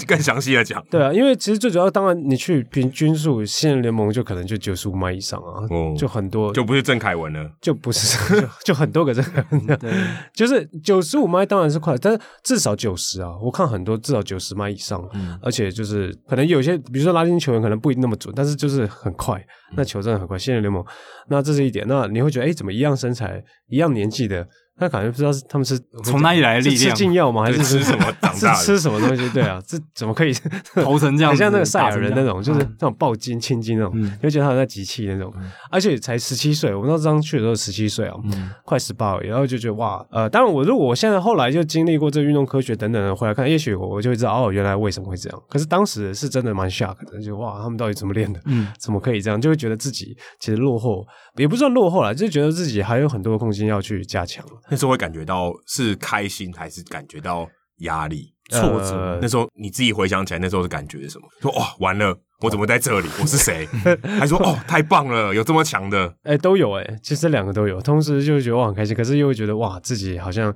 [0.07, 0.83] 更详细的讲。
[0.91, 5.67] 对啊，因为其实最主要，当然你去平均数，新人联盟就可能就九十五迈以上啊，
[5.99, 9.91] 就很多，就不是郑凯文了，就不是，就 就很多个郑凯文，对，
[10.35, 15.03] 就是九十五迈当然是快，但是至少九十啊，我看很多至少九十迈以上，
[15.43, 19.45] 而且就是可能有些，比如说拉丁球员可能不一定那么准，但是就是很快，
[19.77, 20.39] 那球真的很快。
[20.39, 20.85] 新人联盟，
[21.29, 24.47] 那这是一点，那你会觉得，哎，怎么一样身材，一样年纪的？
[24.79, 27.45] 他感觉不知道是他们是从哪里来的力量，吃禁药吗？
[27.45, 28.59] 还是吃什么长大的？
[28.65, 29.29] 吃什么东西？
[29.31, 30.33] 对啊，这怎么可以
[30.83, 31.35] 头成这样？
[31.37, 35.33] 像那个赛尔人那种，就是那种暴金、青金那种，你会觉得他在集气那种。
[35.71, 38.15] 而且才十七岁，我们那时候去的时候十七岁啊，
[38.65, 45.43] 快十八了，然后就觉得哇，呃，当然我如果我现在后来就经历过这运动科学等等的回来看，也许我就会知道哦，原来为什么会这样。
[45.49, 48.41] 可是当时是真的蛮 shock 的，就哇，他们到底怎么练的？
[48.47, 49.41] 嗯，怎么可以这样？
[49.41, 51.07] 就会觉得自己其实落后，
[51.37, 54.45] 也不算落后了，就觉得自己还有很多空间要去加强。
[54.71, 55.53] 那时候会感觉到。
[55.67, 57.49] 是开心还是感觉到
[57.79, 58.97] 压力、挫折？
[58.97, 61.27] 呃、那时候你自己回想起来，那时候的感觉是什么？
[61.41, 63.09] 说哇，完了，我怎么在这里？
[63.21, 63.67] 我是谁？
[64.19, 66.07] 还说哦，太棒了，有这么强的？
[66.23, 67.81] 哎、欸，都有哎、欸，其实两个都有。
[67.81, 70.55] 同时就会觉得哇很开心，可是又会觉得哇，自己好像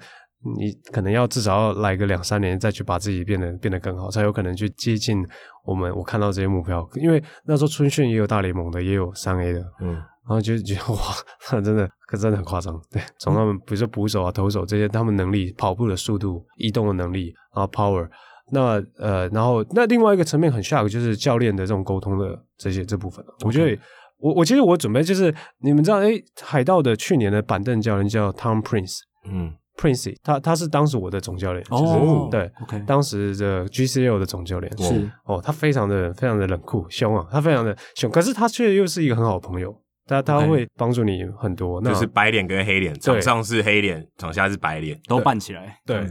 [0.56, 5.24] 你可能要至少要来个两三年，再去把自己变得变得更好，才有可能去接近
[5.64, 6.88] 我们我看到这些目标。
[6.94, 10.02] 因为那时候春训也有大联盟的，也有三 A 的，嗯。
[10.28, 12.78] 然后就觉得哇，真的，可真的很夸张。
[12.90, 18.06] 对，从他们比如说捕手啊、投手这些，他们能力、跑步的速度、移动的能力啊、power，
[18.52, 23.24] 那呃，然后那另外一个层面很 shock 就是教练的这种沟通的这些这部分。
[23.42, 23.80] 我觉得
[24.18, 39.74] 我我其实我准备就是你们知道，诶，海盗的去年的板凳教练叫 Tom Prince，嗯，Prince，他他是当时我的总教练，哦，对，OK，当时的 GCL 的总教练是哦，他非常的非常的冷酷凶啊，他非常的凶，可是他却又是一个很好的朋友。
[40.06, 45.78] 他他会帮助你很多，那就是白脸跟黑脸，场上是黑脸，场下是白脸，都扮起来。
[45.84, 46.02] 对，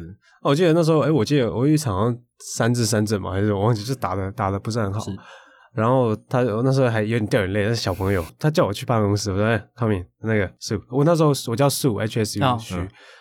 [0.43, 5.01] 我记得那时候，哎，我记得我有一场三至三阵嘛，还是我忘记，就打的打的不是很好。
[5.78, 12.75] 然后他我那时候还有点掉眼泪，那是小朋友，他叫我去办公室，我说哎，come in，那个树，我那时候我叫树，H S U 区，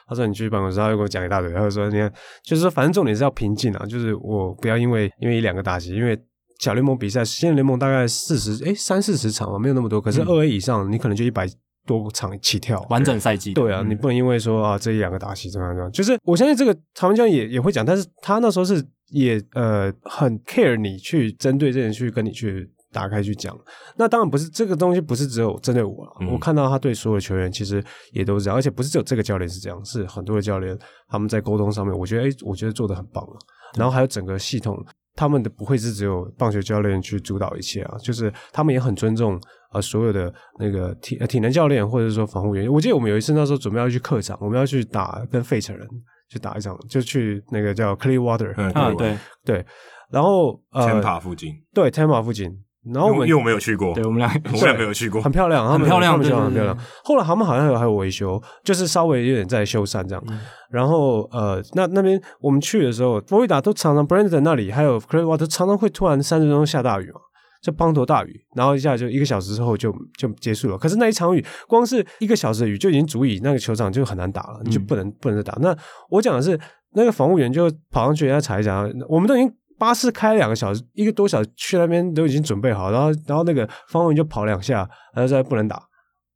[0.08, 6.18] 他说你去办公室，他就给我讲一大堆，他就说你看，就是说反正重点是要平静啊，就是我不要因为因为一两个打击，因为。
[6.58, 10.00] 小联盟比赛，新人联盟大概四十哎三四十场嘛，没有那么多。
[10.00, 11.46] 可是二 A 以上，你可能就一百
[11.86, 13.54] 多场起跳，完整赛季。
[13.54, 15.92] 对啊，你不能因为说啊这一两个打席怎么样怎么样。
[15.92, 23.56] 就是我相信这个曹文江也也会讲，但是他那时候是也呃很 care 你去针对这人去跟你去打开去讲。
[23.96, 26.12] 那当然不是这个东西，不是只有针对我了。
[26.20, 27.82] 嗯、我看到他对所有球员其实
[28.12, 30.76] 也都是这样，而且不是只有这个教练是这样，是很多的教练
[31.08, 33.36] 他们在沟通上面，我觉得诶我觉得做的很棒了。
[33.76, 34.76] 然后还有整个系统。
[35.18, 39.40] 他们的不会是只有棒球教练去主导一切啊，就是他们也很尊重
[39.76, 42.70] 啊所有的那个体体能教练或者说防护员。
[42.70, 45.86] 我记得我们有一次那时候准备要去客场，我们要去打跟费城人
[46.28, 49.66] 去打一场，就去那个叫 Clearwater，嗯，对对，
[50.10, 52.62] 然后呃，Tampa 附近，对，Tampa 附近。
[52.94, 56.78] 然后我们因为我没有去过，对我们俩我们俩没有去过，很漂亮，很漂亮，很漂亮很漂亮。
[57.02, 60.24] 后来他们好像有还有维修，就是稍微有点在修缮这样。
[60.70, 67.18] 然后呃，那那边我们去的时候，佛罗里达都常常 Brandon 那里还有 Clearwater 常常会突然三十分钟下大雨嘛，
[67.66, 70.78] 就滂沱大雨，然后一下就一个小时之后就就结束了。
[70.78, 75.58] 可是那一场雨，光是一个小时的雨就已经足以那个球场就很难打了，你就不能不能再打。
[75.60, 75.76] 那
[76.10, 76.58] 我讲的是
[76.92, 79.52] 那个防务员就跑上去人家踩一脚，我们都已经。
[79.78, 85.78] 巴士开两个小时，一个多小时去那边都已经准备好，然后然后那个防务员就跑两下，然后再不能打，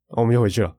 [0.09, 0.71] 我们就回去了。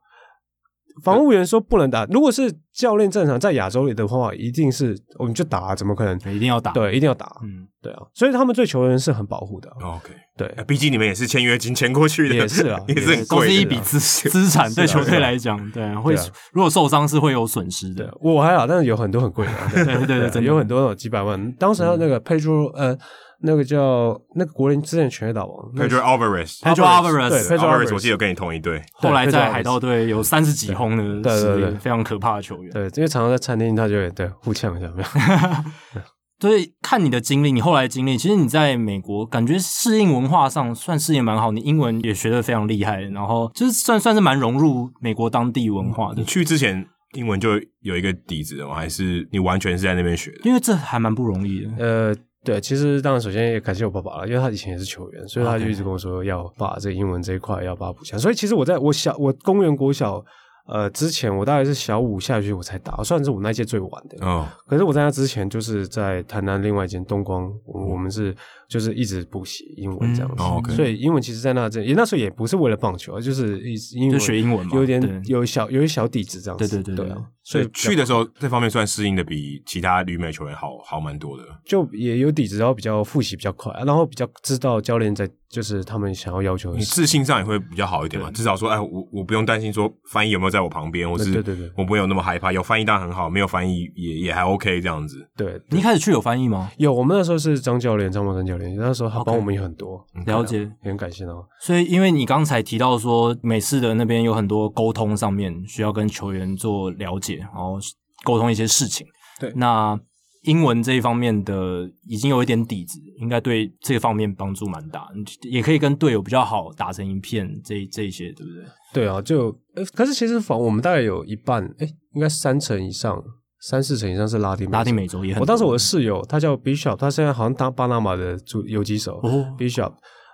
[1.04, 6.16] 防务员说不能打，如果是教练正常在亚洲里的话，一定是我们就打，怎么可能？
[6.34, 9.70] 一定要打，对，一定要打，嗯，对啊，所以他们对球员是很保护的。
[9.82, 16.16] OK，对，毕竟你们也是签约金签过去的，也是啊， 也是很贵，都是一笔资 资产，对球队来讲，对，会
[16.54, 18.14] 如果受伤是会有损失的。
[18.22, 21.52] 我还好，但是有很多很贵的， 对对对，有很多有几百万。
[21.54, 22.98] 当时那个 Pedro 呃。
[23.44, 32.72] 那个叫那个国联之前全垒打王，Pedro Alvarez，Pedro Alvarez，Pedro Alvarez，我记得跟你同一队，后来在海盗队有三十几轰的，对对对，非常可怕的球员。
[32.72, 35.08] 对，因为常常在餐厅，他就会对互呛一下，没有。
[36.40, 46.16] 所以看你的经历，你后来的经历，其实你在美国感觉适应文化上算适应蛮好，你英文也学得非常厉害，然后就是算算是蛮融入美国当地文化的。
[46.16, 46.84] 你去之前
[47.14, 48.74] 英文就有一个底子吗？
[48.74, 50.40] 还是你完全是在那边学的？
[50.44, 51.72] 因为这还蛮不容易的。
[51.78, 52.16] 呃。
[52.44, 58.20] 对，其实当然首先也感谢我爸爸了，因为他以前也是球员，所以他就一直跟我说要把这英文这一块要把它补强。
[58.20, 60.24] 所以其实我在我小我公园国小。
[60.68, 64.26] 呃，之前我大概是小五下学期我才打，算是我那届最晚的。
[64.26, 64.48] 哦。
[64.68, 68.34] 可是我在那之前，就是在台南另外一间东光，我们是
[68.72, 70.42] 就是一直补习英文这样子。
[70.42, 70.64] 哦。
[70.70, 76.68] 所以英文其实，在那阵也那时候也不是为了棒球，就是一英文学英文嘛，有点有小有一小底子这样子。
[76.68, 77.18] 对对对对。
[77.44, 81.44] 所以去的时候，这方面算适应的比其他旅美球员好好蛮多的。
[81.66, 85.30] 就也有底子，然后比较复习比较快，然后比较知道教练在。
[85.52, 88.32] 就是他们想要要求，你自信上也会比较好一点嘛。
[88.32, 92.54] 至少说，哎，我我不用担心说翻译有没有在我旁边，或是对对对，我不会有那么害怕。
[92.54, 95.28] 有翻译当然很好，没有翻译也也还 OK 这样子。
[95.36, 96.72] 对，你一开始去有翻译吗？
[96.78, 100.06] 有，我们那时候是张教练，张茂生教练，那时候他帮我们也很多。
[100.26, 101.46] 了解，也很感谢哦。
[101.60, 107.78] 所以，因为你刚才提到说美式的那边有很多沟通上面需要跟球员做了解，然后
[108.24, 109.06] 沟通一些事情。
[109.40, 110.00] 对，那。
[110.46, 115.08] 英文这一方面的已经有一点底子，应该对这方面帮助蛮大，
[115.44, 118.64] 也可以跟队友比较好打成一片，这这一些对不对？
[118.92, 123.24] 对啊，就呃，可是其实反我们大概有一半，哎，应该三成以上，
[123.62, 125.42] 三四成以上是拉丁美拉丁美洲也很。
[125.42, 129.94] 我当时我的室友他叫 Bishop，他现在好像当巴拿马的主游击手哦，Bishop，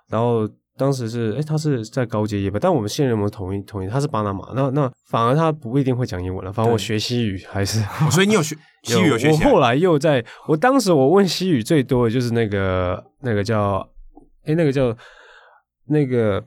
[0.10, 0.50] 然后。
[0.80, 2.60] 当时是，哎，他是在高阶业吧？
[2.62, 6.54] 但我们现任我们同意同意，他是巴拿马，那那反而他不一定会讲英文了。
[6.54, 8.56] 反正我学西语还是，所以你有学
[8.86, 9.32] 西语有学。
[9.32, 13.80] 我后来又在，我当时我问西语最多的就是那个那个叫，
[14.46, 14.96] 哎，那个叫
[15.88, 16.46] 那个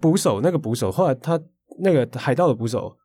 [0.00, 0.90] 捕手，那个捕手。
[0.90, 1.38] 后来他
[1.80, 2.96] 那个海盗的捕手。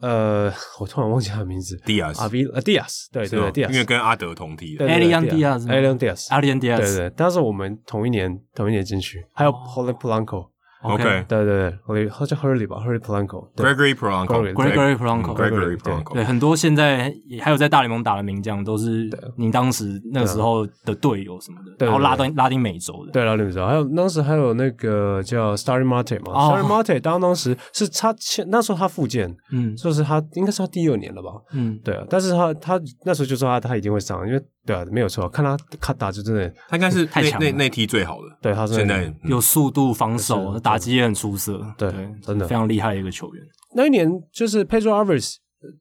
[0.00, 1.76] 呃，我突然忘记他的名字。
[1.84, 4.86] Diaz，阿比呃，Diaz，对对对，Diaz，因为跟阿德同梯的。
[4.86, 10.50] a l i a n Diaz，Alian Diaz，Alian Diaz，对对，但是我们同一年同一年进去，还有 poly Polanco。
[10.82, 34.40] OK，对对对，我他叫 Hurley 吧，Hurley Polanco，Gregory Polanco，Gregory Polanco，Gregory Polanco，对，很多现在还有在大联盟打的名将都是您当时那个时候的队友什么的，然后拉丁拉丁美洲的，对，拉丁美洲，还有当时还有那个叫 Starling Marte 嘛，Starling Marte 当当时是他签那时候他复健，嗯，就是他应该是他第二年了吧，嗯，对啊，但是他他那时候就说他他一定会上，因为。
[34.68, 38.28] 对啊，没有错，看他他打就真的，他应该是太强，那那踢最好的。
[38.42, 41.58] 对，他是现在有速度、防守、打击也很出色。
[41.78, 41.90] 对，
[42.20, 43.42] 真的非常厉害的一个球员。
[43.74, 45.36] 那一年就是 Pedro Alvarez，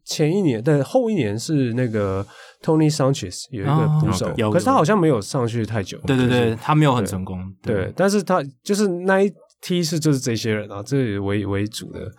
[0.06, 2.26] 前一年的，后一年是那个
[2.64, 5.98] Tony Sanchez 有一个捕手，可是他好像没有上去太久。
[6.08, 7.38] 对对对，他没有很成功。
[7.62, 9.30] 对，但是他就是那一
[9.60, 12.10] 踢是就是这些人啊，这为为主的。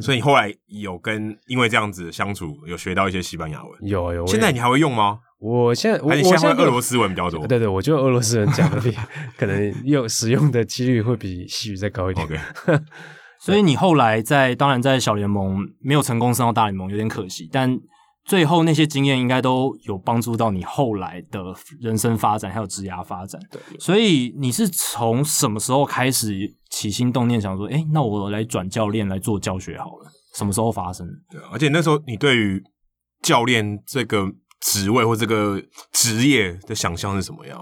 [0.00, 3.70] 所以你后来有跟因为这样子相处，有学到一些西班牙文。
[3.82, 4.26] 有有。
[4.26, 5.18] 现在你还会用吗？
[5.40, 7.46] 我现在，我现在俄罗斯文比较多。
[7.46, 8.94] 对对，我觉得俄罗斯人讲的比
[9.38, 12.26] 可能用使用的几率会比西语再高一点。
[12.28, 12.82] Okay.
[13.40, 17.48] 所以你后来在，当然在小联盟没有成功升到大联盟，有点可惜。
[17.50, 17.74] 但
[18.26, 21.40] 最后那些经验应该都有帮助到你后来的
[21.80, 23.40] 人生发展，还有职涯发展。
[23.50, 23.58] 对。
[23.78, 30.10] 所以你是从什么时候开始起心动念想说，哎，那我来转教练来做教学好了？
[30.36, 31.06] 什么时候发生？
[31.30, 32.62] 对，而且那时候你对于
[33.22, 34.26] 教练这个。
[34.60, 37.60] 职位或这个职业的想象是什么样？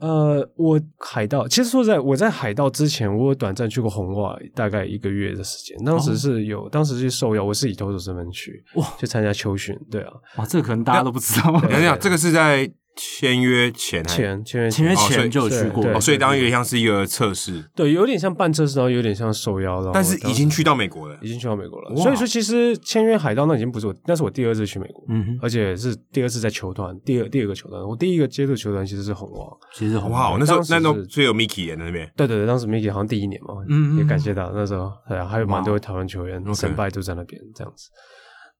[0.00, 5.76] 呃，我海盗其实说实在，我在海盗之前，我有短暂去过红袜，大概一个月的时间。
[5.84, 9.74] 当时是有，哦、当时是受邀，我是以投手身份去，哇，去参加秋训。
[9.90, 11.60] 对啊，哇，这个可能大家都不知道。
[11.60, 12.70] 等一下，这个是在。
[12.96, 21.96] 签约前，前签约签约前就有去过，哦，所以当然有点像是一个测试，对，有点像半测试，然后有点像受邀的，但是已经去到美国了，已经去到美国了。
[21.96, 37.88] 所以说，其实签约海盗那已经不是我，那是我第二次去美国，嗯哼，而且是第二次在球团，第二第二个球团，我第一个接触球团其实是红袜，其实红袜，那时候那时候最有 Mickey 演的那边，对对对，当时 Mickey 好像第一年嘛，嗯，也感谢他那时候，对啊，还有蛮多台湾球员胜败都在那边这样子，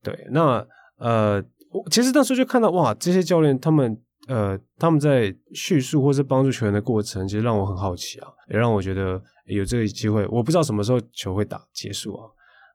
[0.03, 0.67] 对，那
[0.99, 3.97] 呃，我其实那时候就看到哇，这些教练他们。
[4.27, 10.27] 呃，他们在叙述或是帮助球员的过程，其实让我很好奇啊，也让我觉得有这个机会。
[10.29, 12.25] 我不知道什么时候球会打结束啊，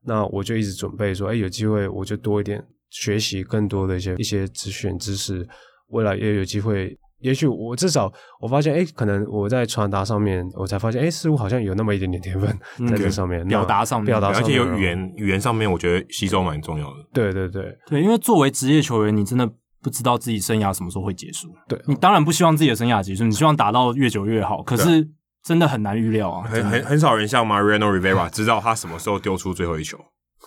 [0.06, 5.48] 那我就一直准备说，哎，有机会我就多一点学习更多的一些一些资讯知识，
[5.88, 12.48] 未来也有机会，也许我至少我发现，哎，可能我在传达上面，我才发现，哎，似乎好像有那么一点点天分
[12.88, 16.98] 在这上面，嗯、表达上面，表达上面，而且有语言语言上面，我觉得吸收蛮重要的。
[17.12, 19.52] 对对对对，因为作为职业球员，你真的。
[19.82, 24.62] 不知道自己生涯什么时候会结束，对，你当然不希望自己的生涯结束，你希望打到越久越好。
[24.64, 25.10] 可是
[25.44, 29.98] 真的很难预料啊，很很很少人像 Mariano Rivera 知道他什么时候丢出最后一球，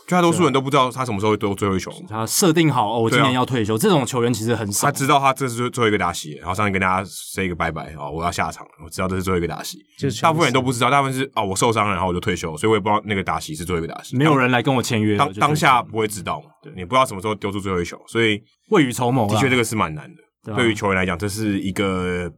[0.07, 1.91] 绝大多数人都不知道他什么时候会丢最后一球。
[2.09, 4.87] 他设定好哦，我今年要退休，这种球员其实很少。
[4.87, 9.79] 他知道他这是最最后一个打席，然后上去跟大家 say 一个拜拜哦，我要下场了，我知道这是最后一个打席。
[10.21, 14.17] 大部分人都不知道，大部分是哦，我受伤了，然后我就退休，所以我也不知道那个打席是最后一个打席。
[14.17, 16.47] 没有人来跟我签约，当当下不会知道嘛？
[16.63, 18.43] 对，你不知道什么时候丢出最后一球，所以。
[18.71, 20.55] 未雨绸缪，的确这个是蛮难的。
[20.55, 22.33] 对于球员来讲，这是一个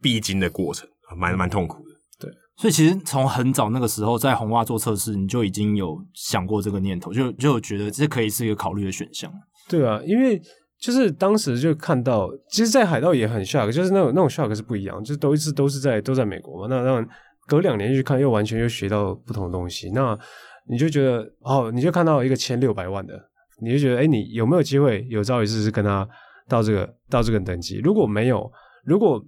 [0.00, 1.89] 必经的过程，蛮蛮痛苦的。
[2.60, 9.32] 所以其实从很早那个时候在红袜做测试，你就已经有想过这个念头，就就觉得这可以是一个考虑的选项。
[9.66, 10.38] 对啊，因为
[10.78, 16.66] 就是当时就看到，其实，在海盗也很 shock，就是那种那种 shock 是不一样，就是都一直都是在都在美国嘛。
[16.68, 17.08] 那那
[17.46, 19.90] 隔两年去看，又完全又学到不同的东西。
[19.92, 20.18] 那
[20.68, 23.18] 你就觉得哦，你就看到一个千六百万的。
[23.62, 26.06] 你就觉得，哎，你有没有机会有朝一日是跟他
[26.46, 27.78] 到这个到这个等级？
[27.78, 28.50] 如果没有，
[28.84, 29.22] 如果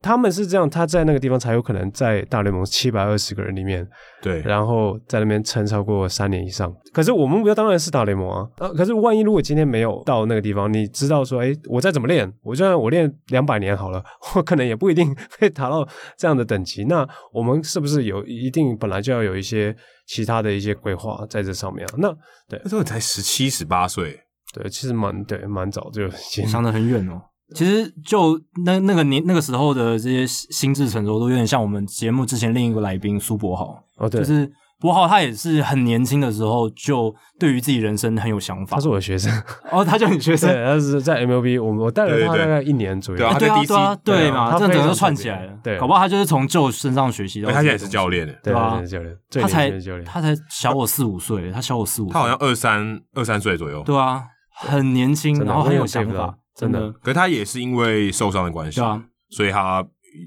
[0.00, 3.86] 他们是这样，他在那个地方才有可能在大联盟七百二十个人里面，
[4.22, 6.74] 对，然后在那边撑超过三年以上。
[6.92, 8.68] 可是我们目标当然是大联盟啊，啊！
[8.68, 14.02] 可是万一如果今天没有到那个地方，你知道说，哎，我再怎么练，我就算我练两百年好了，
[14.36, 15.86] 我可能也不一定会达到
[16.16, 16.84] 这样的等级。
[16.84, 19.76] 那我们是不是有一定本来就要有一些？
[20.08, 22.08] 其他的一些规划在这上面啊，那
[22.48, 24.18] 对，那时候才十七十八岁，
[24.54, 27.20] 对，其实蛮对，蛮早就想得很远哦。
[27.54, 34.50] 其实就那那个年那个时候的这些心智成熟都有点像我们节目之前另一个来宾苏柏豪哦，对，就是。
[34.80, 38.76] 柏豪他也是很年轻的时候就对于自己人生很有想法。
[38.76, 39.28] 他是我的学生
[39.72, 43.18] 哦，他叫你学生，对，他是在 MLB，我我带了他大概一年左右。
[43.18, 45.52] 对啊，对啊，对嘛，这整个都串起来了。
[45.64, 47.48] 对，搞不好他就是从 Joe 身上学习到。
[47.48, 48.80] 他现在也是教练，对吧？
[48.88, 49.68] 教练，他才
[50.06, 53.82] 他才小我四五岁，他小我四五岁，他好像二三二三岁左右。
[53.82, 54.22] 对啊，
[54.54, 56.92] 很年轻，然后很有想法，真的。
[56.92, 59.82] 可是他也是因为受伤的关系，对啊，所以他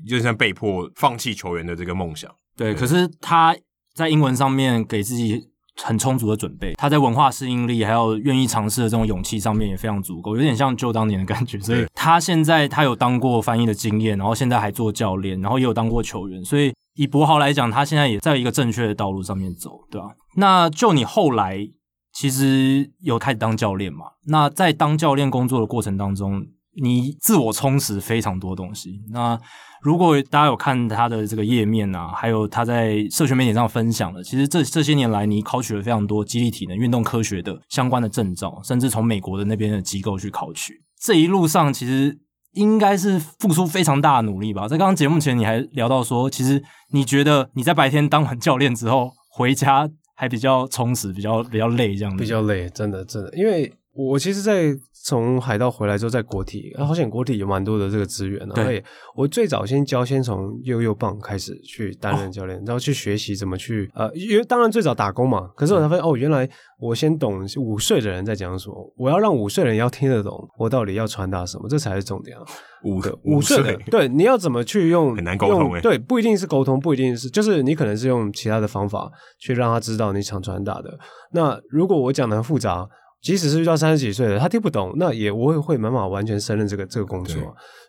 [0.10, 2.32] 就像被迫放弃球员的这个梦想。
[2.58, 3.56] 对，可是他。
[3.94, 5.50] 在英文上面给自己
[5.84, 11.60] 很充足的准备，他在文化适应力还有愿意尝试的这种勇气上面也非常足够，有点像 Joe 当年的感觉。
[11.60, 16.42] 所以他现在他有当过翻译的经验，然后现在还做教练，然后也有当过球员。
[16.42, 20.08] 所以以博豪来讲，他现在也在一个正确的道路上面走，对吧？
[20.38, 21.68] 那就你后来
[22.14, 24.06] 其实有开始当教练嘛？
[24.26, 26.46] 那在当教练工作的过程当中，
[26.82, 29.02] 你自我充实非常多东西。
[29.12, 29.40] 那
[29.82, 40.82] 如果大家有看他的这个页面啊，还有他在社群媒体上分享的，其实这这些年来你考取了非常多肌力体能、运动科学的相关的证照，甚至从美国的那边的机构去考取。
[41.00, 42.20] 这一路上其实
[42.54, 44.68] 应该是付出非常大的努力吧。
[44.68, 49.90] 在刚刚节目前你还聊到说，其实你觉得你在白天当完教练之后回家
[50.22, 52.16] 还比较充实，比较比较累这样。
[52.16, 54.78] 比较累，真的真的，因为我其实，在。
[55.04, 58.54] 从海盗回来之后，在国体，好像国体有蛮多的这个资源呢。
[58.54, 58.84] 对，
[59.16, 65.50] 我最早先教，先从幼幼棒开始去担任教练，然后去学习怎么去呃，因为当然最早打工嘛。
[65.56, 66.48] 可是我才发现，哦，原来
[66.80, 72.44] 我先懂五岁的人在讲什么，我要让五岁人要听得懂，我到底要传达什么，这才是重点啊。
[72.84, 80.98] 五个五岁的，对，你要怎么去用很难沟通诶，对，不一定是沟通，不一定是，就是你可能是用其他的方法去让他知道你想传达的。
[81.32, 82.88] 那如果我讲的很复杂。
[83.22, 87.36] 即使是遇到三十几岁的，他听不懂，那也我也会没办法完全胜任这个这个工作，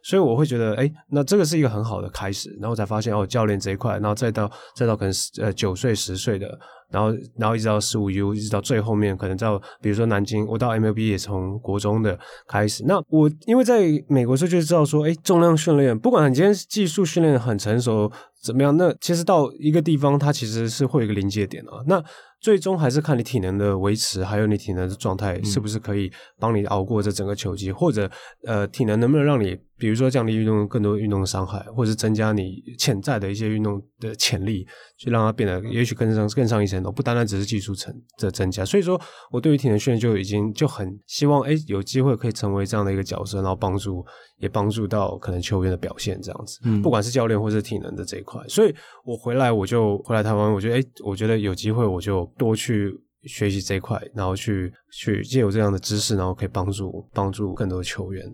[0.02, 6.46] 所以我会觉得，哎，那这个是一个很好的开始，然后才发现哦，教练这一块，然后再到再到可能呃九岁十岁的，
[6.90, 12.84] 然后然后一直到十五 U，一直到最后面可能到比如说南京，我到 MLB 也从国中的开始。
[12.86, 18.12] 那我因为在美国时候就知道说，哎，重量训练，不管你今天技术训练很成熟
[18.42, 21.80] 怎么样，那其实到一个地方它其实是会有一个临界点啊。
[21.86, 22.02] 那
[22.42, 28.10] 最终还是看你体能的维持，还有你体能的状态是不是可以帮你熬过这整个球季，嗯、或者
[28.44, 34.64] 呃体能能不能让你，比如说降低运动更多运动的伤害，或者增加你潜在的一些运动的潜力，
[34.96, 38.64] 去让它变得也许更上更上一层楼，不单单只是技术层的增加。
[38.64, 39.00] 所以说
[39.32, 44.06] 我对于体能训练就已经就很希望，哎，有机会可以成为这样的一个角色，然后帮助
[44.38, 48.40] 也帮助到可能球员的表现这样子，嗯、不管是教练或是体能的这一块。
[48.46, 48.72] 所以
[49.04, 52.30] 我回来我就回来台湾，我觉得哎，我觉得有机会我就。
[52.38, 52.92] 多去
[53.24, 58.24] 学习这一块，然后去去借由这样的知识，然后可以帮助帮助更多的球员。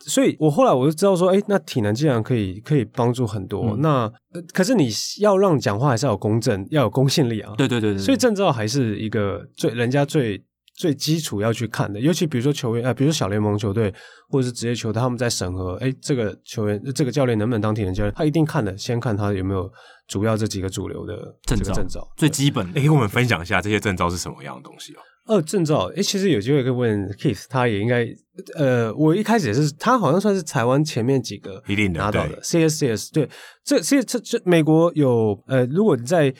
[0.00, 4.12] 所以我后来我就知道说，哎，那体能既然可以可以帮助很多，嗯、那
[4.52, 4.88] 可是你
[5.20, 7.54] 要让讲话还是要有公正，要有公信力啊。
[7.56, 7.98] 对对对对。
[7.98, 10.42] 所以证照还是一个最人家最
[10.76, 13.92] 最基础要去看的，尤其比如说球员啊、呃，比如说小联盟球队
[14.28, 19.70] 或者是职业球队，他们在审核，哎，这个球员这个教练能不能当体能教练，他一定看的，先看他有没有。
[20.08, 21.16] 主要这几个主流的
[21.48, 24.98] 证照，证照最基本的，哎，给我们分享一下这些证照是什么样的东西哦？
[25.26, 28.06] 呃，证照，哎，其实有机会可以问 Keith，他也应该，
[28.54, 33.28] 呃，我一开始也是，他好像算是台湾前面几个一定拿到的 CSCS，对，
[33.64, 36.32] 这这这这美国有，呃，如果你在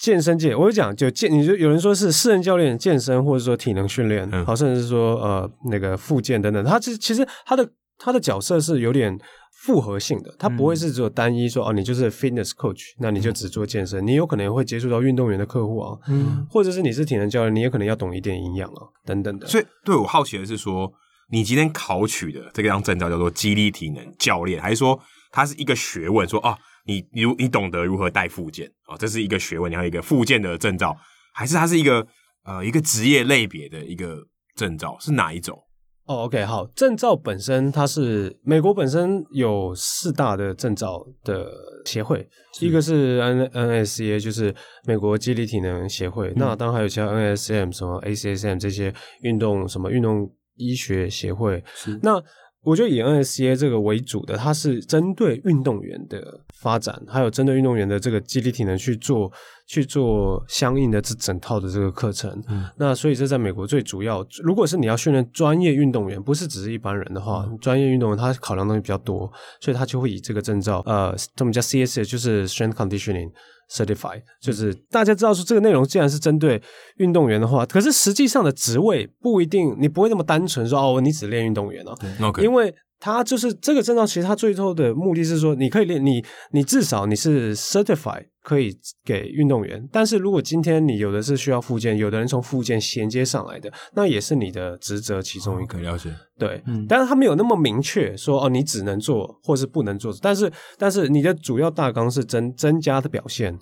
[0.00, 9.16] 健身界，我就讲，就健，你就有人说是私人教练健身，或者说体能训练，嗯、好，甚至是说呃那个复健等等，他其实其实他的他的角色是有点。
[9.62, 14.02] 复合性的，它不会是只有单一说、嗯、哦，你就是 fitness coach，那你就只做健身。
[14.02, 19.46] 嗯、你有可能会接触到运动员的客户啊，嗯，或者是你是体能教练，你也可能要懂一点营养啊，等等的。
[19.46, 20.90] 所以，对我好奇的是说，
[21.30, 24.98] 你今天考取的这个张证照叫做激励体能教练，还是说
[25.30, 26.26] 它是一个学问？
[26.26, 26.56] 说哦，
[26.86, 30.96] 你你你懂得如何带附件啊、哦，这是一个学问，你要一个附件的证照，
[31.34, 32.06] 还是它是一个
[32.44, 34.16] 呃一个职业类别的一个
[34.56, 34.96] 证照？
[34.98, 35.58] 是哪一种？
[36.06, 41.52] 哦，OK，好，证照本身它是美国本身有四大的证照的
[41.84, 42.28] 协会，
[42.60, 44.54] 一个是 N NSCA，就是
[44.84, 52.20] 美国肌力体能协会，嗯、那当然还有其他 NSM 什么 ACSM 这些运动什么运动医学协会，是那。
[52.62, 59.32] 我觉得以 NSCA 这个为主的，它是针对运动员的发展，还有针对运动员的这个肌力体能去做
[59.66, 62.30] 去做相应的这整套的这个课程。
[62.48, 69.30] 嗯，那所以这在美国最主要，如果是你要训练专业运动员，不是只是一般人的话，专、嗯、业运动员他考量东西比较多，
[69.60, 73.30] 所以他就会以这个证照，呃，他们叫 CS，就是 Strength Conditioning。
[73.72, 76.60] Certified 就是大家知道说这个内容既然是针对
[76.96, 81.94] 运动员的话，可是实际上的职位不一定，你不会那么单纯说哦，你只练运动员哦。
[82.42, 86.22] 因为他就是这个证照，其实他最后的目的是说，你可以练你，
[86.52, 95.78] 你至少你是 Certified 可以给运动员，但是如果今天你有的是需要附件，有的人从附件衔接上来的，那也是你的职责其中一个。
[95.78, 96.14] 可以了解。
[96.38, 103.58] 对，嗯，但是他没有那么明确说哦，你只能做或是不能做，但是但是你的主要大纲是增增加的表现，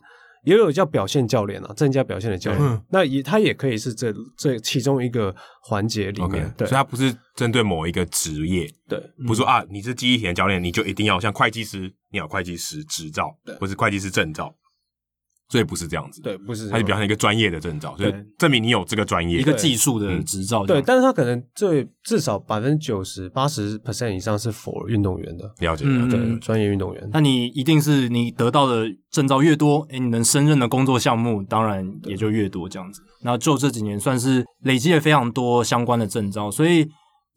[0.49, 14.55] 也有叫表现教练啊，增加表现的教练，嗯、那也他也可以是这这其中一个环节里面，Okay, 对，所以他不是针对某一个职业，对，不是说啊，你是记忆体的教练，你就一定要像会计师，你要会计师执照，对，不是会计师证照。
[15.49, 20.67] 所以不是这样子，对，不是，它就表现一个专业的证照，所以证明你有这个专业，一个技术的执照。
[20.67, 27.09] 对，但是它可能最至少百分之九十八十 percent 以上是 for 运动员的，了解，嗯、对，专业运动员。
[27.13, 33.01] 那你一定是你得到的证照越多，诶，你能胜任的工作项目当然也就越多，这样子。
[33.23, 36.87] 那就这几年算是累积了非常多相关的证照，所以。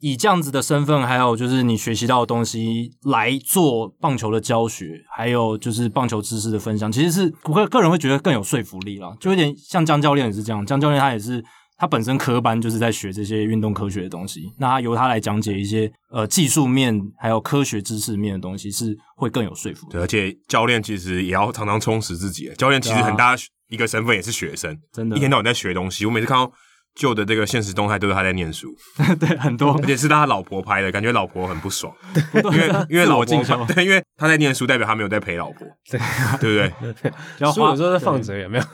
[0.02, 9.14] 以这样子的身份，还有就是你学习到的东西来做棒球的教学，还有就是棒球知识的分享，其实是我个个人会觉得更有说服力啦。
[9.20, 11.40] 就有点像江教练也是这样，江教练他也是
[11.76, 19.92] 他本身科班就是在学这些运动科学的东西，那他由他来讲解一些呃技术面还有科学知识面的东西，是会更有说服力。
[19.92, 23.36] 对，而且教练其实也要常常充实自己，教练其实很大
[23.68, 26.04] 一个身份也是学生，真的，一天到晚在学东西。
[26.06, 26.52] 我每次看到。
[26.94, 28.68] 旧的这个现实动态都是他在念书，
[29.18, 31.92] 对，很多，而且是他老婆拍的，感觉老婆很不爽，
[32.34, 33.24] 因为因为老婆
[33.74, 35.98] 对，因为他在念书，代表他没有在陪老婆，对，
[36.38, 36.92] 对不
[37.38, 37.52] 对？
[37.52, 38.64] 书有时候在放着，也没有？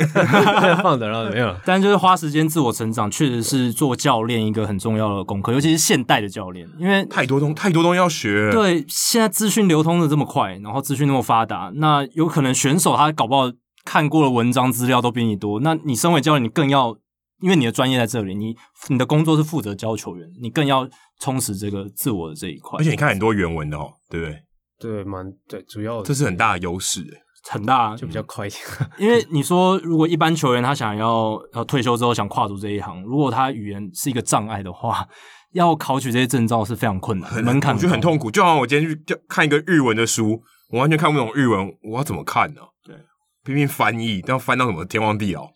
[0.83, 8.51] 放着然后没有，但就是花时间自我成长，确实是做教练一个很重要的功课，尤其是现代的教练，因为太多东太多东西要学。
[8.51, 13.51] 对，现在资讯流通的这么快，然后资讯那么发达，那有可能选手他搞不好
[13.85, 16.97] 看过的文章资料都比你多，那你身为教练，你更要。
[17.41, 18.57] 因为你的专业在这里，你
[18.89, 20.89] 你的工作是负责教球员，你更要
[21.21, 22.79] 充实这个自我的这一块。
[22.79, 24.43] 而且你看很多原文的哦，对不对？
[24.81, 27.23] 对，蛮对，主要这是很大的优势诶。
[27.51, 28.61] 很大，就比较快一点。
[28.99, 35.09] 因为你说，如果一般球员他想要呃退休之后想跨足这一行，如果他语言是一个障碍的话，
[35.53, 38.31] 要考取这些证照是非常困难，门槛我觉得很痛苦。
[38.31, 42.61] 就好像我今天去看一个日文的书，我完全看不懂日文，我要怎么看呢？
[42.85, 42.95] 对，
[43.45, 45.49] 拼命翻译，但要翻到什么天荒地老，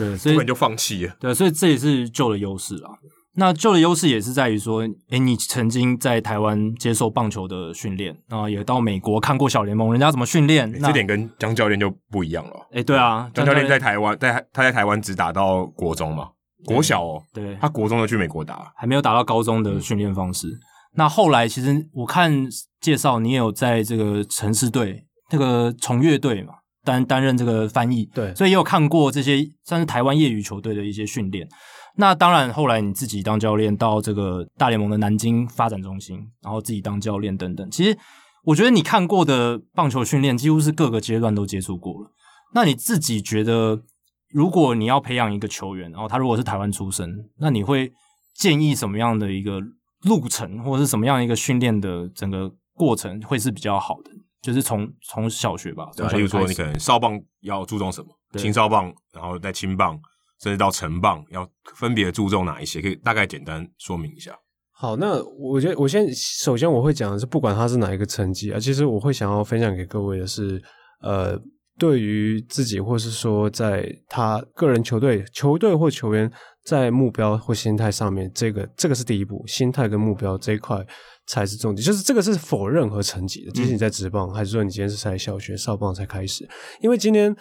[0.00, 1.14] 对， 所以根本就放弃了。
[1.20, 2.90] 对，所以这也是 Joe 的优势啊。
[3.36, 4.80] 那 Joe 的优势也是在于说，
[5.10, 12.66] 诶，你曾经在台湾接受棒球的训练，然后也到美国看过小联盟，人家怎么训练，这点跟江教练就不一样了。
[12.72, 16.30] 诶，对啊，江教练在台湾，在他在台湾只打到国中嘛，
[16.64, 20.48] 国小哦，对，他国中就去美国打，还没有打到高中的训练方式。
[20.48, 20.60] 嗯、
[20.96, 22.48] 那后来其实我看
[22.80, 31.48] 介绍，你也有在这个城市队、那个从乐队嘛，担担任这个翻译，对，所以也有看过这些算是台湾业余球队的一些训练。
[31.96, 37.68] 那当然，后来你自己当教练，到这个大联盟的南京发展中心，然后自己当教练等等。
[37.70, 37.98] 其实，
[38.44, 42.12] 我觉得你看过的棒球训练，几乎是各个阶段都接触过了。
[42.54, 43.82] 那你自己觉得，
[44.30, 47.92] 如果你要培养一个球员，然后他如果是台湾出生，那你会
[48.34, 49.60] 建议什么样的一个
[50.02, 54.10] 路程，或者是什么样一个训练的整个过程会是比较好的？
[54.42, 59.98] 就是从从小学吧，对，比如说你可能少棒要注重什么，青少棒，然后再青棒。
[60.42, 62.80] 甚至到成棒要分别注重哪一些？
[62.80, 64.34] 可以大概简单说明一下。
[64.72, 70.58] 好，那我觉得我先首先我会讲的是，不管他是哪一个成绩啊，其实我会想要分享给各位的是，
[71.02, 71.38] 呃，
[71.78, 76.32] 对于自己或是说在他个人球队、球队或球员
[76.64, 80.82] 在目标或心态上面，这个这个是第一步，心态跟目标这一块
[81.30, 81.84] 才是重点。
[81.84, 86.48] 就是这个是否任何成绩的，即使你在职棒，还是说你今天是在小学少棒才开始？
[86.82, 87.34] 因为今天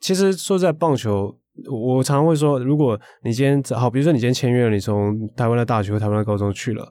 [0.00, 1.38] 其实说在棒球。
[1.70, 6.86] 我常常会说，如果你今天好，比如说你今天签约了，你从台湾的大学和台湾的高中去了，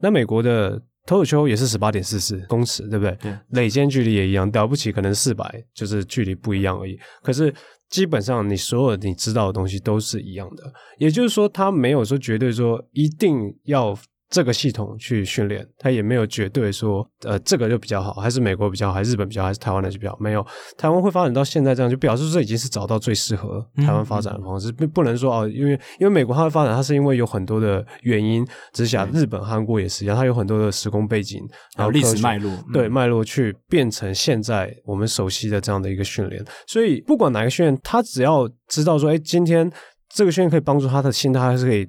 [0.00, 3.16] 那美国的投手丘也是十八点四四公尺，对不对？
[3.22, 6.98] 对，垒间距离也一样，了不起可能四百，就是距离不一样而已。
[7.22, 7.50] 可是
[7.88, 13.98] 基本上你所有你知道的东西都是一样的，也就是说，他没有说绝对说一定要。
[14.30, 20.18] 这个系统去训练，他也没有绝对说，呃，这个就比较好，还是美国比较好，还是日本比较好，还是台湾的就比较好。
[20.20, 20.46] 没有，
[20.78, 31.42] 台湾会发展到现在这样，就表示这已经是找到最适合台湾发展的方式，不、不能说哦，因为因为美国它会发展，它是因为有很多的原因之下，日本、韩国也是一样，它有很多的时空背景，
[31.76, 36.40] 然后历史脉络，对脉络去变成现在我们熟悉的这样的一个训练。
[36.68, 39.68] 所以不管哪个训练，他只要知道说，哎，今天
[40.14, 41.88] 这个训练可以帮助他的心态，还是可以。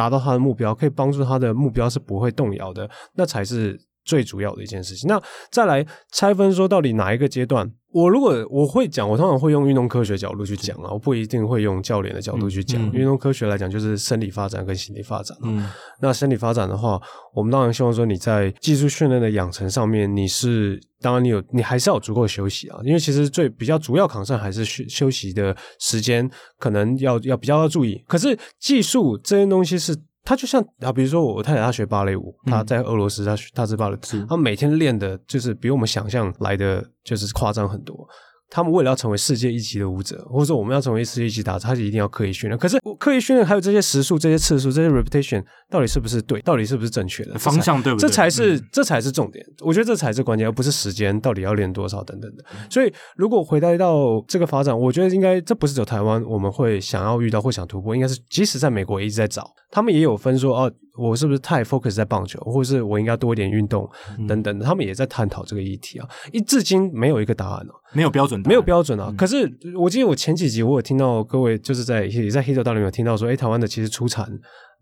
[0.00, 5.08] 达到他的目标，可以帮助他的目标是不会动摇的，那才是最主要的一件事情。
[5.08, 5.20] 那
[5.50, 7.70] 再来拆分说，到底哪一个阶段？
[7.92, 12.80] 我如果我会讲，我通常会用运动科学角度去讲啊，我不一定会用教练的角度去讲。
[12.80, 15.36] 嗯嗯、运动科学来讲，就是生理发展跟心理发展。
[15.42, 15.68] 嗯，
[16.00, 17.00] 那生理发展的话，
[17.34, 26.30] 我们当然希望说你在技术训练的养成上面，你是当然你有，你还是要有足够休息啊，因为其实最比较主要抗上还是休休息的时间，
[26.60, 28.00] 可能要要比较要注意。
[28.06, 29.96] 可是技术这些东西是。
[30.30, 38.08] 他就像啊，比如说我太太，她学芭蕾舞，她在俄罗斯，她学她是芭蕾舞，她每天练的就是比我们想象来的就是夸张很多。
[38.50, 42.58] 他们为了要成为世界一级的舞者，或者说我们要成为世界一级打者，他是一定要刻意训练。
[42.58, 46.40] 可是刻意训练还有这些时数、这些次数、这些 repetition，到底是不是对？
[46.42, 47.80] 到底是不是正确的方向？
[47.82, 48.08] 对不对？
[48.08, 49.44] 这才是、嗯、这才是重点。
[49.60, 52.44] 我觉得这才是关键，而不是时间到底要练多少等等的。
[52.68, 60.72] 所以，如果回到到这个发展，我觉得应该这不是只有台湾我们会想要遇到或想突破，应该是即使在美国也一直在找，他们也有分说哦。
[60.96, 63.88] 我是不是太 focus 在棒球，或者是我应该多一点运动
[64.28, 64.64] 等等的？
[64.64, 69.12] 他们也在探讨这个议题啊，一至今没有一个答案哦，没有标准，没有标准啊。
[69.16, 74.28] 可是我记得我前几集我有听到各位就是在也在黑手大联盟有听到说，哎，台湾的其实出产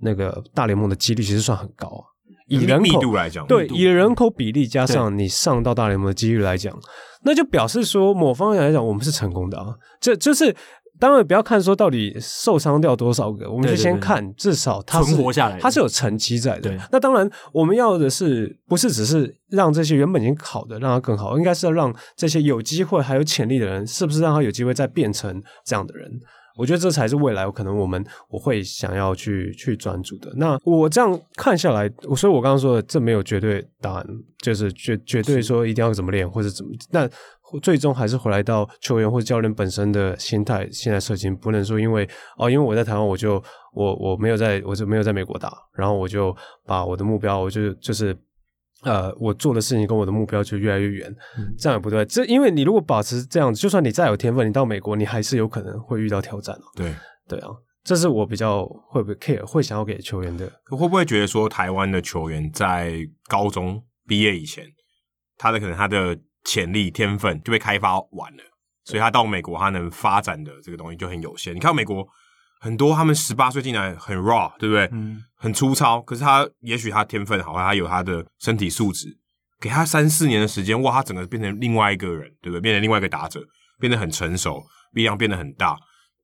[0.00, 2.02] 那个大联盟的几率其实算很高啊，
[2.48, 6.74] 以人口来讲，对，以人口比例加上你上到大联盟的几率来讲，
[7.22, 10.56] 那就表示说某方面来讲我们是成功的啊，这就是。
[10.99, 16.76] 当然不要看说到底受伤掉多少个，我们就先看至少他是存活下来，他是有成绩在的。
[16.90, 26.11] 那当然我们要的是不是只是让这些原本已经好的让他更好，应该是要让这些有机会还有潜力的人，是不是让他有机会再变成这样的人？
[26.59, 30.30] 我觉得这才是未来可能我们我会想要去去专注的。
[30.35, 34.06] 那我这样看下来，所以我刚刚说的这没有绝对答案，
[34.43, 37.09] 就是绝绝对说一定要怎么练或者怎么，那。
[37.62, 40.68] 最终还是回来到球员或者教练本身的心态。
[40.70, 42.06] 现在设计不能说因为
[42.36, 46.36] 哦，因为我在台湾，我就我我没有在，我就没有在美国打，然后我就
[46.66, 48.14] 把我的目标，我就就是
[48.82, 52.05] 呃，我做的事情跟我的目标就越来越远，嗯、这样也不对。
[52.05, 56.56] 这因为你如果保持这样子，就算你再有天分，你到美国，你还是有可能会遇到挑战。
[56.74, 56.94] 对
[57.28, 57.48] 对啊，
[57.82, 60.50] 这是我比较会不会 care 会想要给球员的。
[60.66, 64.64] 会不会觉得说台湾的球员在高中毕业以前，
[65.36, 66.18] 他的可能他的。
[66.44, 68.42] 潜力天分就被开发完了，
[68.84, 71.55] 所以他到美国他能发展的这个东西就很有限。
[71.55, 72.06] 你看美国
[72.60, 74.89] 很多他们十八岁进来很 raw，对不对？
[74.93, 76.01] 嗯，很粗糙。
[76.02, 79.18] 可是他也许他天分好，他有他的身体素质，
[79.60, 82.60] 给他三四年的时间，哇，他整个变成另外一个人，对不对？
[82.60, 83.40] 变成另外一个打者，
[83.78, 84.62] 变得很成熟，
[84.93, 85.76] 力量变得很大。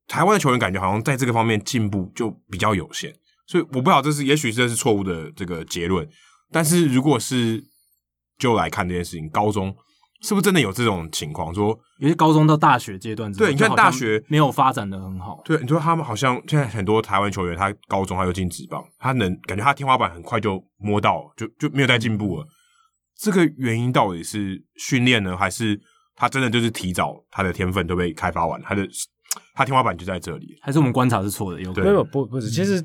[0.06, 3.14] 台湾的球员感觉好像在这个方面进步就比较有限，
[3.46, 6.06] 所以我不知道这是也许这是错误的这个结论。
[6.52, 7.64] 但是如果是
[8.38, 9.74] 就来看这件事情，高中
[10.24, 11.54] 是不是真的有这种情况？
[11.54, 15.42] 说有些高中到大学阶段，对，你看大学没有发展的很好。
[15.44, 22.46] 对，你说他们好像现在很多台湾球员，他高中他就进职棒，他能感觉他天花板很快就摸到，就就没有再进步了。
[23.18, 25.78] 这个原因到底是训练呢，还是
[26.16, 28.88] 他真的就是提早他的天分都被开发完，他的？
[29.52, 31.60] 他天花板就在这里，还是我们观察是错的？
[31.60, 32.04] 有没有？
[32.04, 32.48] 不，不是。
[32.48, 32.80] 其实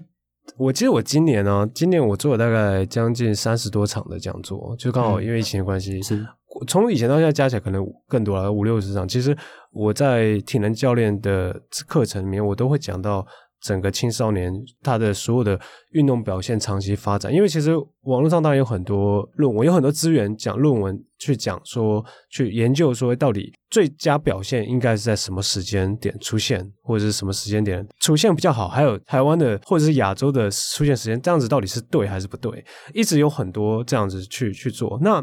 [0.58, 6.26] 我记得我今年呢、啊，今年我做了大概将近三十多场的讲座，就刚好因为疫情的关系，是
[6.68, 9.08] 从以前到现在加起来可能更多了，五六十场。
[9.08, 9.36] 其实
[9.72, 13.26] 我在体能教练的课程里面，我都会讲到。
[13.62, 14.50] 整个青少年
[14.82, 15.60] 他的所有的
[15.92, 32.64] 运动表现长期发展，因为其实网络上当然有很多论文，有很多资源讲论文去讲说，去研究说到底最佳表现应该是在什么时间点出现，或者是什么时间点出现比较好，还有台湾的或者是亚洲的出现时间，这样子到底是对还是不对？
[32.94, 35.22] 一直有很多这样子去去做那。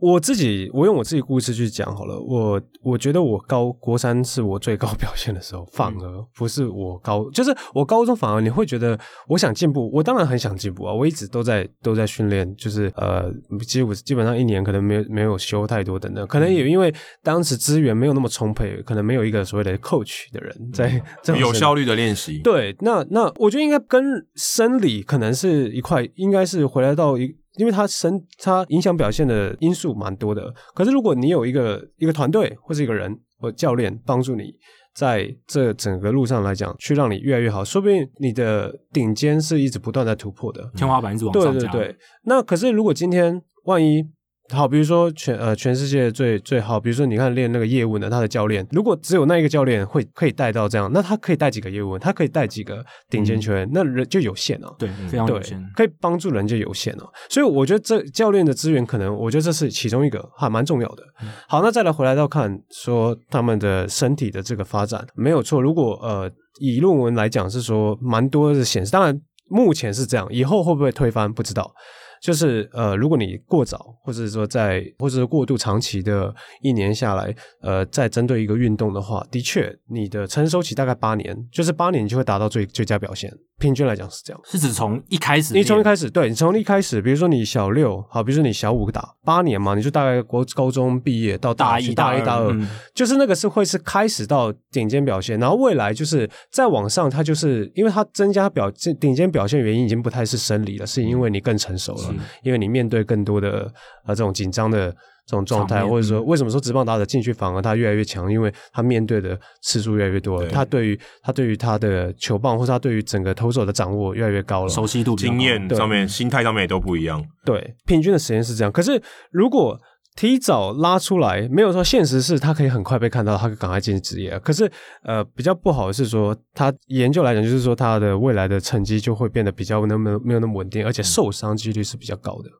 [0.00, 2.18] 我自己，我用我自己故事去讲好了。
[2.18, 8.98] 我我觉得我高国三是我最高表现的时候，反而不是我高，就是我高中反而你会觉得
[9.28, 10.94] 我想进步，我当然很想进步啊。
[10.94, 13.30] 我一直都在都在训练，就是呃，
[13.66, 22.38] 基本基本上一年可能没有没有休太多等等，可能也因为当时资源没有那么充沛，可能没有一个所谓的 coach 的人在这有效率的练习。
[22.38, 24.02] 对，那那我觉得应该跟
[24.34, 27.39] 生理可能是一块，应该是回来到一。
[27.60, 34.54] 因为他身他影响表现的因素蛮多的，可是如果你有一个一个团队或是一个人或教练帮助你
[34.94, 41.52] 在这整个路上来讲，去让你越来越好，说不定你的顶尖是一直不断在突破的，天花板一直往上。
[41.52, 44.02] 对对对，那可是如果今天万一。
[44.52, 54.74] 好，比如说全呃全世界最最好，比如说你看练那个叶问的他的教练，如果只有那一个教练会可以带到这样，那他可以带几个叶问，他可以带几个顶尖球员，嗯、那人就有限了。
[54.78, 57.04] 对，非常有限，可以帮助人就有限了。
[57.28, 61.02] 所以我觉得这教练的资源可能，我觉得这是其中一个还蛮重要的。
[61.22, 65.60] 嗯、好，那再来回来到看说他们的身体的这个发展没有错。
[65.60, 69.18] 如果呃以论文来讲是说蛮多的显示，当然
[69.48, 71.72] 目前是这样，以后会不会推翻不知道。
[72.20, 83.32] 就是呃，如果你过早，或者说在，或者是过度长期的一年下来，呃，再针对一个运动的话，的确，你的成熟期大概八年，就是八年你就会达到最最佳表现。
[83.58, 103.72] 平均来讲是这样，是指从一开始，你从一开始，对，你从一开始，比如说你小六，好，比如说你小五打八年嘛，你就大概国高中毕业到大一、大一、大二，嗯、就是那个是会是开始到顶尖表现，然后未来就是再往上，它就是因为它增加表顶尖表现原因已经不太是生理了，是因为你更成熟了，是因为你面对更多的
[104.04, 104.94] 啊这种紧张的。
[105.26, 108.32] 这种状态，或者说为什么说直棒打者进去反而他越来越强？
[108.32, 117.24] 因为他面对的次数越来越多了，对他对于他对于他的球棒，或者他对于整个投手的掌握越来越高了，熟悉度、经验上面、心态上面也都不一样。
[117.44, 118.72] 对，平均的时间是这样。
[118.72, 119.00] 可是
[119.30, 119.80] 如果
[120.16, 124.38] 提早拉出来，没有说现实是他可以很快被看到，他可以赶快进职业。
[124.40, 124.70] 可是
[125.02, 132.50] 呃，比较不好的是说，他研究来讲，就是说他的未来的成绩就会变得比较那么没有那么稳定，而且受伤几率是比较高的。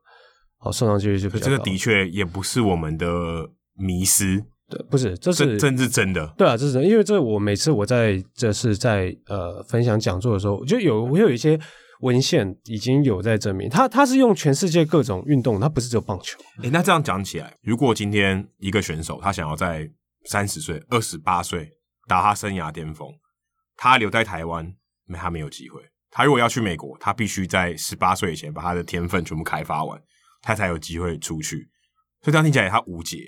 [0.58, 1.50] 好，受伤几率就比较高。
[1.50, 3.06] 这个的确也不是我们的
[3.76, 6.32] 迷失，对，不是，这是真是真的。
[6.38, 11.58] 对啊，这是真的，因为这我每次我在这是在呃分享讲座的时候，就有我有一些
[12.00, 16.38] 文献已经有在证明，他他是用全世界各种运动，他不是只有棒球。
[16.58, 19.90] 诶、欸，那这样讲起来，如果今天一个选手他想要在
[20.26, 21.70] 三十岁、二十八岁
[22.06, 23.08] 打他生涯巅峰，
[23.76, 24.74] 他留在台湾，
[25.06, 25.80] 那他没有机会。
[26.10, 30.00] 他如果要去美国，他必须在十八岁以前把他的天分全部开发完。
[30.42, 31.68] 他才有机会出去，
[32.22, 33.18] 所以这样听起来他无解，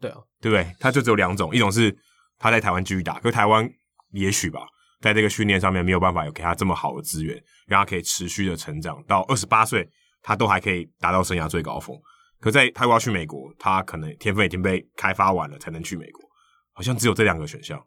[0.00, 0.74] 对啊，对不对？
[0.80, 1.94] 他就只有两种，一种是
[2.38, 3.68] 他在台湾继续打，可是台湾
[4.12, 4.62] 也许吧，
[5.04, 9.86] 在这个训练上面没有办法有给他这么好的资源，让他可以持续的成长到二十八岁，
[10.22, 11.94] 他都还可以达到生涯最高峰。
[12.40, 16.22] 可在他要去美国，他可能天分已经被开发完了，才能去美国，
[16.72, 17.78] 好像只有这两个选项，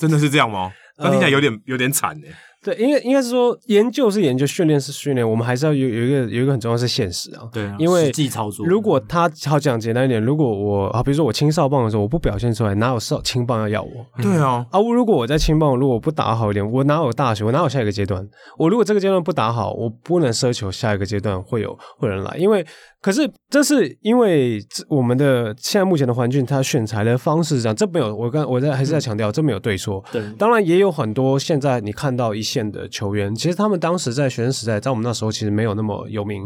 [0.00, 0.72] 真的是这样吗？
[0.98, 2.26] 那听起来有点有点惨呢。
[2.62, 7.48] 对，因为应该是说研究是研究，训练是训练，我们还是要有有一个有一个很重要的是现实啊。
[7.52, 8.66] 对啊，因为实际操作。
[8.66, 14.06] 如果他好讲简单一点，如果我啊，比如说我青少棒的时候，我不表现出来，哪有少青棒要要我？
[14.22, 17.44] 对啊，啊，我如果我在青棒如果我不打好一点，我哪有大学？
[17.44, 18.28] 我哪有下一个阶段？
[18.58, 22.66] 我如果这个阶段不打好，我不能奢求下一个阶段会有会有人来，因为。
[23.02, 30.04] 可是，这是因为我们的现在目前的环境，它选材的方式是这样，这没有我刚我在还是在强调，这没有对错。
[30.12, 36.42] 对，当然也有很多现在你看到一线的球员，其实他们当时在学生时代，在我们那时候其实没有那么有名，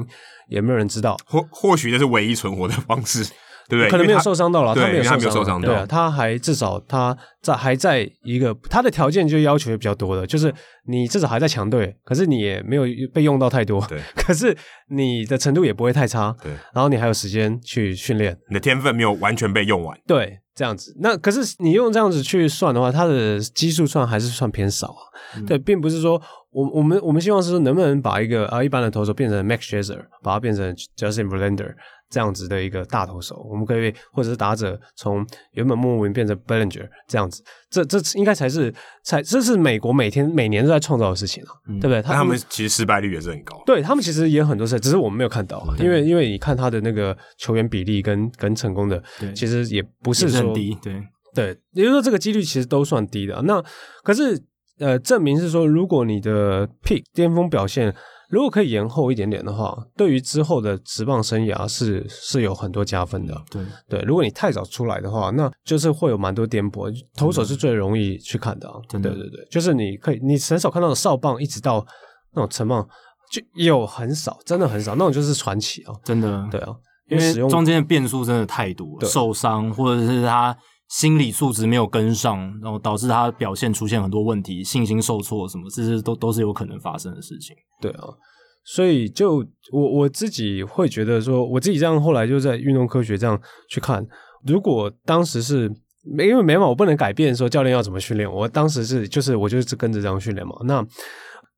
[0.48, 1.16] 也没有人知道。
[1.26, 3.26] 或或许这是唯一存活的方式。
[3.68, 3.90] 对不对？
[3.90, 5.68] 可能没有受伤到了，他没有受伤到。
[5.68, 10.52] 对啊，他还至少他在还在一个他的条件就要求也比较多的，就是
[10.86, 13.84] 你至少还在强队，可是你也没有被用到太多。
[13.86, 14.56] 对， 可是
[14.90, 16.34] 你的程度也不会太差。
[16.42, 19.98] 对，然后你还有时间去训练，你的天分没有完全被用完。
[20.06, 20.94] 对，这样子。
[21.00, 25.02] 那可是你用这样子去算的话，他的基数算还是算偏少啊。
[25.36, 26.20] 嗯、对，并不是说
[26.54, 31.74] 我我们我们希望是说能不能把一个啊一般的投手变成 Max Scherzer，把它变成 Justin Verlander。
[32.10, 38.72] 这样子的一个大投手，我们可以或者是打者从原本莫文变成 Bellinger 这样子，这这应该才是
[39.02, 42.00] 才这是美国每天每年都在创造的事情啊，嗯、对不对？
[42.00, 51.02] 他他们其实失败率也是很高，对他们其实也有很多事，只是我们没有看到啊，因为因为你看他的那个球员比例跟跟成功的，对其实也不是说是很低，对
[51.34, 53.42] 对，也就是说这个几率其实都算低的。
[53.42, 53.60] 那
[54.04, 54.40] 可是
[54.78, 57.94] 呃，证明是说，如果你的 peak 巅峰表现。
[58.30, 63.40] 如果可以延后一点点的话，对于之后的职棒生涯是是有很多加分的。
[63.48, 66.92] 对对，如果你太早出来的话，那就是会有蛮多颠簸。
[67.16, 71.86] 投手是最容易去看的，对对对，就是你可以，你很少看到的少棒一直到
[72.34, 72.84] 那种成棒，
[73.30, 76.48] 就有很少，真的很少，那种就是传奇啊，真的。
[76.50, 76.74] 对啊，
[77.08, 80.56] 因为中间的变数真的太多了，受伤或者是他。
[81.00, 87.56] 心理素质没有跟上，然后导致他表现出现很多问题，信心受挫什么，这些都都是有可能发生的事情。
[87.80, 88.04] 对啊，
[88.64, 93.36] 所以就我我自己会觉得说，我自己这样后来就在运动科学这样
[93.68, 94.06] 去看，
[94.46, 95.68] 如果当时是
[96.16, 100.54] 因为没办法，我不能改变说教练要怎么训练，我当时是就是我就是跟着这样训练嘛。
[100.64, 100.86] 那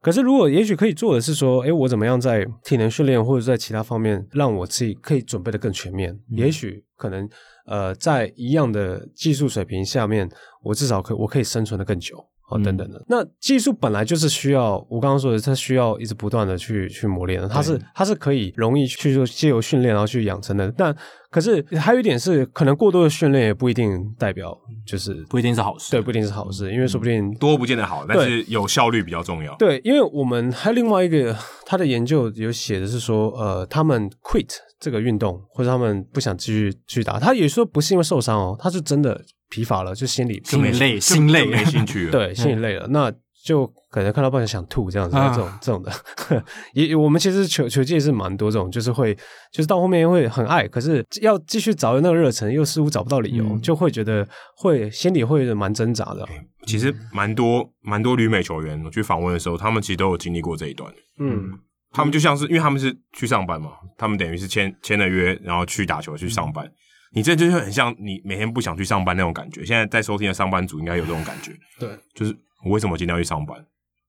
[0.07, 6.13] 可是如果也许可以做的是说，诶，我怎么样在体能训练或者在其他方面让我自己可以准备的更全面？
[6.13, 7.29] 嗯、也许可能。
[7.67, 10.31] 呃，在一样的技术水平下面，
[10.63, 12.99] 我至少可以我可以生存的更久啊，等等的。
[12.99, 20.97] 嗯、那技术本来就是需要，我刚刚说的，它需要一直不断的去去磨练的，它是它是可以容易去做借由训练然后去养成的，但。
[21.29, 24.57] 可是还有一点是，可能过多的训练也不一定代表
[24.87, 29.55] 就是不一定是好事，对，不一定是好事，因为说不定多不见得好，但是有效率比较重要。
[29.57, 31.37] 对，因为我们还有另外一个
[31.67, 34.49] 他的研究有写的是说，呃，他们 quit
[34.87, 41.45] 这个运动或者他们不想继续去打，他也说不是因为受伤哦，他是真的疲乏了，就心里心累，心累。
[41.47, 43.13] 没兴趣了， 对，心里累了，那。
[43.45, 45.93] 就可能看到棒球想吐这样子，啊、这种这种的，
[46.75, 49.15] 也我们其实球球界是蛮多这种，就是会
[49.53, 54.27] 就是到后面会很爱，可是要继续找那个热忱，又似乎找不到理由，嗯、就会觉得
[54.57, 56.27] 会心里会蛮挣扎的。
[56.67, 60.93] 其实蛮多蛮多旅美球员，我去访问的时候，他们其实都有经历过这一段。
[61.21, 61.53] 嗯，
[61.97, 66.65] 他们就像是因为他们是去上班嘛，他们等于是签签了约，然后去打球去上班。
[66.67, 66.73] 嗯、
[67.15, 69.65] 你这就是很像你每天不想去上班那种感觉。
[69.65, 71.53] 现在在收听的上班族应该有这种感觉。
[71.79, 72.37] 对，就是。
[72.65, 73.57] 我为什么今天要去上班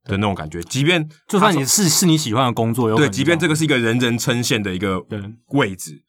[0.05, 0.64] 的那种感觉？
[0.64, 4.99] 即便就算你是是你喜欢的工作，对，即便这个是一个人人称羡的一个
[5.49, 6.01] 位置，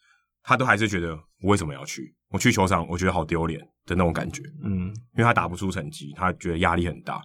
[0.44, 1.10] 他都还是觉得
[1.42, 2.14] 我为什么要去？
[2.30, 4.40] 我去球场，我觉得好丢脸的那种感觉。
[4.64, 7.20] 嗯，因为他打不出成绩，他觉得压力很大。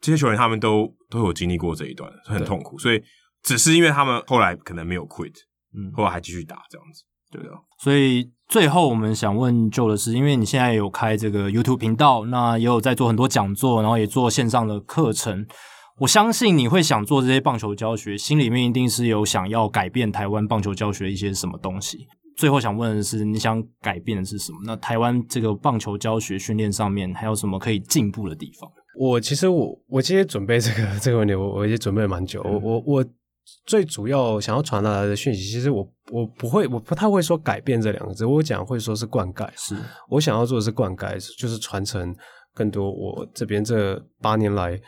[0.00, 2.78] 这些球员他们都都有经历过这一段，很痛苦。
[2.78, 3.02] 所以
[3.48, 5.34] 只是因为他们后来可能没有 quit，
[5.74, 7.50] 嗯，后来还继续打这样子，对的。
[7.78, 8.30] 所以。
[8.48, 15.46] 最后，我们想问 Joe 的是，因为你现在有开这个 YouTube 频道，那也有在做很多讲座，然后也做线上的课程。
[15.98, 22.06] 我相信你会想做这些棒球教学，心里面一定是有想要改变台湾棒球教学一些什么东西。
[22.38, 24.60] 最后想问的是，你想改变的是什么？
[24.64, 28.70] 那台湾这个棒球教学训练上面还有什么可以进步的地方？
[28.98, 33.04] 我其实我我今天准备这个这个问题，我我也准备了蛮久，我我我。
[33.66, 39.48] 最主要想要传达的讯息，其实我我不会，我不太会说改变这两个字，我讲会说是灌溉。
[39.56, 39.76] 是
[40.08, 42.14] 我想要做的是灌溉，就是传承
[42.54, 44.80] 更多我这边这八年来，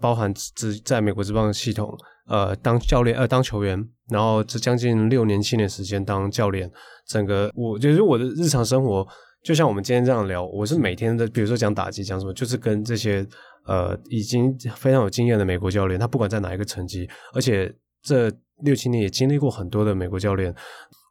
[0.00, 1.96] 包含只在美国职棒系统，
[2.26, 3.78] 呃，当教练呃当球员，
[4.10, 6.68] 然后这将近六年七年时间当教练，
[7.06, 9.06] 整个我就是我的日常生活，
[9.44, 13.24] 就像我们今天这样聊，我是每天的，比如说讲打击讲什么，就是跟这些
[13.66, 17.72] 呃已经非常有经验的美国教练，他不管在哪一个层级，而且。
[18.04, 18.30] 这
[18.62, 20.54] 六七年也经历过很多的美国教练，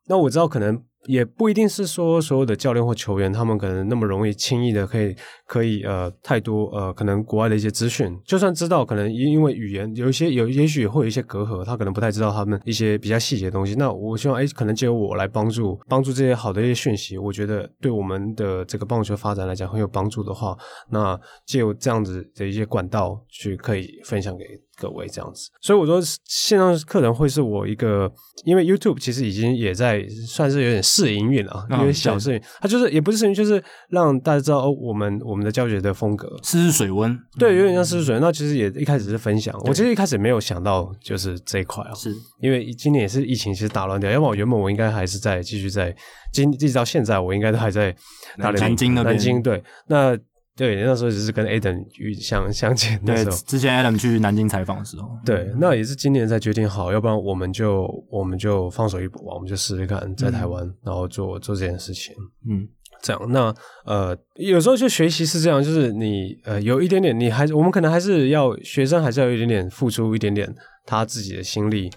[0.05, 5.15] 那我知道可能也不一定是说所有的教练或球员，他们可能那么容易轻易的可以
[5.45, 13.75] 可以呃太多呃可能国外的一些资讯，就算知道，可能因因为语言有一些有也许会有一些隔阂，他可能不太知道他们一些比较细节的东西。
[13.75, 20.57] 那我希望哎，可能借由我来帮助帮助这些好的一些讯息，我觉得对我们的这个棒球发展来讲很有帮助的话，
[20.89, 24.45] 那借由这样子的一些管道去可以分享给。
[24.75, 28.11] 各位这样子，所以我说线上课程会是我一个，
[28.43, 38.21] 因为 YouTube 其实已经也在算是有点试营运啊，因为小试营，它就是也不是试营，就是让大家知道哦，我们我们的教学的风格，试试水温，对，有点像试试水温。
[38.21, 42.13] 那其实也一开始是分享，我其实一开始没有想到就是这一块啊，是。
[42.39, 45.95] 因为今年也是疫情其实打乱掉，要不然原本我应该还是在继续在，
[46.31, 47.95] 今一直到现在我应该都还在
[48.37, 49.63] 南京那边，南京对。
[49.87, 50.15] 那。
[50.55, 51.83] 对，那时候只是跟 Adam
[52.21, 53.31] 相相见的时候。
[53.31, 55.09] 对，之前 Adam 去南京采访的时候。
[55.25, 62.13] 对，那也是今年才决定好，要不然我们就我们就放手一搏吧，我们就试试看在台湾，嗯、然后做做这件事情。
[62.47, 62.67] 嗯，
[63.01, 63.31] 这样。
[63.31, 63.51] 那
[63.85, 70.47] 呃，有时候就学习是这样，就是你呃有一点点，你还我们可能还是要学生还是要有一点点付出一点点
[70.85, 71.89] 他自己的心力，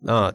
[0.00, 0.30] 那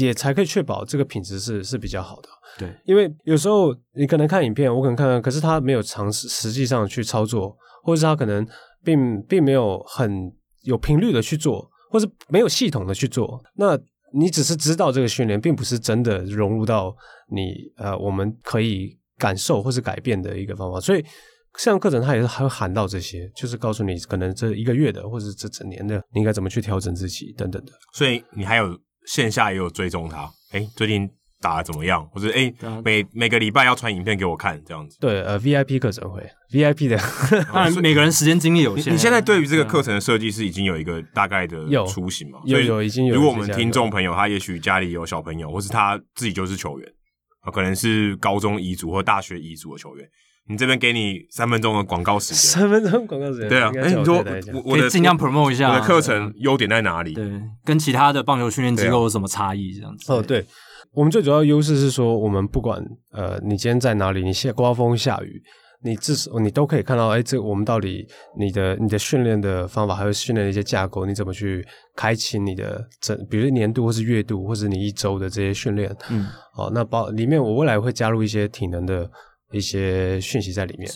[0.00, 2.28] 也才可以确保这个品质是是比较好的。
[2.58, 8.44] 对，因为有时候你可能看影片，我可能看看，可是他没有尝试实际上去操作，或者是他可能
[8.82, 10.32] 并并没有很
[10.62, 13.40] 有频率的去做，或是没有系统的去做。
[13.54, 13.78] 那
[14.12, 16.94] 你只是知道这个训练，并不是真的融入到
[17.30, 20.80] 你呃我们可以感受或是改变的一个方法。
[20.80, 21.04] 所以
[21.58, 27.72] 像课程，它也是还会喊到这些，就是告诉你可能这一个月的，或者这整年的，你应该怎么去调整自己等等的。
[27.92, 31.08] 所以你还有线下也有追踪他，哎，最近。
[31.40, 32.04] 打得怎么样？
[32.08, 32.52] 或者哎，
[32.84, 34.96] 每每个礼拜要传影片给我看，这样子。
[35.00, 36.20] 对，呃，VIP 课程会
[36.52, 36.98] ，VIP 的，
[37.52, 38.92] 当然每个人时间精力有限。
[38.92, 42.40] 你现在对于这个课程的设计是已经有一个大概的雏形吗？
[42.44, 43.14] 有有已经有。
[43.14, 46.88] 如果我们听众朋友他也许家里有小朋友，或是他自己就是球员，
[47.42, 50.04] 啊可能是高中乙组或大学乙组的球员，
[50.48, 52.36] 你这边给你三分钟的广告时间。
[52.36, 53.48] 三分钟广告时间。
[53.48, 54.24] 对啊，哎，你说
[54.64, 57.14] 我的尽量 promote 一下我的课程优点在哪里？
[57.14, 57.30] 对，
[57.64, 59.72] 跟其他的棒球训练机构有什么差异？
[59.74, 60.12] 这样子。
[60.12, 60.44] 哦，对。
[60.92, 62.82] 我们最主要的优势是说，我们不管
[63.12, 65.40] 呃，你今天在哪里，你下刮风下雨，
[65.82, 68.06] 你至少你都可以看到，哎，这我们到底
[68.36, 79.08] 你的你的训练的方法，还有训练的一些架构，你怎么去开启你的整，比如年度或是月度，或者你一周的这些训练，嗯，好，那包里面我未来会加入一些体能的
[79.52, 80.90] 一些讯息在里面。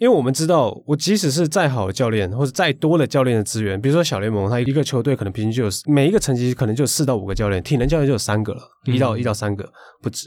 [0.00, 0.04] 是。
[0.04, 9.70] 因为我们知道，我即使是再好的教练，或者再多的教练的资源，比如说小联盟，他一个球队可能平均就有每一个层级可能就有四到五个教练，体能教练就有三个了，一到一到三个
[10.02, 10.26] 不止，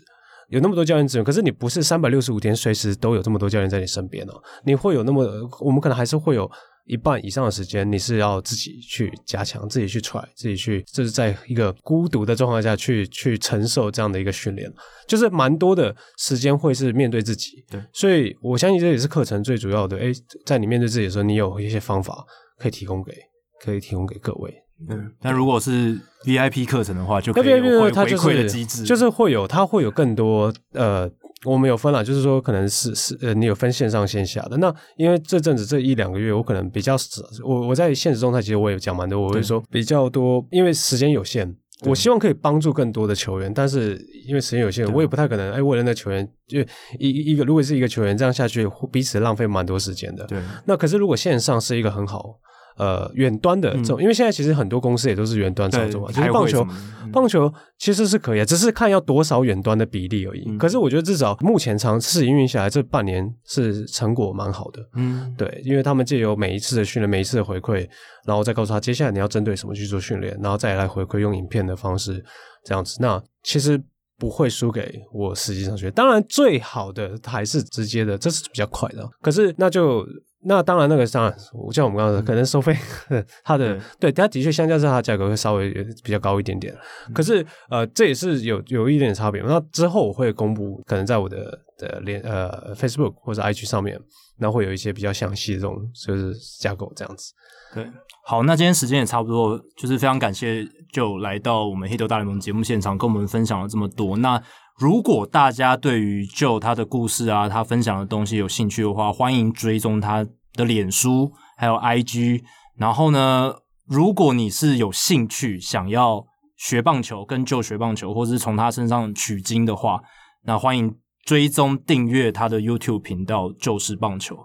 [0.50, 1.24] 有那么多教练资源。
[1.26, 4.34] 可是你不是三百六十五天随时都有这么多教练在你身边哦，
[4.64, 5.26] 你会有那么，
[5.60, 6.50] 我们可能还是会有。
[6.85, 14.69] 一半以上的时间，你是要自己去加强，自己去 try，自己去，就是在一个孤独的状况下去去承受这样的一个训练，
[15.07, 17.64] 就是蛮多的时间会是面对自己。
[17.72, 19.97] 对，所以我相信这也是课程最主要的。
[19.97, 20.11] 哎，
[20.45, 22.26] 在你面对自己的时候，你有一些方法
[22.57, 23.14] 可以提供给，
[23.61, 24.53] 可以提供给各位。
[24.89, 31.10] 嗯，但如果是 VIP 课程的话，就可以有回馈的机制，就是会有，它会有更多呃。
[31.45, 34.57] 我们有分了，就是说可能是是呃，你有分线上线下的。
[34.57, 41.56] 那因为这阵子这一两个月，我可能比较少，我我在现实状态其实我也讲蛮多，我会说比较多，因为时间有限，
[41.86, 46.60] 我希望可以帮助更多的球员，但是因为时间有限，我也不太可能哎，为了那球员就
[46.99, 50.26] 一一个，如果是一个球员这样下去，彼此浪费蛮多时间的。
[50.28, 52.40] 对，那可是如果线上是一个很好。
[52.76, 56.68] 呃，远端的这种，嗯、因为现在其实很多公司也都是远端操作嘛，就是棒球，
[57.04, 60.44] 嗯、棒球其实是可以啊，只是看要多少远端的比例而已。
[60.48, 64.82] 嗯、可是我觉得至少目前尝试营运下来，这半年是成果蛮好的。
[64.95, 67.88] 嗯，对，因为他们借由每一次的训练，每一次的回馈，
[68.26, 72.26] 然后再告诉他接下来你要针对什么去做训练，然后再来回馈用影片的方式
[72.66, 72.98] 这样子。
[73.00, 73.80] 那其实
[74.18, 79.08] 不会输给我实际上学，当然最好的还是直接的，这是比较快的。
[79.22, 80.04] 可是那就。
[80.45, 81.36] 那当然，那个当然，
[81.72, 82.76] 像我们刚刚说，可能收费，
[83.44, 85.72] 它的对，它的确相较之下，它价格会稍微
[86.03, 86.76] 比较高一点点。
[87.14, 89.41] 可是，呃，这也是有有一点差别。
[89.41, 93.99] 那之后我会公布，可能在我的的连呃 Facebook 或者 IG 上面，
[94.38, 97.34] 那会有一些比较详细的这种就是架构这样子。
[97.74, 97.90] 对，
[98.26, 104.15] 好，那今天时间也差不多，就是非常感谢就来到我们黑头大联盟节目现场，跟我们分享了这么多。
[104.18, 104.40] 那
[104.80, 112.41] 如果大家对于旧他的故事啊，他分享的东西有兴趣的话，欢迎追踪他的脸书还有 IG。
[112.76, 113.54] 然后呢，
[113.88, 116.26] 如果你是有兴趣想要
[116.58, 120.02] 学棒球，跟旧学棒球，或是从他身上取经的话，
[120.45, 124.36] 那欢迎追踪订阅他的 YouTube 频道“就是棒球”。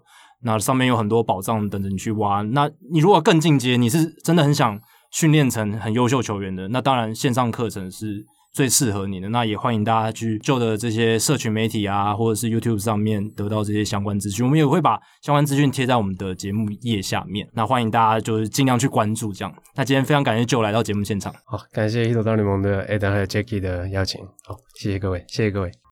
[0.45, 2.43] 那上面有很多宝藏等着你去挖。
[2.43, 4.79] 那你如果更进阶，你是真的很想
[5.11, 8.27] 训练成很优秀球员的，那当然线上课程是。
[8.53, 9.29] 最适合你的。
[9.29, 14.45] 那也欢迎大家去旧的这些社群媒体啊，或者是 YouTube 上面得到这些相关资讯。
[14.45, 17.49] 我们也会把相关资讯贴在我们的节目页下面。
[17.53, 19.55] 那欢迎大家就是尽量去关注这样。
[19.75, 21.33] 那今天非常感谢旧来到节目现场。
[21.47, 24.21] 好，感谢《Hito 大联盟》的 Adam 还有 Jackie 的邀请。
[24.45, 25.88] 好，谢谢各位，谢谢各位。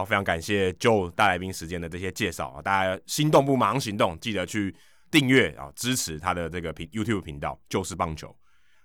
[0.00, 2.62] 好，非常感谢 Joe 大来宾时间的这些介绍啊！
[2.62, 4.74] 大家心动不马上行动，记得去
[5.10, 8.34] 订阅啊，支持他的这个频 YouTube 频道，就是棒球。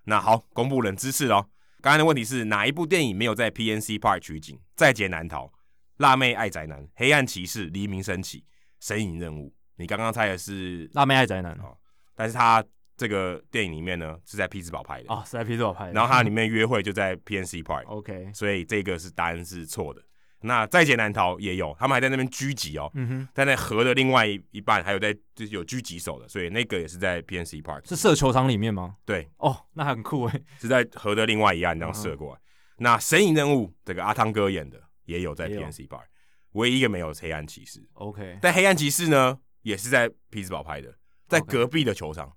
[0.04, 1.46] 那好，公布冷知识喽。
[1.82, 4.60] 刚才的问题是哪一部电影没有在 PNC Park 取景？
[4.76, 5.50] 在劫难逃、
[5.98, 8.44] 辣妹爱宅男、黑暗骑士、黎明升起、
[8.82, 9.56] 神隐任务。
[9.78, 11.78] 你刚刚猜的是辣妹爱宅男哦，
[12.14, 12.62] 但是他
[12.98, 15.94] 这个电影里面呢是在匹兹堡拍的哦，是在匹兹堡拍的。
[15.94, 17.86] 然后它里面约会就在 PNC Park。
[17.88, 20.02] OK，所以这个是答案是错的。
[20.46, 28.96] 那在劫难逃也有，他们还在那边狙击哦，嗯哼，在那河的另外一一半还有在就是有狙击手的，所以那个也是在 PNC Park，是射球场里面吗？
[29.06, 32.40] 对，哦，那很酷诶，是在河的另外一岸这样射过来。
[32.40, 32.42] 嗯、
[32.78, 36.06] 那神隐任务这个阿汤哥演的也有在 PNC Park，
[36.52, 37.84] 唯一一个没有是黑暗骑士。
[37.94, 40.94] OK，但黑暗骑士呢也是在匹兹堡拍的，
[41.28, 42.32] 在隔壁的球场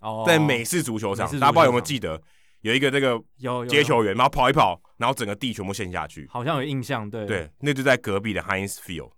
[0.00, 0.26] ，okay.
[0.26, 2.20] 在美式足球场，大家不知道有没有记得？
[2.64, 3.22] 有一个这个
[3.68, 7.26] 接球员，然后跑一跑，然后整个地全部陷下去，好像有印象，对。
[7.26, 9.10] 对，那就在隔壁的 Heinz Field，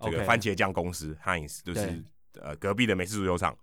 [0.00, 2.04] 这个番茄酱公司 Heinz 就是
[2.40, 3.56] 呃隔壁的美式足球场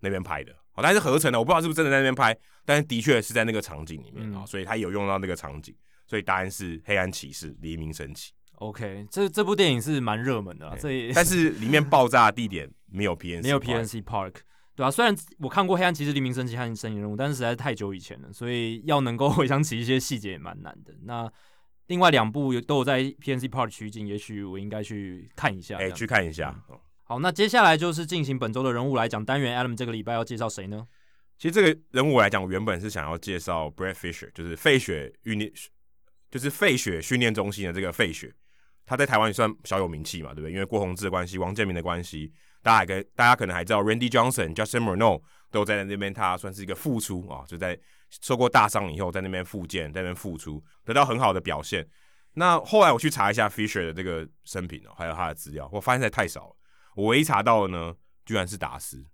[0.00, 2.36] 那边拍的，好，但是合成的，我不知道是不是真的在那边拍，
[2.66, 5.74] 但是的确是在那个场景里面啊、嗯，所以他有用到那个场景，
[6.06, 8.34] 所以答案是黑暗骑士黎明升起。
[8.56, 14.34] OK，这这部电影是蛮热门的、啊，所以但是里面爆炸的地点没有 PNC， 没有 PNC Park。
[14.76, 20.92] 对啊，虽然我看过《黑暗骑士》《黎明升起》和《神隐任务》，但是实在是太久以前了，所以要能够 回想起一些细节也蛮难的。
[21.02, 21.30] 那
[21.86, 25.76] 另外两部都有在 PNC Park 取景，也许我应该去看一下。
[25.76, 26.78] 哎、欸，去看一下、嗯。
[27.04, 29.56] 好，那接下来就是进行本周的人物来讲单元。
[29.56, 30.86] Adam 这个礼拜要介绍谁呢？
[31.38, 35.52] 其实这个人物来讲，我原本是想要介绍 Brad Fisher，就是费雪训练，
[36.30, 38.34] 就是费雪训练中心的这个费雪。
[38.86, 40.52] 他在台湾也算小有名气嘛，对不对？
[40.52, 42.32] 因为郭宏志的关系，王建民的关系。
[42.64, 47.78] 大家跟大家可能还知道，Randy Johnson、Justin Morneau 都在那边，他算是一个复出啊，就在
[48.22, 51.86] 受过大伤以后，在那边复健，在那边复出，得到很好的表现。
[52.32, 56.56] 那后来我去查一下 Fisher 的这个生平哦，还有他的资料，我发现在太少了。
[56.96, 59.04] 我唯一查到的呢，居然是达斯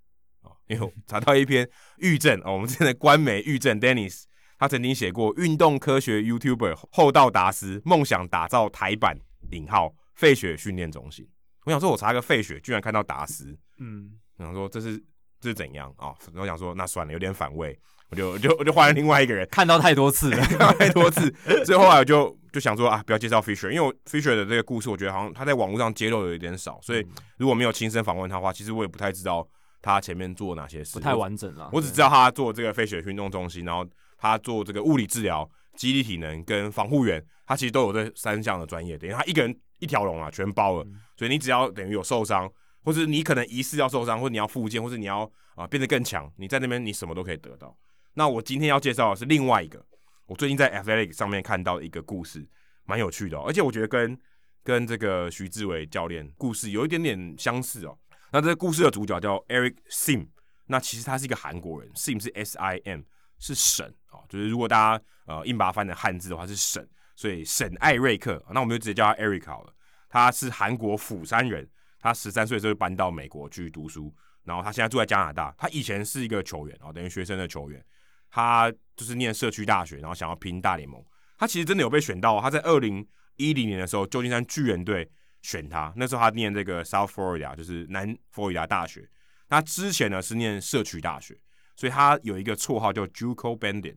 [0.43, 1.69] 啊，因为我查到一篇
[1.99, 4.27] 玉正哦，我们之前的官媒玉正 Dennis，
[4.61, 9.19] 他曾经写过运动科学 YouTuber 厚道达斯梦想打造台版
[9.51, 11.29] 引号费雪训练中心。
[11.65, 14.97] 我想说，我查个费雪，居然看到达斯，嗯，我想说这是
[15.41, 16.15] 这是怎样啊？
[16.33, 17.79] 然后我想说，那算了，有点反胃，
[18.09, 21.33] 我就我就我就换了另外一个人，看到太多次了，看到太多次，
[21.65, 27.07] 所以后来我就就想说啊，不要介绍 Fisher，因为我 Fisher 的这个故事，我觉得好像他在网络上揭露的有点少，所以
[27.37, 29.47] 如果没有亲身访问他的话，其实我也不太知道
[29.83, 31.69] 他前面做哪些事，不太完整了。
[31.73, 39.55] 我只知道他做这个费雪运动中心，然后他做这个物理治疗、肌力体能跟防护员，他其实都有这三项的专业，等于他一个人。
[39.81, 40.87] 一条龙啊，全包了，
[41.17, 42.51] 所以你只要等于有受伤，
[42.85, 47.77] 或者你可能疑似要受伤，或者你要复健，或者你要啊变得更强，你在那边你什么都可以得到。
[48.15, 49.85] 那我今天要介绍的是另外一个，
[50.27, 52.47] 我最近在 Athletic 上面看到的一个故事，
[52.85, 54.19] 蛮有趣的哦，而且我觉得跟
[54.63, 57.99] 跟这个徐志伟教练故事有一点点相似哦。
[58.33, 60.29] 那这个故事的主角叫 Eric Sim，
[60.67, 63.01] 那其实他是一个韩国人，Sim 是 S I M，
[63.39, 66.87] 是沈哦，就是如果大家呃硬把它翻成汉字的话是沈。
[67.21, 69.75] 所以沈艾瑞克，那我们就直接叫他 Eric 好了。
[70.09, 71.69] 他是韩国釜山人，
[71.99, 74.11] 他十三岁时候就搬到美国去读书，
[74.45, 75.55] 然后他现在住在加拿大。
[75.59, 77.85] 他以前是一个球员哦，等于学生的球员。
[78.31, 81.05] 他就是念社区大学，然后想要拼大联盟。
[81.37, 83.07] 他其实真的有被选到，他在二零
[83.37, 85.07] 一零年的时候，旧金山巨人队
[85.43, 85.93] 选他。
[85.97, 89.07] 那时候他念这个 South Florida，就是南佛罗里达大学。
[89.47, 91.39] 他之前呢是念社区大学，
[91.77, 93.97] 所以他有一个绰号叫 JUCO Bandit。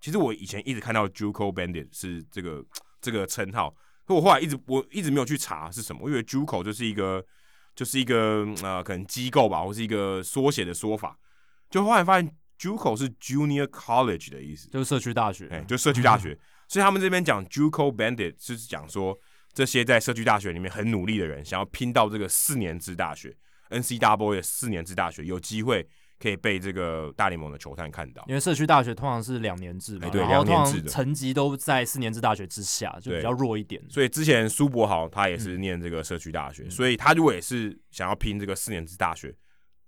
[0.00, 2.64] 其实我以前一直看到 JUCO Bandit 是这个
[3.00, 3.74] 这个称号，
[4.06, 7.24] 可我后来一直我一直没有去查是什么，我以为 JUCO 就是一个
[7.74, 11.18] 就是一个呃可能机构吧，或是一个缩写的说法，
[11.68, 16.38] 就后来发现 JUCO 是 Junior College 的意思，就是社区大学，哎，就社区大学，
[16.68, 19.18] 所以他们这边讲 JUCO Bandit 就是讲说
[19.52, 23.36] 这些在社区大学里面很努力的人，想要拼到这个四年制大学
[23.70, 25.88] ，NCAA 的四年制大学有机会。
[26.20, 33.80] 可以被这个大联盟的球探看到，因为社区大学通常是两年制嘛，欸、对，两年制的成绩都在四年制大学之下，就比较弱一点。
[33.88, 39.32] 所以之前苏博豪他也是念这个社区大学、嗯，所以他如果也是想要拼这个四年制大学，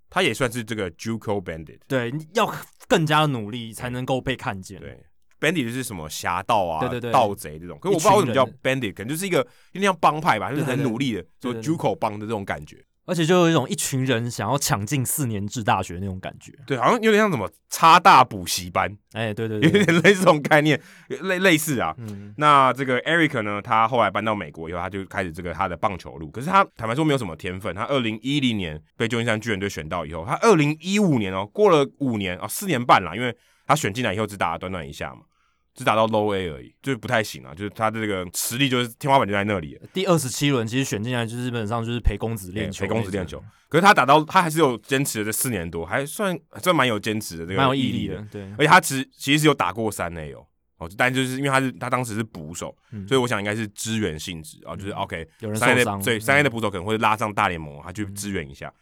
[0.09, 1.79] 他也算是这个 JUCO Bandit。
[1.87, 2.49] 对，要
[2.87, 4.79] 更加努力才能够被看见。
[4.79, 4.97] 对
[5.39, 7.77] ，bandit 就是什么侠盗啊，对对对，盗贼这种。
[7.79, 9.39] 可是我不知道为什么叫 bandit，可能就是一个
[9.73, 12.81] 有点像帮派吧，就是很努力的做 JUCO 帮的这种感觉。
[13.05, 20.79] 而且就有一种一群人想要抢进四年制大学那种感觉，对，好像有点像什么插大补习班，哎、欸，对对对，有点类似这种概念，
[21.09, 21.93] 类类似啊。
[21.97, 26.29] 嗯、那这个 Eric 呢，他后来搬到美国以后，他就开始这个他的棒球路。
[26.29, 27.73] 可是他坦白说没有什么天分。
[27.75, 35.21] 他二零一零年被旧金山巨人队选到以后，他二零一五年哦，过了五年哦，四年半了，因为他选进来以后只打了短短一下嘛。
[35.73, 39.79] 只打到 Low A 而已，就是不太行啊，就是他的这个实力就是天花板就在那里。
[39.93, 43.41] 第二十七轮其实选进来就是基本上就是陪公子练球，陪公子练球。
[43.69, 48.21] 可是他打到他还是有坚持了这四年多，还算算蛮有坚持的，这个蛮有毅力的。
[48.29, 50.45] 对，而且他其实其实是有打过三 A 哦，
[50.77, 58.75] 哦，但就是因为他是他当时是捕手，嗯、所以我想应该是支援性质啊，就是 OK，有人受伤，对，三 A 的捕手可能会拉上大联盟，他去支援一下，嗯、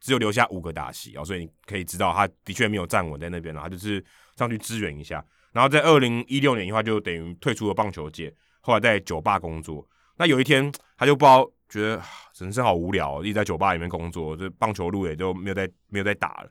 [0.00, 4.04] 只有留下五个打席啊，所以你可以知道他的确没有站稳在那边了，他就是
[4.36, 5.24] 上去支援一下。
[5.56, 8.30] 然后在二零一六年的话，就等于退出了棒球界，
[8.60, 9.82] 后来在酒吧工作。
[10.18, 12.02] 那有一天，他就不知道觉得
[12.36, 16.48] 人生好无聊，一直在酒吧里面工作，这棒球路也就没有再没有再打了。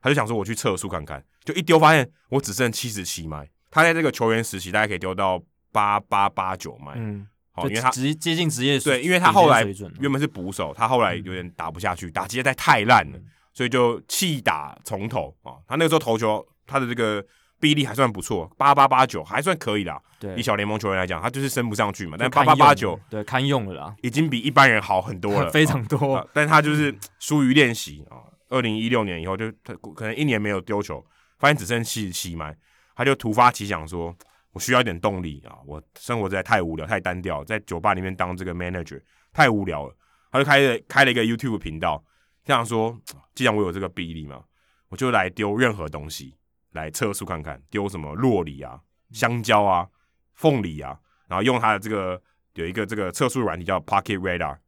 [0.00, 3.46] 他就想说，我去测速看看，就一丢发现我只剩七十七迈。
[3.70, 5.38] 他在这个球员时期大概可以丢到
[5.70, 9.62] 八八八九迈，嗯，好，因为他直接近职业对，因为他后来
[10.00, 13.20] 原本是捕手，他后来有点打不下去，打击实在太烂了，
[13.52, 15.60] 所以就弃打从头啊。
[15.68, 17.22] 他那个时候投球，他的这个。
[17.60, 20.00] 臂力还算不错，八八八九还算可以啦。
[20.18, 22.16] 对，以小联盟球员来讲，他就是升不上去嘛。
[22.18, 26.16] 但八八八九，对，堪用了啦，已经比一般人好很多了， 非常多。
[26.16, 28.16] 啊、但他就是疏于练习啊。
[28.48, 31.04] 二零一六年以后就，就他可能一年没有丢球，
[31.38, 32.56] 发现只剩七十七迈，
[32.94, 34.14] 他就突发奇想说
[34.52, 35.58] ：“我需要一点动力啊！
[35.66, 39.00] 我生活实在太无聊、太单调，在酒吧里面当这个 manager
[39.32, 39.94] 太无聊了。”
[40.30, 42.02] 他就开了开了一个 YouTube 频道，
[42.44, 42.96] 这样说
[43.34, 44.40] ：“既然我有这个臂力嘛，
[44.88, 46.36] 我就来丢任何东西。”
[46.76, 48.78] 来测速看看，丢什么洛梨啊、
[49.10, 49.88] 香蕉啊、
[50.34, 50.96] 凤梨啊，
[51.26, 52.22] 然后用他的这个
[52.54, 54.58] 有一个这个测速软体叫 Pocket Radar，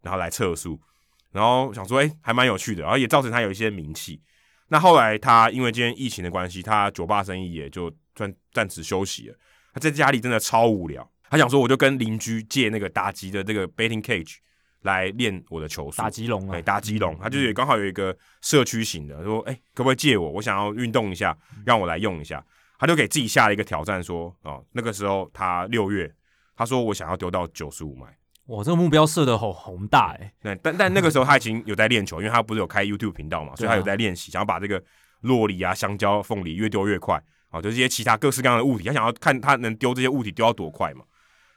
[0.00, 0.80] 然后来测速，
[1.32, 4.22] 然后想说，哎、欸，还蛮有趣的，然后也造成他有一些名气。
[4.68, 9.36] 那后来他因为今天疫情的关系，他酒吧生意也就暂暂时休息了。
[9.74, 14.36] 他在家里真的超无聊，他想说，我就跟邻居借那个打击的这个 Batting Cage。
[14.82, 20.30] 来练我的球速，打击龙啊，欸、打击龙，他就是刚好有一个社区型的，说，哎、欸，可不可以借我？
[20.30, 22.44] 我想要运动一下，让我来用一下。
[22.78, 26.08] 他就给自己下了一个挑战，说，哦，那个时候他六月，
[26.54, 28.06] 他说我想要丢到九十五迈。
[28.46, 30.32] 哇，这个目标设的好宏大哎。
[30.40, 34.80] 对，但但那个 时候他已经有在练球，因为他不是有开 YouTube 频道嘛，所以他有在练习，想要把这个
[35.22, 41.04] 洛梨啊、香蕉、凤梨越丢越快啊，就是一些其他各式各样的物体，他想要看他能丢这些物体丢到多快嘛。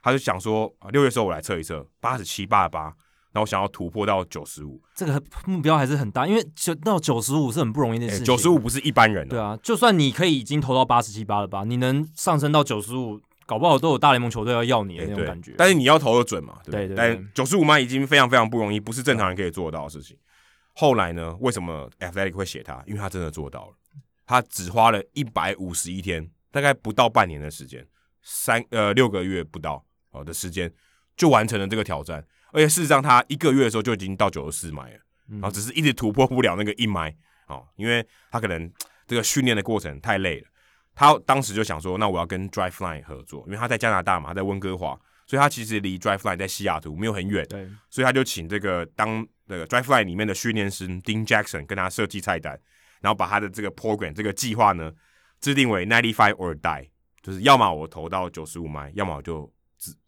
[0.01, 2.91] 他就想说，六月时候我来测一测，八十七、八十八。
[3.33, 8.25] 然后我想要突破到九十五，这个目标还是很大，因为九到九十五是很不容易的事情。
[8.25, 15.53] 九十五不是一般人，对啊，就算你可以已经投到八十七八了吧，你能上升到九十五，搞不好都有大联盟球队要要你的那种感觉。
[15.57, 20.17] 但是你要投的准嘛，对，对，九十五嘛已经非常非常不容易，不是正常人可以做到的事情。
[20.73, 22.83] 后来呢，为什么 Athletic 会写他？
[22.85, 23.73] 因为他真的做到了，
[24.25, 27.87] 他只花了一百五十一天，大概不到半年的时间，
[28.21, 30.69] 三呃六个月不到好的时间，
[31.15, 32.25] 就完成了这个挑战。
[32.51, 37.15] 而且事实上，他一个月的时候就已经到九十四迈了，然后只是一直突破不了那个一迈
[37.47, 38.71] 哦，因为他可能
[39.07, 40.47] 这个训练的过程太累了。
[40.93, 52.59] 他当时就想说，那我要跟 Driveline 合作，因为他在加拿大嘛，他在温哥华，所以他其实离 Driveline 在西雅图没有很远，对，所以他就请这个当那个 Driveline 里面的训练师 Dean Jackson 跟他设计菜单，
[52.99, 54.91] 然后把他的这个 program 这个计划呢
[55.39, 56.89] 制定为 ninety five or die，
[57.21, 59.51] 就是要么我投到九十五迈，要么我就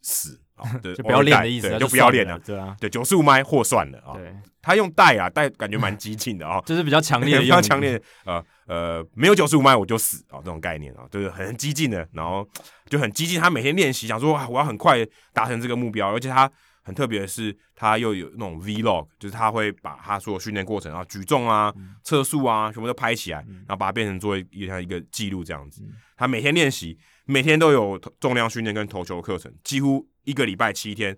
[0.02, 0.40] 死。
[0.64, 4.14] 哦、 对就不要练的意思，就不要练了，对啊，对九十五迈或算了啊。
[4.15, 12.48] 对，他用带啊带，感觉蛮激进的啊， 就是比较强烈的， 比较强烈的，呃呃，没有九十五迈我就死啊，这种概念啊，就是很激进的，然后
[12.88, 13.40] 就很激进。
[13.40, 16.49] 他每天练习，想说我要很快达成这个目标，而且他
[16.81, 21.73] 很特别的是，他又有那种 Vlog，就是他会把他所有训练过程啊，举重啊、
[22.03, 25.81] 测速啊，全部都拍起来，然后把它变成作为一个一个记录这样子。
[26.15, 30.07] 他每天练习，每天都有重量训练跟投球课程，几乎。
[30.24, 31.18] 一个礼拜七天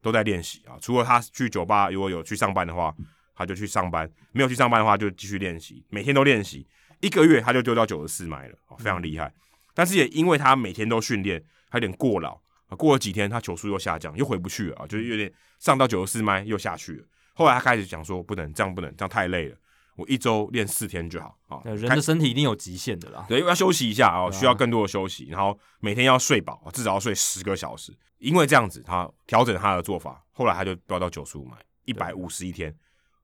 [0.00, 2.94] 都在练习啊，除了他去酒吧，如果有去上班的话，
[3.34, 5.84] 他就去上班；没有去上班的话，就继续练习。
[5.90, 6.66] 每天都练习，
[7.00, 9.32] 一个月他就丢到九十四迈了，非常厉害。
[9.74, 12.32] 但是也因为他每天都训练，他有点过劳
[12.68, 12.76] 啊。
[12.76, 17.04] 过了几天，他球速又下降，又回不去了啊，就是有点上到九十四迈又下去了。
[17.34, 19.56] 后来他开始讲说，不能这样，不能这样，太累了。
[19.96, 21.60] 我一周练四天就好啊。
[21.64, 27.96] 人的身体一定有极限的啦，对，要休息一下啊，需要更多的休息，然后每天要睡饱，至少要睡十个小时。
[28.18, 32.74] 因为这样子，他调整他的做法，后来他就飙到九十五迈，一百五十一天，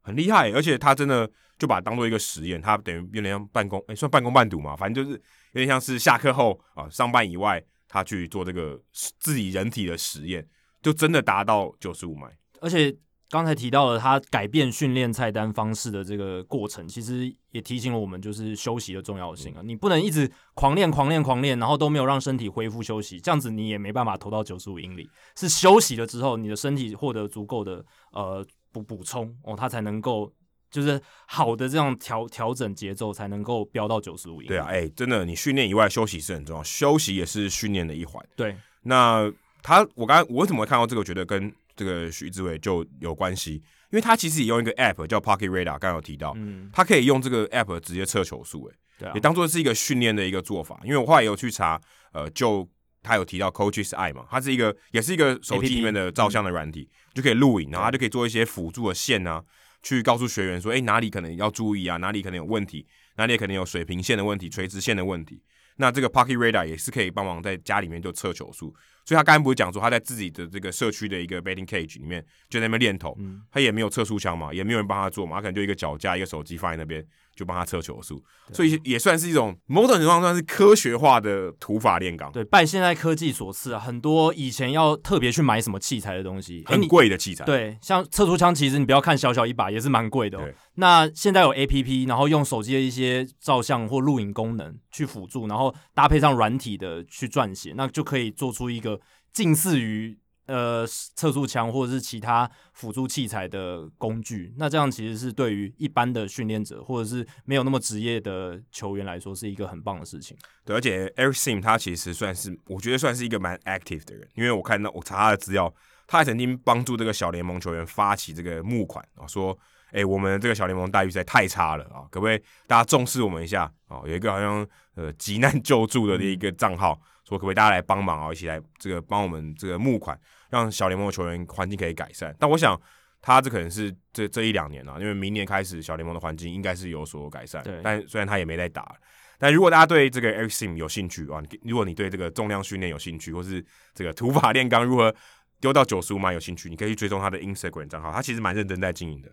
[0.01, 0.51] 很厉害。
[0.53, 5.17] 而且他真的就把它当做一个实验，他等于有点像半工，哎、欸，算半工半读嘛，反正就是
[5.53, 8.81] 有点像是下课后啊上班以外，他去做这个
[9.19, 10.47] 自己人体的实验，
[10.83, 12.29] 就真的达到九十五迈，
[12.61, 12.97] 而且。
[13.33, 19.63] 刚才提到了他改变训练菜单方式的这个过程，其实也提醒了我们，就是休息的重要性啊！
[19.65, 25.09] 你不能一直狂练、狂练、狂练，然后都没有让身体恢复休息，这样子你也没办法投到九十五英里。
[25.35, 27.83] 是休息了之后，你的身体获得足够的
[28.13, 30.31] 呃补补充哦，它才能够
[30.71, 34.49] 就是好的这样调调整节奏，才能够飙到九十五英里。
[34.49, 38.23] 对啊，哎、欸，真的，你训练以外休息是很重要，休息也是训练的一环。
[38.37, 39.33] 对，那
[39.63, 43.63] 他我刚才我为什么会看到这个，觉得跟这个徐志伟就有关系，因
[43.93, 48.71] 为他其实也用一个 app 叫 Pocket Radar，刚刚有提到，嗯，他可以用这个 app 直接测球速，
[49.01, 50.81] 哎，也当做是一个训练的一个做法。
[50.85, 51.81] 因为我后来也有去查，
[52.13, 52.69] 呃，就
[53.03, 59.43] 他有提到 Coach's Eye 嘛，它是一个也是一个手机里面的照相的软体，就可以录影，然后他就可以做一些辅助的线啊，
[59.83, 62.87] 去告诉学员说，哎，哪里可能要注意啊，哪里可能有问题，
[63.17, 65.43] 哪里可能有水平线的问题、垂直线的问题。
[65.77, 68.75] 那这个 Pocket Radar 也是可以帮忙在家里面就测球速。
[69.05, 77.05] 所以他刚才不是讲说他在自己的这个社区的一个 betting cage 里面就在那边练投，嗯、他也没有测速枪嘛，也没有人帮他做嘛，他可能就一个脚架一个手机放在那边
[77.43, 82.31] 就帮他测球速，所以也算是一种某种情况算是科学化的土法炼钢。
[82.31, 87.45] 对，拜现在科技所赐啊，很多以前要特别去买什么器材的东西，很贵的器材。
[87.45, 90.49] 对，像测速枪，其实你不要看小小一把，也是蛮贵的、哦。
[90.77, 99.01] 那现在有 APP，然后用手机的一些照相或录影功能去辅助，然后搭配上软体的去撰写，那就可以做出一个。
[99.33, 100.19] 近似于
[100.53, 110.37] 呃测速枪或者是其他辅助器材的工具，那这样其实是对于一般的训练者或者是没有那么职业的球员来说是一个很棒的事情。
[110.63, 115.73] 对，而且 Eric Sim 他其实算是我觉得算是一个蛮 active 的人，因为我看到我查他的资料，
[116.07, 124.03] 他还曾经帮助这个小联盟球员发起这个募款啊，说哎、欸、我们这个小联盟待遇实在太差了啊，可不可以大家重视我们一下啊？
[124.05, 124.67] 有一个好像
[124.97, 127.01] 呃急难救助的一个账号。
[127.01, 128.33] 嗯说可不可以大家来帮忙啊？
[128.33, 130.19] 一起来这个帮我们这个募款，
[130.53, 132.35] 让小联盟的球员环境可以改善。
[132.39, 132.79] 但我想
[133.23, 137.63] 他这可能是这这一两年啊，因为明年开始小联盟的环境应该是有所改善。
[137.65, 137.81] 对。
[137.83, 138.95] 但虽然他也没在打，
[139.39, 143.65] 但如果大家对这个 Eric Sim 有兴趣啊，如果你对这个重量训练有兴趣，或是
[143.95, 145.15] 这个土法炼钢如何
[145.61, 149.29] 丢到九十五码有兴趣，你可以去追踪他的 Instagram 账号，他其实蛮认真在经营的。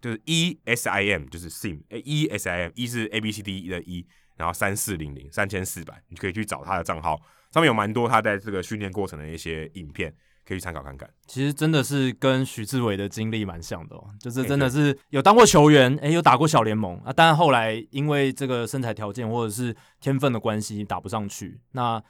[0.00, 3.82] 就是 E S I M，就是 Sim，E S I M，E 是 A B C D 的
[3.82, 4.06] E。
[4.34, 7.20] 然后三四零零三千四百，你可以去找他的账号，
[7.52, 10.12] 上面有蛮多他在这个训练过程的一些影片，
[10.46, 11.08] 可以去参考看看。
[11.26, 22.02] 其实真的是跟许志伟的经历蛮像的哦，就是真的是有当过球员，哎，有打过小联盟啊，但后来因为这个身材条件或者是天分的关系打不上去，那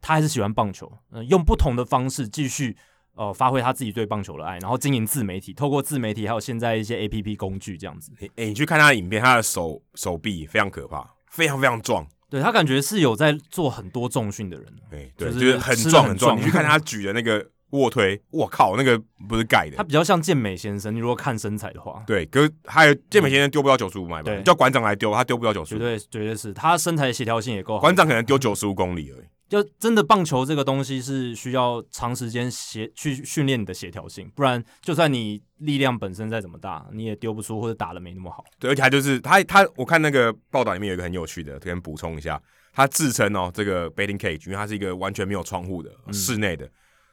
[0.00, 2.76] 他还是喜欢棒球，嗯，用不同的方式继续
[3.14, 8.12] 呃发挥他自己对棒球的爱，然后经营自媒体，透过自媒体还有现在一些 APP 工具这样子。
[8.36, 11.08] 诶，你去看他的影片，他的手手臂非常可怕。
[11.32, 16.38] 非常非常壮，对，他感觉是有在做很多重训的人，对，对，就是很壮很壮。
[16.38, 19.76] 你去看他 举的那个卧推，我靠，那个不是盖的。
[19.76, 24.34] 他比较像健美先生，你如果看身材的话，对，可是还有健美先生丢不到九十五迈吧？
[24.42, 27.80] 叫馆长来丢，他丢不到九十五，绝对绝对是他身材协调性也够好。
[27.80, 29.26] 馆长可能丢九十五公里而已。
[29.48, 38.42] 就真的棒球这个东西是需要长时间协去训练你的协调性，不然就算你力量本身再怎么大，你也丢不出或者打的没那么好。
[38.58, 42.40] 对，而且他就是他他，我看那个报道里面有一个很有趣的，可以补充一下，
[42.72, 46.70] 他自称哦这个 batting cage，因为他是一个完全没有窗户的室内的，嗯、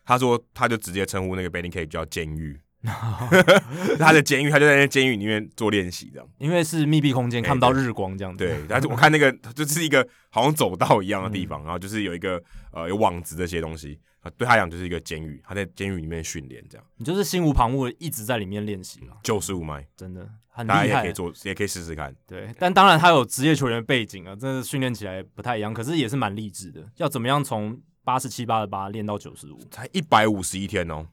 [0.09, 2.59] 他说他就直接称呼那个 batting cage 叫监狱。
[3.99, 8.37] 他的监狱，他就在那监狱里面做练习，这样，因为是密闭空间，看不到日光，这样子。
[8.43, 12.41] 对，但是我看那个就是一个好像走道一样的地方，嗯、然后就是有一个
[12.71, 16.87] 呃有网子这些东西啊，对他讲就是一个监狱，他在监狱里面训练，这样。
[16.95, 19.17] 你就是心无旁骛，一直在里面练习嘛。
[19.23, 22.15] 九十五迈，真的很厉害，大家也可以做，也可以试试看。
[22.25, 26.89] 对，但当然他有职业球员背景啊，真的训练起来不太一样，可是也是蛮励志的。
[26.95, 27.77] 要怎么样从
[28.09, 29.59] 八十七八的八练到九十五？
[29.69, 31.05] 才一百五十一天哦。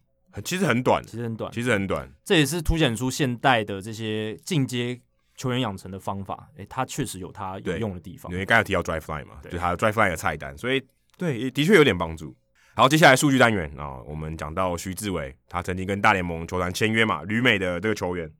[0.42, 2.10] 其实很短，其实很短，其实很短。
[2.24, 4.98] 这也是凸显出现代的这些进阶
[5.36, 6.48] 球员养成的方法。
[6.56, 8.32] 诶，它确实有它有用的地方。
[8.32, 10.82] 因为刚才提到 Drive Fly 嘛，对，就它有 Dry Fly 的菜单，所以
[11.18, 12.34] 对，的确有点帮助。
[12.74, 18.30] 好，接下来数据单元啊，我们讲到徐志伟，他曾经跟大联盟球团签约嘛，旅美的这个球员。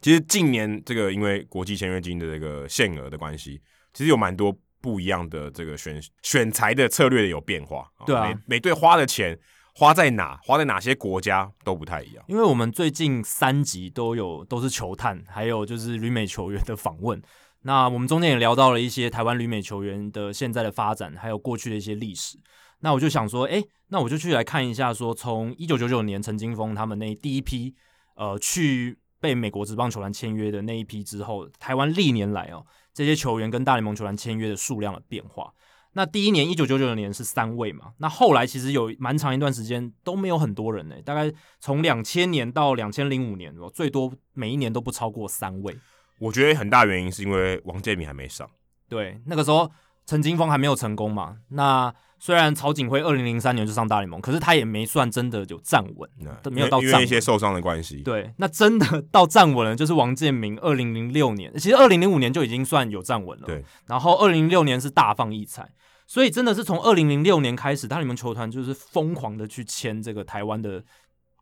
[0.00, 3.60] 其实近年这个因为国际签约金的这个限额的关系，
[3.92, 4.56] 其实有蛮多
[4.86, 7.90] 不一样的这个选选材的策略有变化。
[8.06, 9.36] 对啊，每每队花的钱。
[9.78, 12.24] 花在哪，花在哪些国家都不太一样。
[12.28, 17.20] 因为我们最近三集都有都是球探，还有就是旅美球员的访问。
[17.60, 22.38] 那我们中间也聊到了一些台湾旅美球员的现在的发展，还有过去的一些历史。
[22.80, 27.74] 那我就想说，诶，那我就去来看一下说，说从一九九九年陈金峰他们那第一批
[28.14, 32.64] 呃去被美国职棒球团签约的那一批之后，台湾历年来哦
[32.96, 35.52] 这些球员跟大联盟球员签约的数量的变化。
[35.92, 45.76] 那第一年一九九九年是三位嘛，那后来其实有蛮长一段时间都没有很多人呢、欸，大概从两千年到两千零五年，最多每一年都不超过三位。
[46.18, 48.48] 我觉得很大原因是因为王建民还没上，
[48.88, 49.70] 对，那个时候
[50.06, 51.36] 陈金峰还没有成功嘛。
[51.50, 56.08] 那虽然曹景辉二零零三年就上大联盟，可是他也没算真的有站稳，
[56.42, 57.98] 都没有到站稳，因为一些受伤的关系。
[58.02, 63.46] 对，那真的 到站稳了，就是王建民二零零六年，其实二零零五年就已经算有站稳了。
[63.46, 65.70] 对，然后二零零六年是大放异彩，
[66.06, 70.82] 所以真的是从二零零六年开始，大联盟球团就是疯狂的去签这个台湾的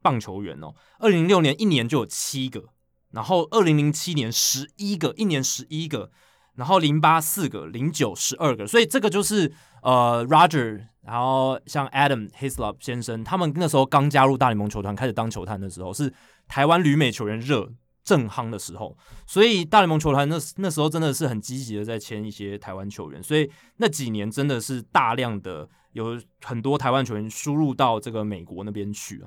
[0.02, 0.74] 棒球员哦。
[0.98, 2.64] 二零零六年一年就有七个，
[3.12, 6.10] 然后二零零七年十一个，一年十一个。
[6.56, 9.52] 然后零八四个，零九十二个，所以这个就是
[9.82, 16.12] 呃，Roger，然后像 Adam Hislop 先生，他们那时候刚加入大联盟球团，开始当球探的时候，是
[16.47, 17.72] 台湾旅美球员热
[18.05, 29.20] 正夯的时候，所以大联盟球团那那时候真的是很积极的在签一些台湾球员，所以那几年真的是大量的有很多台湾球员输入到这个美国那边去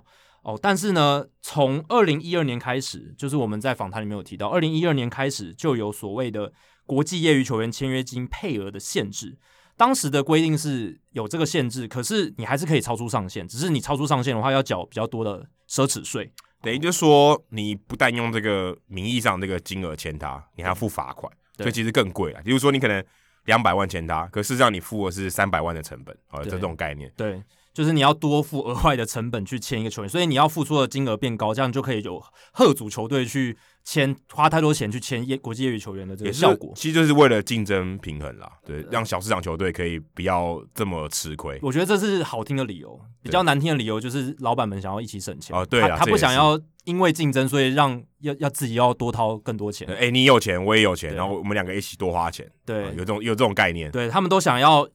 [0.44, 6.54] 哦，但是呢，从二零一二年开始，就是我们在访谈里面有提到，二零一二年开始就有所谓的。
[6.88, 9.38] 国际业余球员签约金配额的限制，
[9.76, 16.32] 当时的规定是有这个限制，可是你还是可以超出上限，只是你超出上限的话要缴比较多的奢侈税。
[16.64, 22.42] 等于就是说，你不但用这个名义上这个金额签他，你还要付罚款，所以其实更贵啊。
[22.44, 23.04] 比如说你可能
[23.46, 27.12] 两百万签他，可事实上你付的是三百万的成本，啊，这种概念。
[27.16, 27.44] 对。
[27.78, 32.20] 就是你要多付额外的成本去签一个球员，所以你要付出的金额变高，这样就可以有
[32.54, 36.74] 吓阻球队去签花太多钱去签业国际业余球员的这个效果。
[36.76, 41.60] 其实就是为了竞争平衡啦，对，让小市场球队可以不要这么吃亏。
[41.62, 49.88] 我觉得这是好听的理由，比较难听的理由就是老板们想要一起省钱哦，对啊，他，不想要因为竞争，所以让要要自己要多掏更多钱。
[49.88, 54.90] 哎、欸，你有钱，我也有钱，然后我们两个一起多花钱，对，有这种有这种概念，对他们都想要。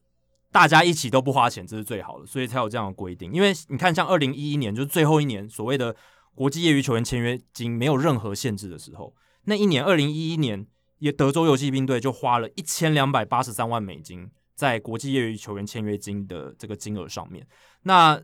[0.53, 3.33] 大家一起都不花钱，这是最好的，所以才有这样的规定。
[3.33, 5.97] 因为你看，像二零一一年，就是最后一年，所谓的
[6.35, 9.15] 国际业余球员签约金没有任何限制的时候，
[9.45, 10.67] 那一年二零一一年，
[10.99, 17.47] 也德州游骑兵队就花了一千两百八十三万美金在国际业余球员签约金的这个金额上面。
[17.85, 18.23] 那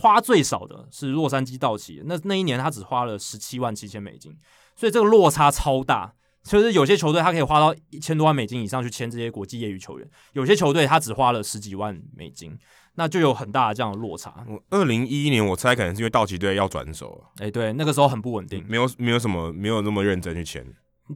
[0.00, 4.34] 花最少的是洛杉矶道奇，那那一年他只花了十七万七千美金，
[4.74, 6.14] 所以这个落差超大。
[6.48, 12.56] 就是有些球队他可以花到一千多万美金以上去签这些国际业余球员，有些球队他只花了十几万美金，
[12.94, 14.46] 那就有很大的这样的落差。
[14.70, 20.64] 二零一一年我猜可能是因为道奇队要转手，哎、欸，对，那个时候很不稳定，没有没有什么没有那么认真去签。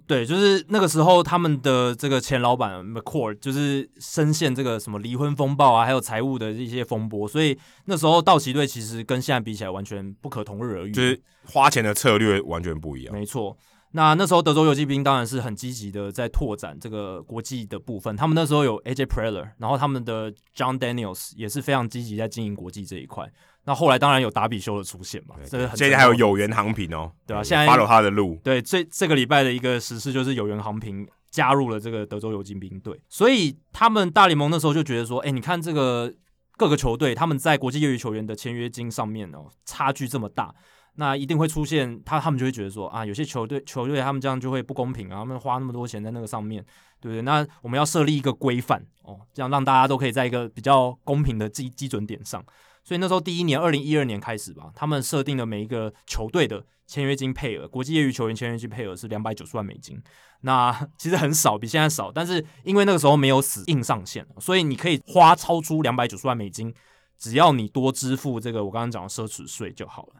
[0.07, 13.15] 对，就是那个时候他们的这个前老板 McCourt 就是深陷这个什么离婚风暴啊，还有财务的一些风波，所以那时候道奇队其实跟现在比起来完全不可同日而语，就是花钱的策略完全不一样。
[13.15, 13.55] 没错。
[13.93, 23.31] 那那时候德州游骑兵当然是很积极的在拓展这个国际的部分，他们那时候有 AJ Preller，然后他们的 John Daniels 也是非常积极在经营国际这一块。
[23.65, 27.45] 那后来当然有达比修的出现嘛，这个很现在还有有缘航平哦，对吧？
[27.45, 36.13] 现在 follow 他的路，对，这这个礼拜的一个实事就是有缘航平加入了这个德州游骑兵队，所以他们大联盟那时候就觉得说，哎，你看这个
[36.57, 40.55] 各个球队他们在国际业余球员的签约金上面哦，差距这么大。
[40.97, 46.63] 那一定会出现，他他们就会觉得说啊，有些球队球队他们这样就会不公平啊，他们花那么多钱在那个上面，
[47.01, 47.23] 对不对？
[47.23, 52.45] 那我们要设立一个规范哦，这样让大家都可以在一个比较公平的基基准点上。
[52.85, 60.03] 所以那时候第一年，二零一二年开始吧，他们设定的每一个球队的签约金配额，国际业余球员签约金配额是两百九十万美金。
[60.41, 66.75] 那其实很少，比现在少，但是因为那个时候没有死硬上限，所以你可以花超出两百九十万美金，
[67.17, 70.15] 只要你多支付这个我刚刚讲的奢侈税就好了。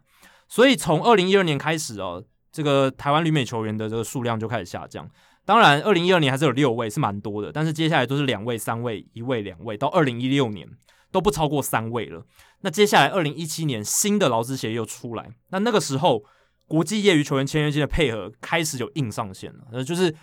[0.53, 2.23] 所以从二零一二年开始哦，
[2.53, 5.09] 这个台湾旅美球员的这个数量就开始下降。
[5.47, 7.51] 当然，二零一二年还是有六位，是蛮多的。
[7.51, 10.69] 但是接下来都是两位、三位、一位、两位，到二零一六年
[11.11, 12.27] 都不超过三位了。
[12.61, 16.23] 那接下来二零一七年新的劳资协议又出来，那那个时候
[16.67, 20.15] 国际业余球员签约金的配合开始有硬上限了，呃，就是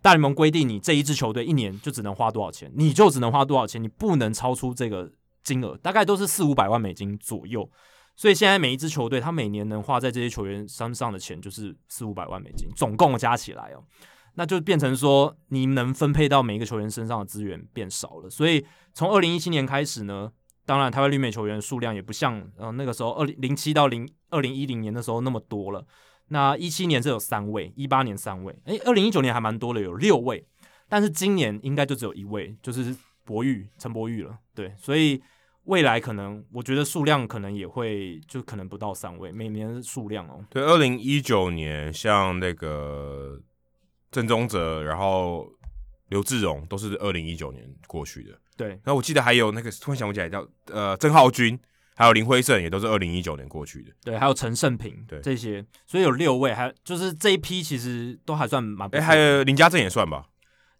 [0.00, 5.12] 大联盟规定你这一支球队一年就只能花多少钱，你就只能花多少钱，你不能超出这个
[5.42, 7.68] 金额，大概都是四五百万美金左右。
[8.18, 13.84] 所以现在每一支球队，他每年能花在这些球员身上的钱就是四五百万美金，总共加起来哦，
[14.34, 18.28] 那就变成说你能分配到每一个球员身上的资源变少了。
[18.28, 20.32] 所以从二零一七年开始呢，
[20.66, 25.86] 当然台湾绿美球员数量也不像呃那个时候二零零七到零二零一零年的时候那么多了。
[26.30, 30.44] 那一七年是有三位，一八年三位，诶，二零一九年还蛮多的，有六位，
[30.88, 34.36] 但是今年应该就只有一位，就是博玉陈博玉了。
[34.56, 35.22] 对，所以。
[35.68, 40.42] 未来可能，我觉得数量可能也会，就可能不到三位，每年数量哦。
[40.48, 43.38] 对，二零一九年像那个
[44.10, 45.46] 郑宗哲，然后
[46.08, 48.30] 刘志荣都是二零一九年过去的。
[48.56, 51.58] 对，然后我记得还有那个突然想不起来叫呃郑浩钧，
[51.94, 53.92] 还有林辉胜也都是二零一九年过去的。
[54.02, 58.88] 对，还有陈胜平，对这些，所以有六位，还就是这一批其实都还算蛮。
[58.94, 60.28] 哎，还有林家正也算吧。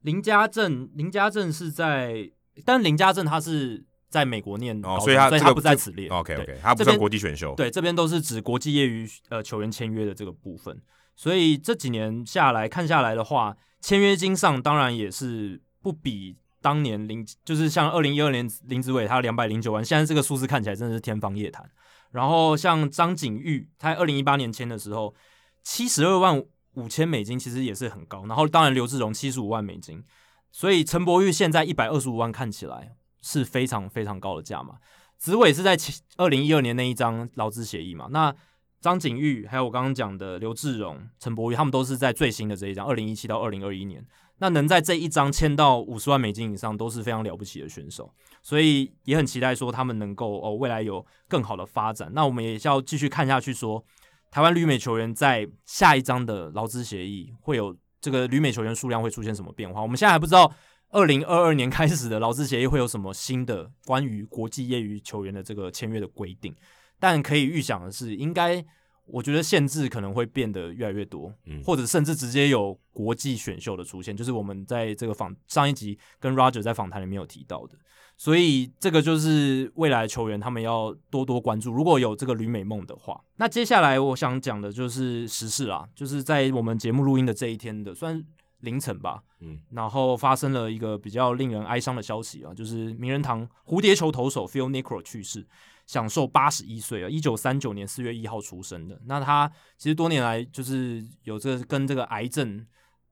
[0.00, 2.30] 林家正，林家正是在，
[2.64, 6.08] 但林家正他是在美国念高中，哦，所以他所以他不在此列。
[6.08, 7.54] OK OK，他不算国际选秀。
[7.54, 10.80] 对，这边都是指国际业余呃球员签约的这个部分。
[11.14, 16.36] 所以这几年下来看下来的话，签约金上当然也是不比。
[16.60, 21.64] 当年林就是像二零一二年林子伟他两百零九万，现在这个数字看起来真的是天方夜谭。
[22.10, 25.14] 然后像张景玉，他二零一八年签的时候
[25.62, 26.42] 七十二万
[26.74, 28.26] 五千美金，其实也是很高。
[28.26, 30.02] 然后当然刘志荣七十五万美金，
[30.50, 34.76] 所以陈柏宇现在一百二十五万看起来是非常非常高的价嘛。
[35.16, 35.76] 子伟是在
[36.16, 38.08] 二零一二年那一张劳资协议嘛？
[38.10, 38.34] 那
[38.80, 44.06] 张景玉还有我刚刚讲的刘志荣、陈柏宇，他们都是在最新的这一张二零一七到二零二一年。
[44.40, 52.08] 那能在这一张签到五十万美金以上都是非常了不起的选手，所以也很期待说他们能够哦未来有更好的发展。
[52.14, 53.84] 那我们也要继续看下去说，
[54.30, 59.82] 台湾旅美球员在下一张的劳资协议会有这个旅美球员数量会出现什么变化？
[59.82, 60.54] 我们现在还不知道
[60.90, 66.54] 二零二二年开始的劳资协议会有什么新的关于国际业余球员的这个签约的规定，
[66.98, 68.64] 但可以预想的是应该。
[69.10, 77.78] 我觉得限制可能会变得越来越多，嗯，或者甚至直接有国际选秀的出现，就是我们在这个访上一集跟 Roger 在访谈里面有提到的，
[78.18, 81.72] 所以这个就是未来球员他们要多多关注。
[81.72, 88.22] 如果有这个旅美梦的话，那接下来我想讲的就是时事啦，就是在我们节目录音的这一天的，算
[88.60, 95.46] 凌晨吧，嗯，然后发生了一个比较令人哀伤的消息啊，就是名人堂蝴蝶球投手 Phil Niekro 去世。
[95.86, 99.00] 享受八十一岁啊，一九三九年四月一号出生的。
[99.06, 102.62] 那他其实多年来就是有这个跟这个癌症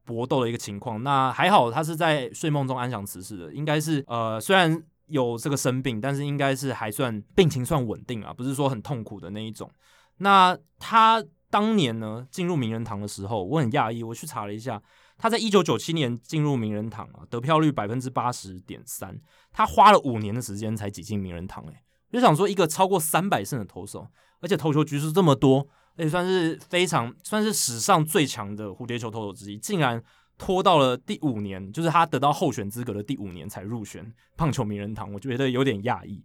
[0.04, 1.02] 搏斗的一个情况。
[1.02, 3.54] 那还好，他是在睡梦中安详辞世的。
[3.54, 9.70] 应该是呃，虽然有这个生病，但是应该是还算病情算稳定啊，不是说很痛苦的那一种。
[10.18, 14.82] 那他当年呢进入名人堂的时候，我很讶异，我去查了一下，
[15.18, 19.18] 他在一九九七年进入名人堂啊，得票率百分之八十点三，
[19.52, 21.82] 他花了五年的时间才挤进名人堂，诶。
[22.12, 24.08] 就想说，一个超过三百胜的投手，
[24.40, 25.66] 而且投球局数这么多，
[25.96, 30.02] 也算是非常算是史上最强的蝴蝶球投手之一，竟然
[30.38, 36.24] 拖到了第五年，就是他得到候选资格的第五年才入选棒球名人堂，我觉得有点讶异。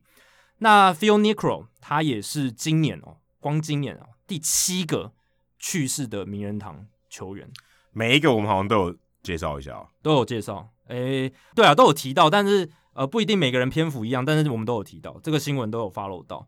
[0.59, 5.11] 那 Phil Niekro 他也是今年哦，光今年哦第七个
[5.57, 7.51] 去世的名人堂球员，
[7.91, 12.69] 每一个我们好像都有介绍一下，都有介绍，诶，对啊，都有提到，但是。
[12.93, 16.45] 呃，不一定每个人篇幅一样，但是我们都有提到这个新闻，都有 follow 到，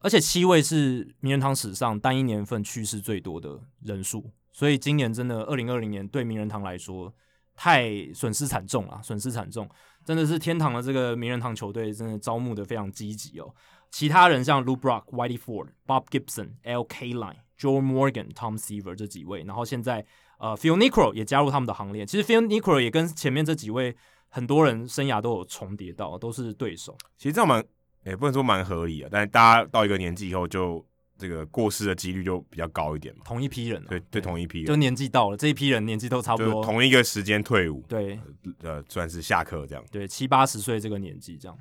[0.00, 7.10] 而且七位是名人堂史上单一年份去世最多的人数，所以今年真的二零二零年对名人堂来说
[7.56, 9.66] 太损失惨重了，损失惨重，
[10.04, 13.54] 真的是天堂的这个名人堂球队真的招募的非常积极哦。
[13.90, 16.84] 其他人像 Lou Brock、Whitey Ford、Bob Gibson、L.
[16.84, 17.14] K.
[17.14, 20.04] Line、Joe Morgan、Tom Seaver 这几位，然后现在
[20.38, 22.06] 呃 Phil Niekro 也加入他们的行列。
[22.06, 23.94] 其实 Phil Niekro 也跟前面这几位。
[24.30, 26.94] 很多人生涯都有重叠到，都是对手。
[27.16, 27.64] 其实这样蛮，
[28.04, 30.84] 也、欸、不能说蛮合理的，但是大家到一个年纪以后，就
[31.16, 33.22] 这个过世的几率就比较高一点嘛。
[33.24, 38.20] 同一批人、啊，对对，同一批人，就年纪到了，这一批人年纪都差不多，同一个时间退伍，对，
[38.60, 39.82] 呃，算是下课这样。
[39.90, 41.58] 对，七八十岁这个年纪这样。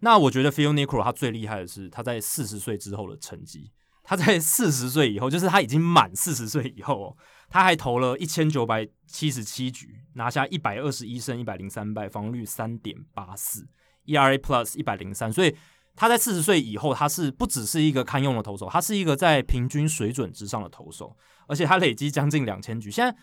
[0.00, 3.70] 那我觉得 Phil Niekro 他最厉害的是他在四十岁之后的成绩。
[4.02, 7.16] 他在四十岁以后，就是他已经满四十岁以后哦。
[7.50, 13.66] 他还投了一千九百七十七局，拿下一百二十一胜一百零三败，防率三点八四
[14.06, 15.32] ，ERA Plus 一百零三。
[15.32, 15.56] 所以
[15.96, 21.16] 他在四十岁以后，他是不只是一个堪用的投手，他是一个在平均水准之上的投手，
[21.48, 22.88] 而且他累积将近两千局。
[22.88, 23.18] 现在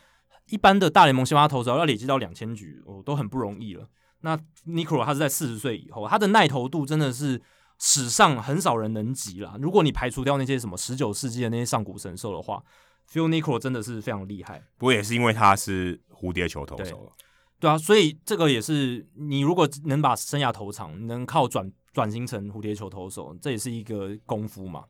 [0.50, 3.88] 一般的大联盟先发投手要累积到两千局哦，都很不容易了。
[4.20, 4.38] 那
[4.68, 7.42] Niekro 他是在四十岁以后，他的耐投度真的是
[7.80, 9.56] 史上很少人能及了。
[9.62, 12.62] 如果你排除掉那些什么十九世纪的那些上古神兽的话。
[13.10, 17.14] Phil Niekro 真的是非常厉害，不过也是因为他是蝴蝶球投手
[17.60, 24.84] 对，对啊，所以这个也是你如果能把生涯投长，能靠转转型成蝴蝶球投手，这也是一个功夫嘛。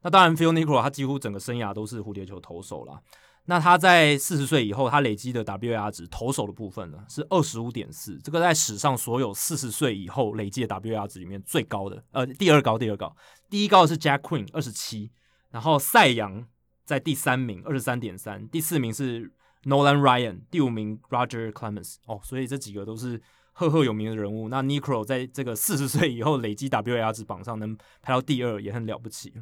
[0.00, 2.98] 那当然，Phil Niekro 他几乎整个生涯都是蝴蝶球投手啦。
[3.44, 13.14] 那他在四十岁以后，他累积的 WAR 值投手的部分呢是二十五点四，这个在史上所有四十岁以后累积的 WAR 值里面最高的，呃，第二高，第二高，
[13.50, 15.10] 第一高的是 Jack Queen 二十七，
[15.50, 16.46] 然后赛扬。
[16.88, 19.30] 在第三名二十三点三，第四名是
[19.64, 23.20] Nolan Ryan，第五名 Roger Clemens 哦，所以这几个都是
[23.52, 24.48] 赫赫有名的人物。
[24.48, 29.34] 那 Niekro 在这个四十岁以后累积 WAR 值榜上能排到第二，也很了不起。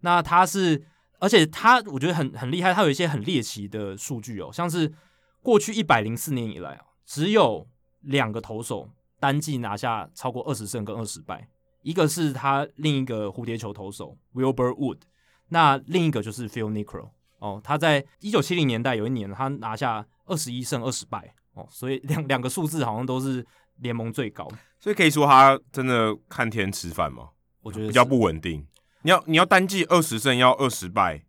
[0.00, 0.84] 那他是，
[1.18, 4.92] 而且他我觉得很很厉害，他有一些很猎奇的数据哦，像是
[5.40, 7.66] 过去一百零四年以来啊，只有
[8.02, 11.48] 两个投手单季拿下超过二十胜跟二十败，
[11.80, 14.98] 一个是他另一个蝴蝶球投手 Wilbur Wood，
[15.52, 17.08] 那另一个就是 Phil Niekro
[17.38, 23.46] 哦，他在一九七零年代有一年他拿下二十一胜二十败哦，所以两 两个数字好像都是
[23.76, 24.48] 联盟最高，
[24.80, 27.28] 所以可以说他真的看天吃饭吗？
[27.62, 28.66] 我觉得比较不稳定。
[29.02, 31.22] 你要你要单季二十胜要二十败。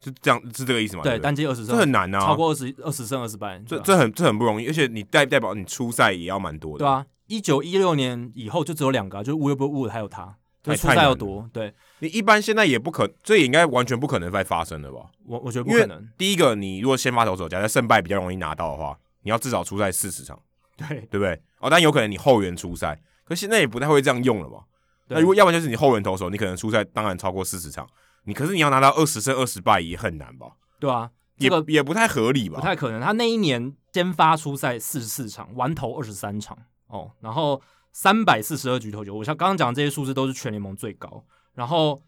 [0.00, 1.02] 是这样，是这个意思吗？
[1.02, 6.84] 对，单季二十胜，这很难啊，超过二十二十胜二十败，这这很这很不容易，而且你代代表你初赛也要蛮多的。
[6.84, 10.36] 对啊，一九一六年以后就只有两个，就是 Wilbur Wood 还有他，
[10.68, 11.48] 就出赛要多。
[11.52, 15.06] 对，你一般现在也不可，这也应该完全不可能再发生了吧？
[15.26, 16.08] 我我觉得不可能。
[16.16, 20.40] 第一个，你如果先发投手，假设胜败比较容易拿到的话，你要至少出赛四十场，
[20.76, 21.40] 对对不对？
[21.58, 24.60] 哦，但有可能你后援出赛，可是现在也不太会这样用了吧。
[25.08, 27.88] 那如果要不然就是你后援投手，你可能出赛当然超过四十场，
[28.24, 30.48] 你可是你要拿到二十胜二十败也很难吧？
[30.78, 32.56] 对啊，这个也，也不太合理吧？
[32.56, 33.00] 不太可能。
[33.00, 36.56] 他那一年先发出赛四十四场，完投二十三场
[36.88, 37.60] 哦，然后
[37.92, 39.14] 三百四十二局投球。
[39.14, 41.24] 我像刚刚讲的这些数字都是全联盟最高。
[41.54, 42.00] 然后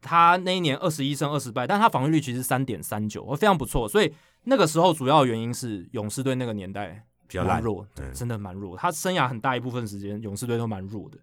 [0.00, 3.88] 他那一年二十一胜二十败，但他防御率其实三点三九，非常不错。
[3.88, 8.76] 所以那个时候主要原因是勇士队那个年代比较弱，对，真的蛮弱。
[8.76, 11.18] 他生涯很大一部分时间勇士队都蛮弱的，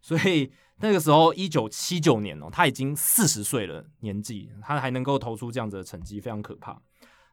[0.00, 0.50] 所以。
[0.82, 6.80] 那个时候，一九七九年哦，他已经四十岁了，年纪他还能够投出这样子的成绩，非常可怕。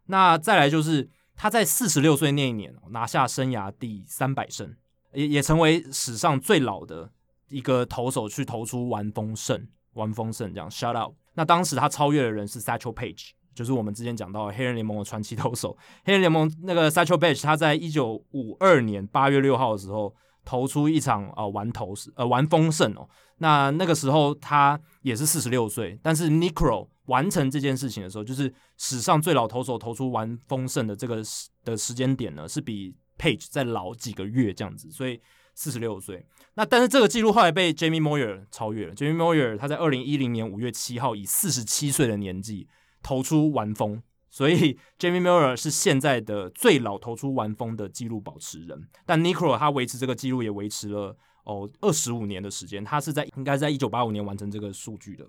[0.08, 4.76] 那再来就是他在四十六岁那一年拿下生涯第三百胜，
[5.18, 7.10] 也也成为史上最老的
[7.50, 11.16] 一个投手去投出完封胜、完封胜这样 shutout。
[11.34, 15.76] 那当时他超越的人是 Satchel Page，就是我们之前讲到黑人联盟的传奇投手。
[16.06, 20.14] 黑人联盟那个 Satchel Page，他在一九五二年八月六号的时候
[20.46, 23.10] 投出一场、呃、完投呃完封胜哦。
[23.40, 35.20] 那那个时候他也是四十六岁，但是 n i c r o 完成这件事情的时候，就是史上最老投手投出完封胜的这个时的时间点呢，是比 Page 再老几个月这样子，所以
[35.56, 36.26] 四十六岁。
[36.54, 38.96] 那但是这个记录后来被 Jamie Moyer 超越了。
[38.96, 42.68] Jamie Moyer 他在二零一零年五月七号以四十七岁的年纪
[43.02, 48.88] 投出完封，所以 Jamie Moyer 是现在的最老投出完封的记录保持人。
[49.06, 51.18] 但 Niekro 他维持这个记录也维持了。
[51.44, 55.26] 哦，二十五年的时间，他是在应该在一九八五年完成这个数据的。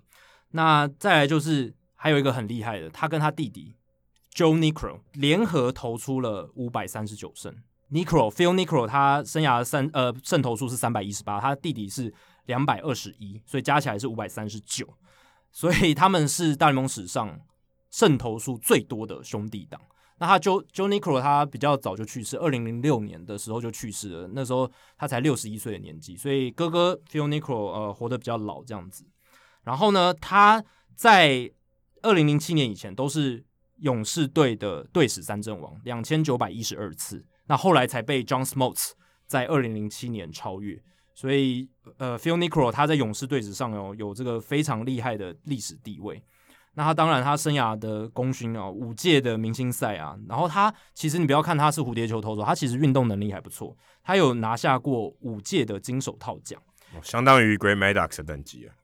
[0.51, 3.77] 那再来就是还有一个很厉害的，他跟他弟弟
[4.35, 7.55] Joe Niekro 联合投出了五百三十九胜。
[7.91, 12.13] N i c r o Phil n i c r o 他生涯三呃胜投数是三百一十八，他弟弟是
[12.47, 14.87] 两百二十一，所以加起来是五百三十九。
[15.51, 17.41] 所以他们是大联盟史上
[17.91, 19.81] 胜投数最多的兄弟档。
[20.19, 24.29] 那他 Joe Joe Niekro 他比较早就去世，二零零六年的时候就去世了。
[24.35, 29.07] 那时候他才六十一岁的年纪，所以哥哥 Phil n i c r o 呃活得比较老这样子。
[29.63, 30.63] 然后呢，他
[30.95, 31.51] 在
[32.03, 33.45] 二零零七年以前都是
[33.77, 37.25] 勇士队的队史三阵王，两千九百一十二次。
[37.49, 38.93] 那后来才被 John Smoltz
[39.27, 40.81] 在二零零七年超越。
[41.15, 46.23] 所以呃，Phil Niekro 他在勇士队史上有有这个非常厉害的历史地位。
[46.75, 56.63] 那他当然，他生涯的功勋哦，五届的明星赛啊，然后他其实你不要看他是蝴蝶球投手，他其实运动能力还不错，他有拿下过五届的金手套奖，
[57.03, 58.75] 相当于 Greg Maddux 的等级啊。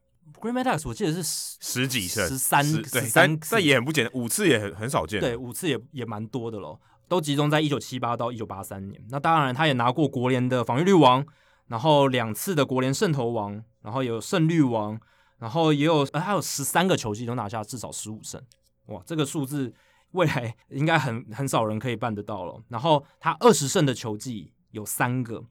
[0.41, 9.01] Greg Maddux 我记得是十十几胜，十三，对，但但也很不简单，五次也很很少见，对，五次也也蛮多的咯，都集中在一九七八到一九八三年。
[9.11, 11.25] 那当然，他也拿过国联的防御率王，
[11.69, 15.01] 然后两次的国联胜投王，然后有胜率王。
[15.39, 18.41] 然后也有，呃，他有十三个球季都拿下至少十五胜，
[18.87, 19.75] 哇，这个数字
[20.13, 22.63] 未来应该很 很少人可以办得到了。
[22.69, 25.45] 然后他二十胜的球季有三个，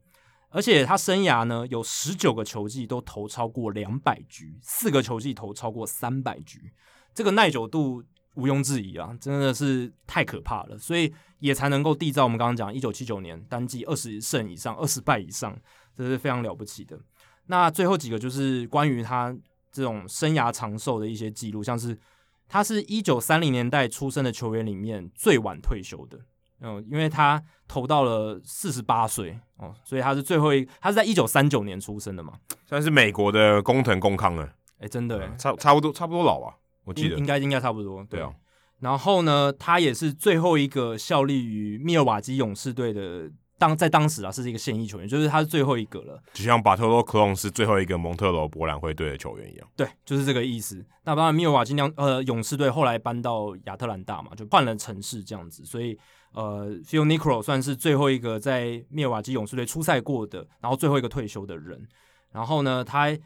[0.50, 6.74] 而且他生涯呢有十九个球季都投超过两百局，四个球季投超过三百局，
[7.14, 8.04] 这个耐久度
[8.36, 15.58] 毋庸置疑啊，真的是太可怕了，所以也才能够缔造我们刚刚讲一九七九年单季二十胜以上、二十败以上，
[15.96, 17.00] 这是非常了不起的。
[17.48, 19.36] 那最后几个就是关于他。
[19.76, 21.98] 这种生涯长寿的一些记录，像是
[22.48, 26.20] 他是一九三零年代出生的球员里面最晚退休的，
[26.60, 32.34] 嗯，因为他投到了四十八岁哦，所以他是最后一，他是在一九三九年出生的嘛，
[32.68, 34.48] 算是美国的工藤公康了，
[34.78, 36.54] 哎，真的，差差不多差不多老啊，
[36.84, 38.34] 我记得应该应该差不多，对，啊，
[38.80, 43.32] 然后呢，他也是最后一个效力于密尔瓦基勇士队的。
[43.60, 49.66] 当在当时啊，是一个现役球员，就是他是最后一个了，就像巴特罗·克隆是最后一个蒙特罗博览会队的球员一样。
[49.78, 50.86] 对，就是这个意思。
[51.06, 55.98] 那当然，密尔瓦基酿呃勇士队后来搬到亚特兰大嘛，就换了城市这样子，所以
[56.34, 61.88] 呃，Phil Niekro 算是最后一个在密尔瓦基勇士队出赛过的，然后最后一个退休的人。
[62.34, 63.18] 然后呢，他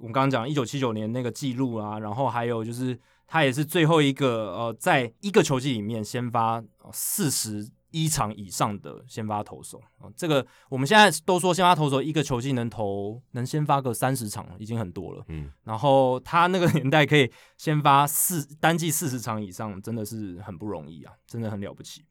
[0.00, 6.62] 我们刚刚讲一九七九年那个记录啊，然后还有就是他也是最后一个呃，在一个球季里面先发
[6.92, 7.70] 四十。
[7.92, 22.04] 一场以上的先发投手啊，这个我们现在都说先发投手一个球季能投能先发个三十场已经很多了，嗯，然后他那个年代可以先发四单季四十场以上，真的是很不容易啊，真的很了不起。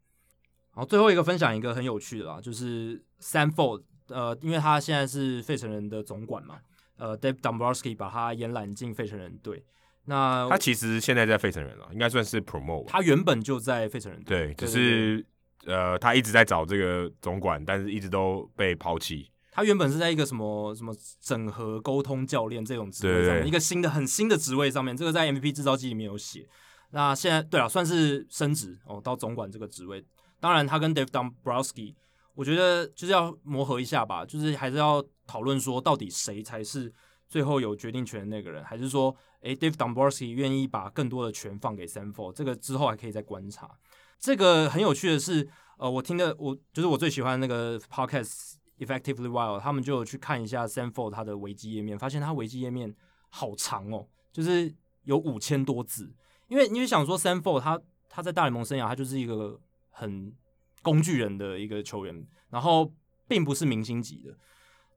[0.72, 6.60] 好，最后一个分享一个很有趣的啦，就是 Sanford，呃，因为他现在是费城人的总管嘛，
[7.00, 9.66] 呃，Dave Dombrowski 把他延揽进费城人队。
[10.06, 12.88] 那他其实现在在费城人了，应该算是 promote。
[12.88, 15.26] 他原本就在费城人队，对，只是
[15.66, 19.32] 呃，他一直在找这个总管，但是一直都被抛弃。
[19.52, 26.48] 他原本是在一个什么什么整合沟通教练这种职位上面，一个新的很新的职位上面，这个在 MVP 制造机里面有写。
[26.92, 30.04] 那现在对啊，算是升职哦，到总管这个职位。
[30.40, 31.94] 当然，他跟 Dave Dombrowski，
[32.40, 36.90] 我觉得就是要磨合一下吧，就是还是要讨论说，到底谁才是
[37.28, 43.70] 最后有决定权的那个人，还是说，诶，Dave Dombrowski 愿意把更多的权放给 Sanford，这个之后还可以再观察。
[44.18, 45.46] 这个很有趣的是，
[45.80, 52.96] 呃，我听的我就是我最喜欢那个 Podcast Effectively Wild，他们就有去看一下 Sanford 他的维基页面，发现他维基页面
[53.28, 56.16] 好长哦，就是有五千多字。
[56.48, 59.60] 因为因为想说 Sanford 他他在大联盟生涯，他就是一个
[59.90, 60.34] 很
[60.82, 62.94] 工具人的一个球员，然后
[63.28, 64.36] 并不是明星级的。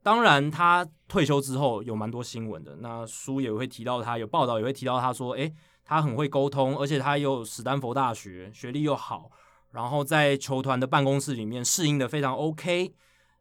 [0.03, 2.77] 当然，他退休之后有蛮多新闻的。
[2.81, 5.55] 那书也会提到他，有报道也会提到他说，诶，
[5.85, 9.31] 他很会沟通，而且他有史丹佛大学，学历又好，
[9.71, 12.93] 然后在球团的办公室里面适应的非常 OK。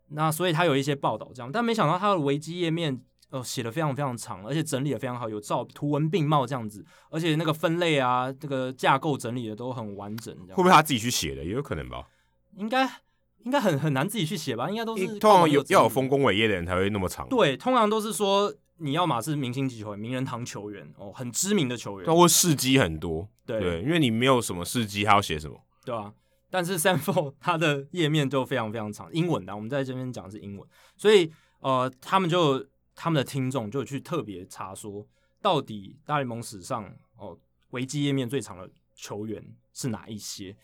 [0.10, 3.02] 那所以他有一些报道这样，但没想到他的维基页面
[3.32, 10.32] 呃写的非常非常长，而且整理的非常好，有照图文并茂这样子，而且那个分类啊，这个架构整理的都很完整。
[10.50, 11.44] 会不会他自己去写的？
[11.44, 12.06] 也有可能吧。
[12.56, 12.90] 应该。
[13.44, 14.70] 应该很很难自己去写吧？
[14.70, 17.28] 应该都是通常有要有丰功伟业的人才会那么长。
[17.28, 23.28] 对，通常都是说你要嘛是明星级球员、名人堂球员哦，很知名的球员，包括事迹很多。
[23.44, 25.60] 对，对，因为你没有什么事迹，他要写什么？
[25.84, 26.14] 对啊。
[26.52, 29.56] 但是 Sanford 他的页面就非常非常长，英文的。
[29.56, 32.64] 我们在这边讲的是英文，所以呃，他们就
[32.94, 35.04] 他们的听众就去特别查说，
[35.42, 36.88] 到底大联盟史上
[37.18, 37.36] 哦
[37.72, 40.56] 维基页面最长的球员是哪一些？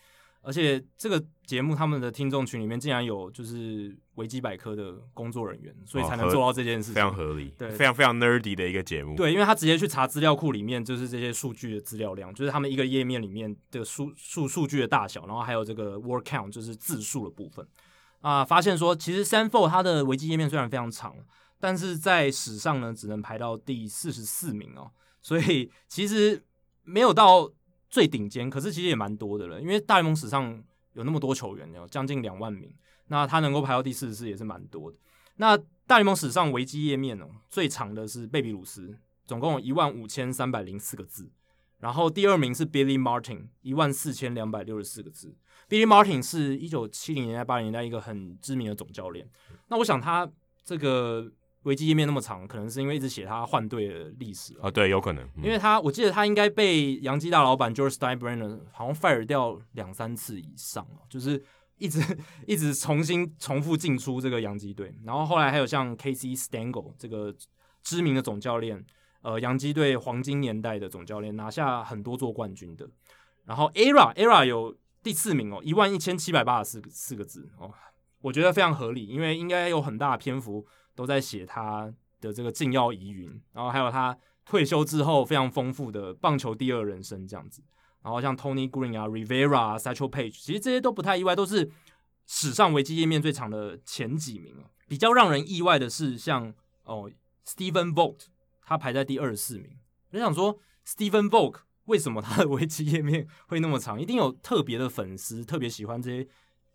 [0.48, 9.14] 而且这个节目他们的听众群里面竟然有就是维基百科的工作人员，所以才能做到这件事情，非常合理，对，非常非常 nerdy 的一个节目。
[9.14, 17.68] 对，因为他直接去查资料库里面，就是这些数据的资料量，就是他们一个页面里面的数数数据的大小，然后还有这个 word count，就是字数的部分
[18.22, 21.14] 啊，发现说其实 Sanford 它的维基页面虽然非常长，
[21.60, 26.42] 但是在史上呢只能排到第四十四名哦，所以其实
[26.84, 27.52] 没有到。
[27.88, 30.62] 最顶尖，可是其实也蛮多的了，因为大联盟史上
[30.92, 32.72] 有那么多球员，有将近两万名，
[33.06, 34.96] 那他能够排到第四十四也是蛮多的。
[35.36, 35.56] 那
[35.86, 41.30] 大联盟史上维基页面哦，最长的是贝比鲁斯，总共有一万五千三百零四个字，
[41.78, 45.36] 然后第二名是 Billy Martin，一万四千两百六十四个字。
[45.68, 49.28] Billy Martin 是一九七零年代八零年代一个很知名的总教练，
[49.68, 50.30] 那我想他
[50.64, 51.32] 这个。
[51.68, 61.44] 维基页面那么长，可能是因为一直写他换队的历史啊，对，有可能，因为他我记得他应该被洋基大老板 George Steinbrenner 好像 fire 掉两三次以上，就是
[61.76, 62.00] 一直
[62.46, 67.34] 一直重新重复进出这个洋基队，然后后来还有像 Casey Stengel 这个
[67.82, 68.82] 知名的总教练，
[69.20, 72.88] 呃，洋基队黄金年代的总教练，拿下很多座冠军的，
[73.44, 77.70] 然后 ERA ERA 有第四名哦，一万一千七百八十四个四个字哦，
[78.22, 80.66] 我觉得非常合理，因为应该有很大的篇幅。
[80.98, 81.88] 都在写他
[82.20, 87.62] 的这个禁药疑云，然后还有他退休之后非常丰富的棒球第二人生这样子，
[88.02, 91.70] 然后像 Tony Green 啊、Rivera 啊、Satchel Page，其实这些都不太意外，都是
[92.26, 94.56] 史上维基页面最长的前几名。
[94.88, 96.52] 比较让人意外的是像，
[96.82, 97.08] 哦
[97.46, 98.22] Stephen Vogt，
[98.62, 99.78] 他排在第二十四名。
[100.10, 104.00] 我想说，Stephen Vogt 为什么他的维基页面会那么长？
[104.02, 106.28] 一定有特别的粉丝，特别喜欢这些。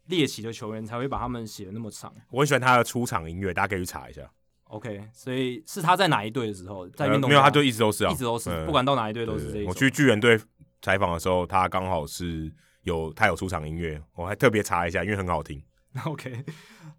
[0.07, 2.13] 猎奇的球员才会把他们写的那么长。
[2.29, 4.29] 我很喜欢他的出场音乐，大家可以去查一下。
[4.65, 9.65] OK，所以是他在哪一队的时候，在运动、呃、没有，他就一直都是啊，一直都是，嗯、不管到哪一队都是这一。
[9.65, 10.39] 我去巨人队
[10.81, 12.51] 采访的时候，他刚好是
[12.81, 15.63] 有他有出场音乐，我还特别查一下，因为很好听。
[16.05, 16.43] OK，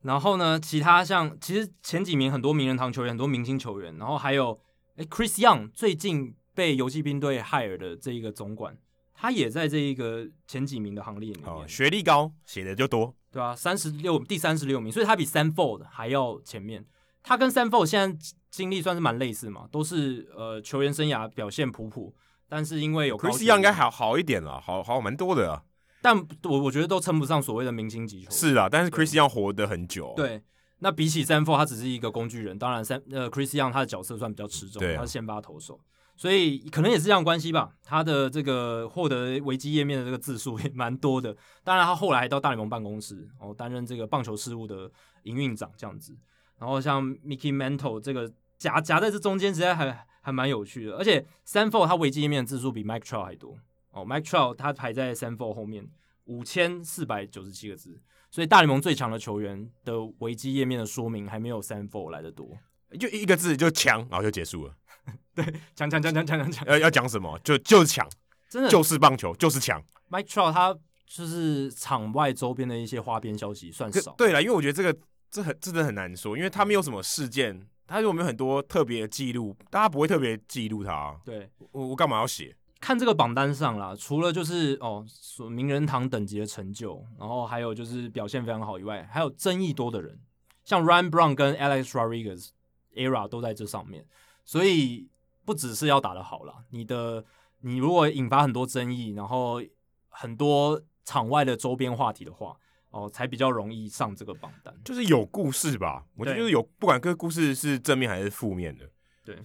[0.02, 4.60] 然后呢，其他像其实前几名很多名人堂球员，很多明星球员，然后还有
[4.94, 8.78] 诶 Chris Young 最近被游骑兵队 hire 的这一个总管。
[9.24, 16.84] 他也在这一个前几名的行列里面，哦、学历高，写的就多，对啊，三十六，第三十六名，所以他比 Sanford 还要前面。
[17.22, 18.18] 他跟 Sanford 现在
[18.51, 22.14] 经历算是蛮类似嘛，都是呃球员生涯表现普普，
[22.51, 25.62] 但是因为有 Chris Young 应该好好一点了，好好蛮多的啊。
[26.02, 28.30] 但我我觉得都称不上所谓的明星级球员。
[28.30, 30.12] 是啊，但是 Chris Young 活得很久。
[30.14, 30.42] 对，
[30.80, 32.59] 那比起 Sanford，他只是一个工具人。
[32.59, 35.80] 当然，三呃 Chris Young 他的角色算比较持重，他是先发投手。
[36.16, 37.73] 所以可能也是这样关系吧。
[37.82, 41.36] 他的这个获得维基页面的这个字数也蛮多的。
[41.62, 44.91] 当然，他后来还到大联盟办公室哦，担任这个棒球事务的
[45.24, 46.16] 营运长这样子。
[46.59, 50.97] 然后像 Mickey Mantle 这个夹夹在这中间，实在还还蛮有趣的。
[50.97, 53.57] 而且 Seinfeld 他维基页面的字数比 Mike Trout 还多
[53.91, 55.86] 哦，Mike Trout 他排在 Seinfeld 后面
[56.24, 58.01] 五千四百九十七个字。
[58.31, 62.59] 所以大联盟最强的球员的维基页面的说明还没有 Seinfeld 来得多，
[62.99, 64.74] 就一个字就强，然后就结束了。
[65.35, 65.44] 对，
[65.74, 67.39] 强强强强强强强，要要讲什么？
[67.44, 68.09] 就就是抢，
[68.48, 69.82] 真的就是棒球，就是抢。
[70.10, 70.76] Mike Trout 他
[71.06, 74.14] 就是场外周边的一些花边消息算少。
[74.16, 74.97] 对了，因为我觉得这个
[75.31, 81.16] 这很真的很难说，因为他没有什么事件，他有没有很多特别的记录，大家不会特别记录他啊。
[81.24, 82.56] 对，我我干嘛要写？
[82.81, 85.02] 看这个榜单上啦，除了就是哦，
[85.51, 90.20] 名人堂等级的成就，然后还有就是表现非常好以外，还有争议多的人，
[90.64, 92.51] 像 Ryan Brown 跟 Alex Rodriguez
[92.94, 94.05] era 都在这上面，
[94.45, 95.09] 所以
[95.45, 97.25] 不只是要打得好啦，你的
[97.61, 99.62] 你如果引发很多争议，然后
[100.09, 102.57] 很多场外的周边话题的话，
[102.91, 104.75] 哦，才比较容易上这个榜单。
[104.85, 108.89] 就是有故事吧，我觉得就是有，不管这个故事是正面还是负面的。
[109.25, 109.37] 对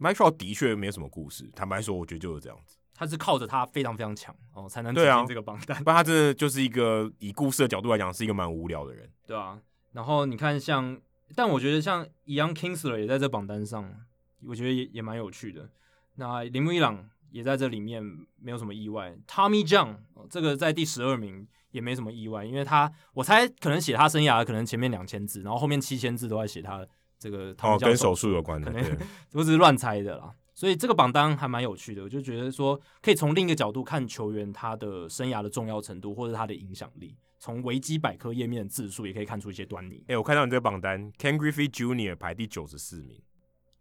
[0.00, 2.76] ，Mike Trout 的确没有什么故事，坦白说，我觉得就是这样子。
[2.94, 5.84] 他是靠着他非常非常强哦，才能走进这个榜单。
[5.84, 9.60] 不然他真的就是一个以故事的角度来讲，是一个蛮无聊的人，对啊。
[9.92, 10.98] 然后你看像，
[11.34, 13.94] 但我觉得像 Young Kingsler 也在这榜单上，
[14.44, 15.70] 我觉得也也蛮有趣的。
[16.16, 18.02] 那铃木一朗也在这里面，
[18.40, 19.16] 没有什么意外。
[19.26, 19.96] Tommy John
[20.28, 26.86] 这个在第十二名也没什么意外，因为他我猜可能写他生涯可能前面两千字，然后后面七千字都在写他
[27.18, 28.98] 这个哦跟手术有关的，可能
[29.32, 30.34] 我只是乱猜的啦。
[30.54, 37.14] 所以这个榜单还蛮有趣的，我就觉得说可以从另一个角度看球员他的生涯的重要程度，或者他的影响力。
[37.38, 39.96] 从维基百科页面的字数也可以看出一些端倪。
[40.04, 42.16] 哎、欸，我看到你这个榜单，Ken Griffey Jr.
[42.16, 43.20] 排第九十四名。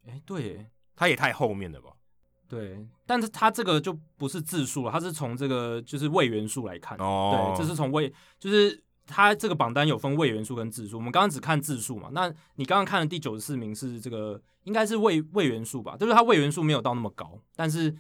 [0.08, 0.66] 哎、欸，对，
[0.96, 1.92] 他也太后面了吧？
[2.48, 6.98] 对，但是他这个就不是字数了，他是从这个就是位元素来看。
[7.00, 10.98] 哦，对，这是从位，就是他这个榜单有分位元素跟字数。
[10.98, 14.42] 我们刚刚只看字数嘛，那你刚刚看的第九十四名是这个。
[14.66, 17.96] 应该是位位元素吧，就是他位元素没有到那么高，但是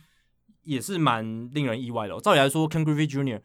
[0.63, 1.23] 也是蛮
[1.53, 2.19] 令人意外的。
[2.21, 3.39] 照理来说，Ken Griffey Jr.，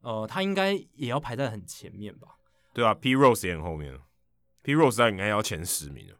[0.00, 2.30] 呃，他应该也要排在很前面吧？
[2.72, 3.96] 对啊，P Rose 也很后面
[4.62, 6.14] ，P Rose 他应该要前十名了。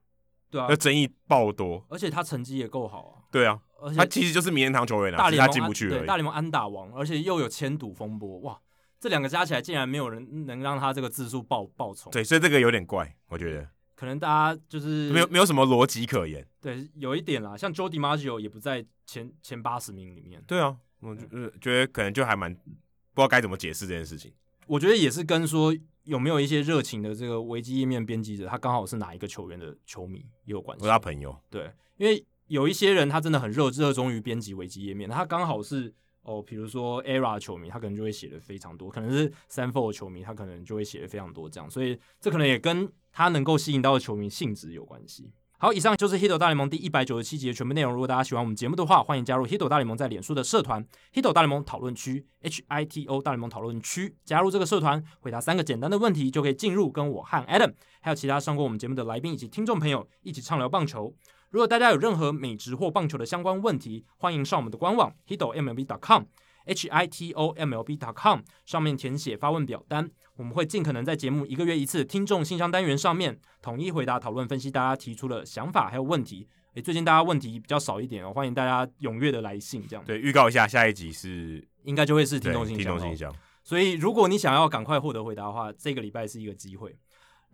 [0.54, 3.26] 对啊，那争议爆多，而且他成绩也够好啊。
[3.32, 5.98] 对啊，而且他其实就是名人堂球员啊，大联盟他进不去了。
[5.98, 8.56] 对，大联盟安打王，而且又有签赌风波，哇，
[9.00, 12.12] 这两个加起来竟然没有人能让他这个字数爆爆冲。
[12.12, 13.68] 对，所以这个有点怪，我觉得。
[13.96, 20.40] 可能大家就是没有没有什么逻辑可言，对，有一点啦，像 Joe DiMaggio 也不在前前八十名里面。
[20.46, 24.32] 对啊，我就觉得可能就还蛮不知道该怎么解释这件事情。
[24.66, 25.74] 我觉得也是跟说
[26.04, 30.84] 有没有一些热情的这个维基页面编辑者，他刚好是哪一个球员的球迷也有关系。
[30.84, 35.92] 是他朋友对，因为有一些人他真的很热热衷于编辑维基页面，他刚好是。
[36.26, 41.50] 哦，比如说 ERA 球迷，他可能就会写的非常多；可能是 Seinfeld 球迷，他可能就会写的非常多。
[41.50, 45.30] 这样，所以这可能也跟他能够吸引到的球迷性质有关系。
[45.56, 47.92] 好，以上就是《h i t 大联盟》第一百九十七集的全部内容。
[47.92, 50.82] 如果大家喜欢我们节目的话，欢迎加入《h i t 大联盟》在脸书的社团
[51.12, 54.16] h i t 大联盟讨论区 H I T O 大联盟讨论区。
[54.24, 61.14] 加入这个社团，回答三个简单的问题，就可以进入跟我和 Adam 还有其他上过我们节目的来宾以及听众朋友一起畅聊棒球。
[61.50, 66.24] 如果大家有任何美职或棒球的相关问题，欢迎上我们的官网 hitomlb.com。
[66.64, 76.48] I t o m l b dot com 上面填写发问表单，我们会尽可能在节目一个月一次听众信箱单元上面统一回答、讨论、分析大家提出的想法还有问题。
[76.74, 83.34] 诶，最近大家问题比较少一点哦，欢迎大家踊跃的来信，这样对，预告一下，下一集是应该就会是听众信箱，听众信箱。
[83.62, 86.96] 所以如果你想要赶快获得回答的话，这个礼拜是一个机会。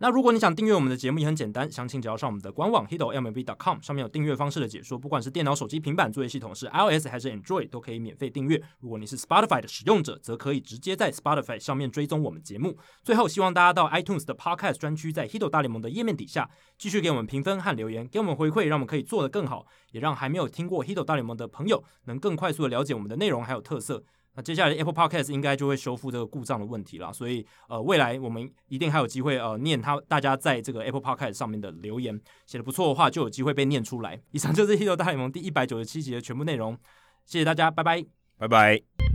[0.01, 8.59] 那如果你想订阅我们的节目也很简单，详情只要上我们的官网 hitomlb.com，上面有订阅方式的解说，不管是电脑、手机、平板作业系统是 iOS 还是 Android，都可以免费订阅。
[8.79, 12.75] 如果你是 Spotify 的使用者，则可以直接在 Spotify 上面追踪我们节目。
[13.03, 16.49] 最后，希望大家到 iTunes 的 Podcast 专区，在 Hito 大联盟的页面底下
[16.79, 24.03] 继续给我们评分和留言，给我们回馈，让我们可以做得更好，也让还没有听过 Hito 大联盟的朋友能更快速的了解我们的内容还有特色。
[24.35, 34.21] 那接下来 Apple Podcast 应该就会修复这个故障的问题了，所以呃，未来我们一定还有机会呃念他大家在这个 Apple Podcast 上面的留言，写的不错的话就有机会被念出来。
[34.31, 36.77] 以上就是《h i t 大联盟》第一百九十七集的全部内容，
[37.25, 38.05] 谢谢大家，拜拜，
[38.37, 39.10] 拜拜。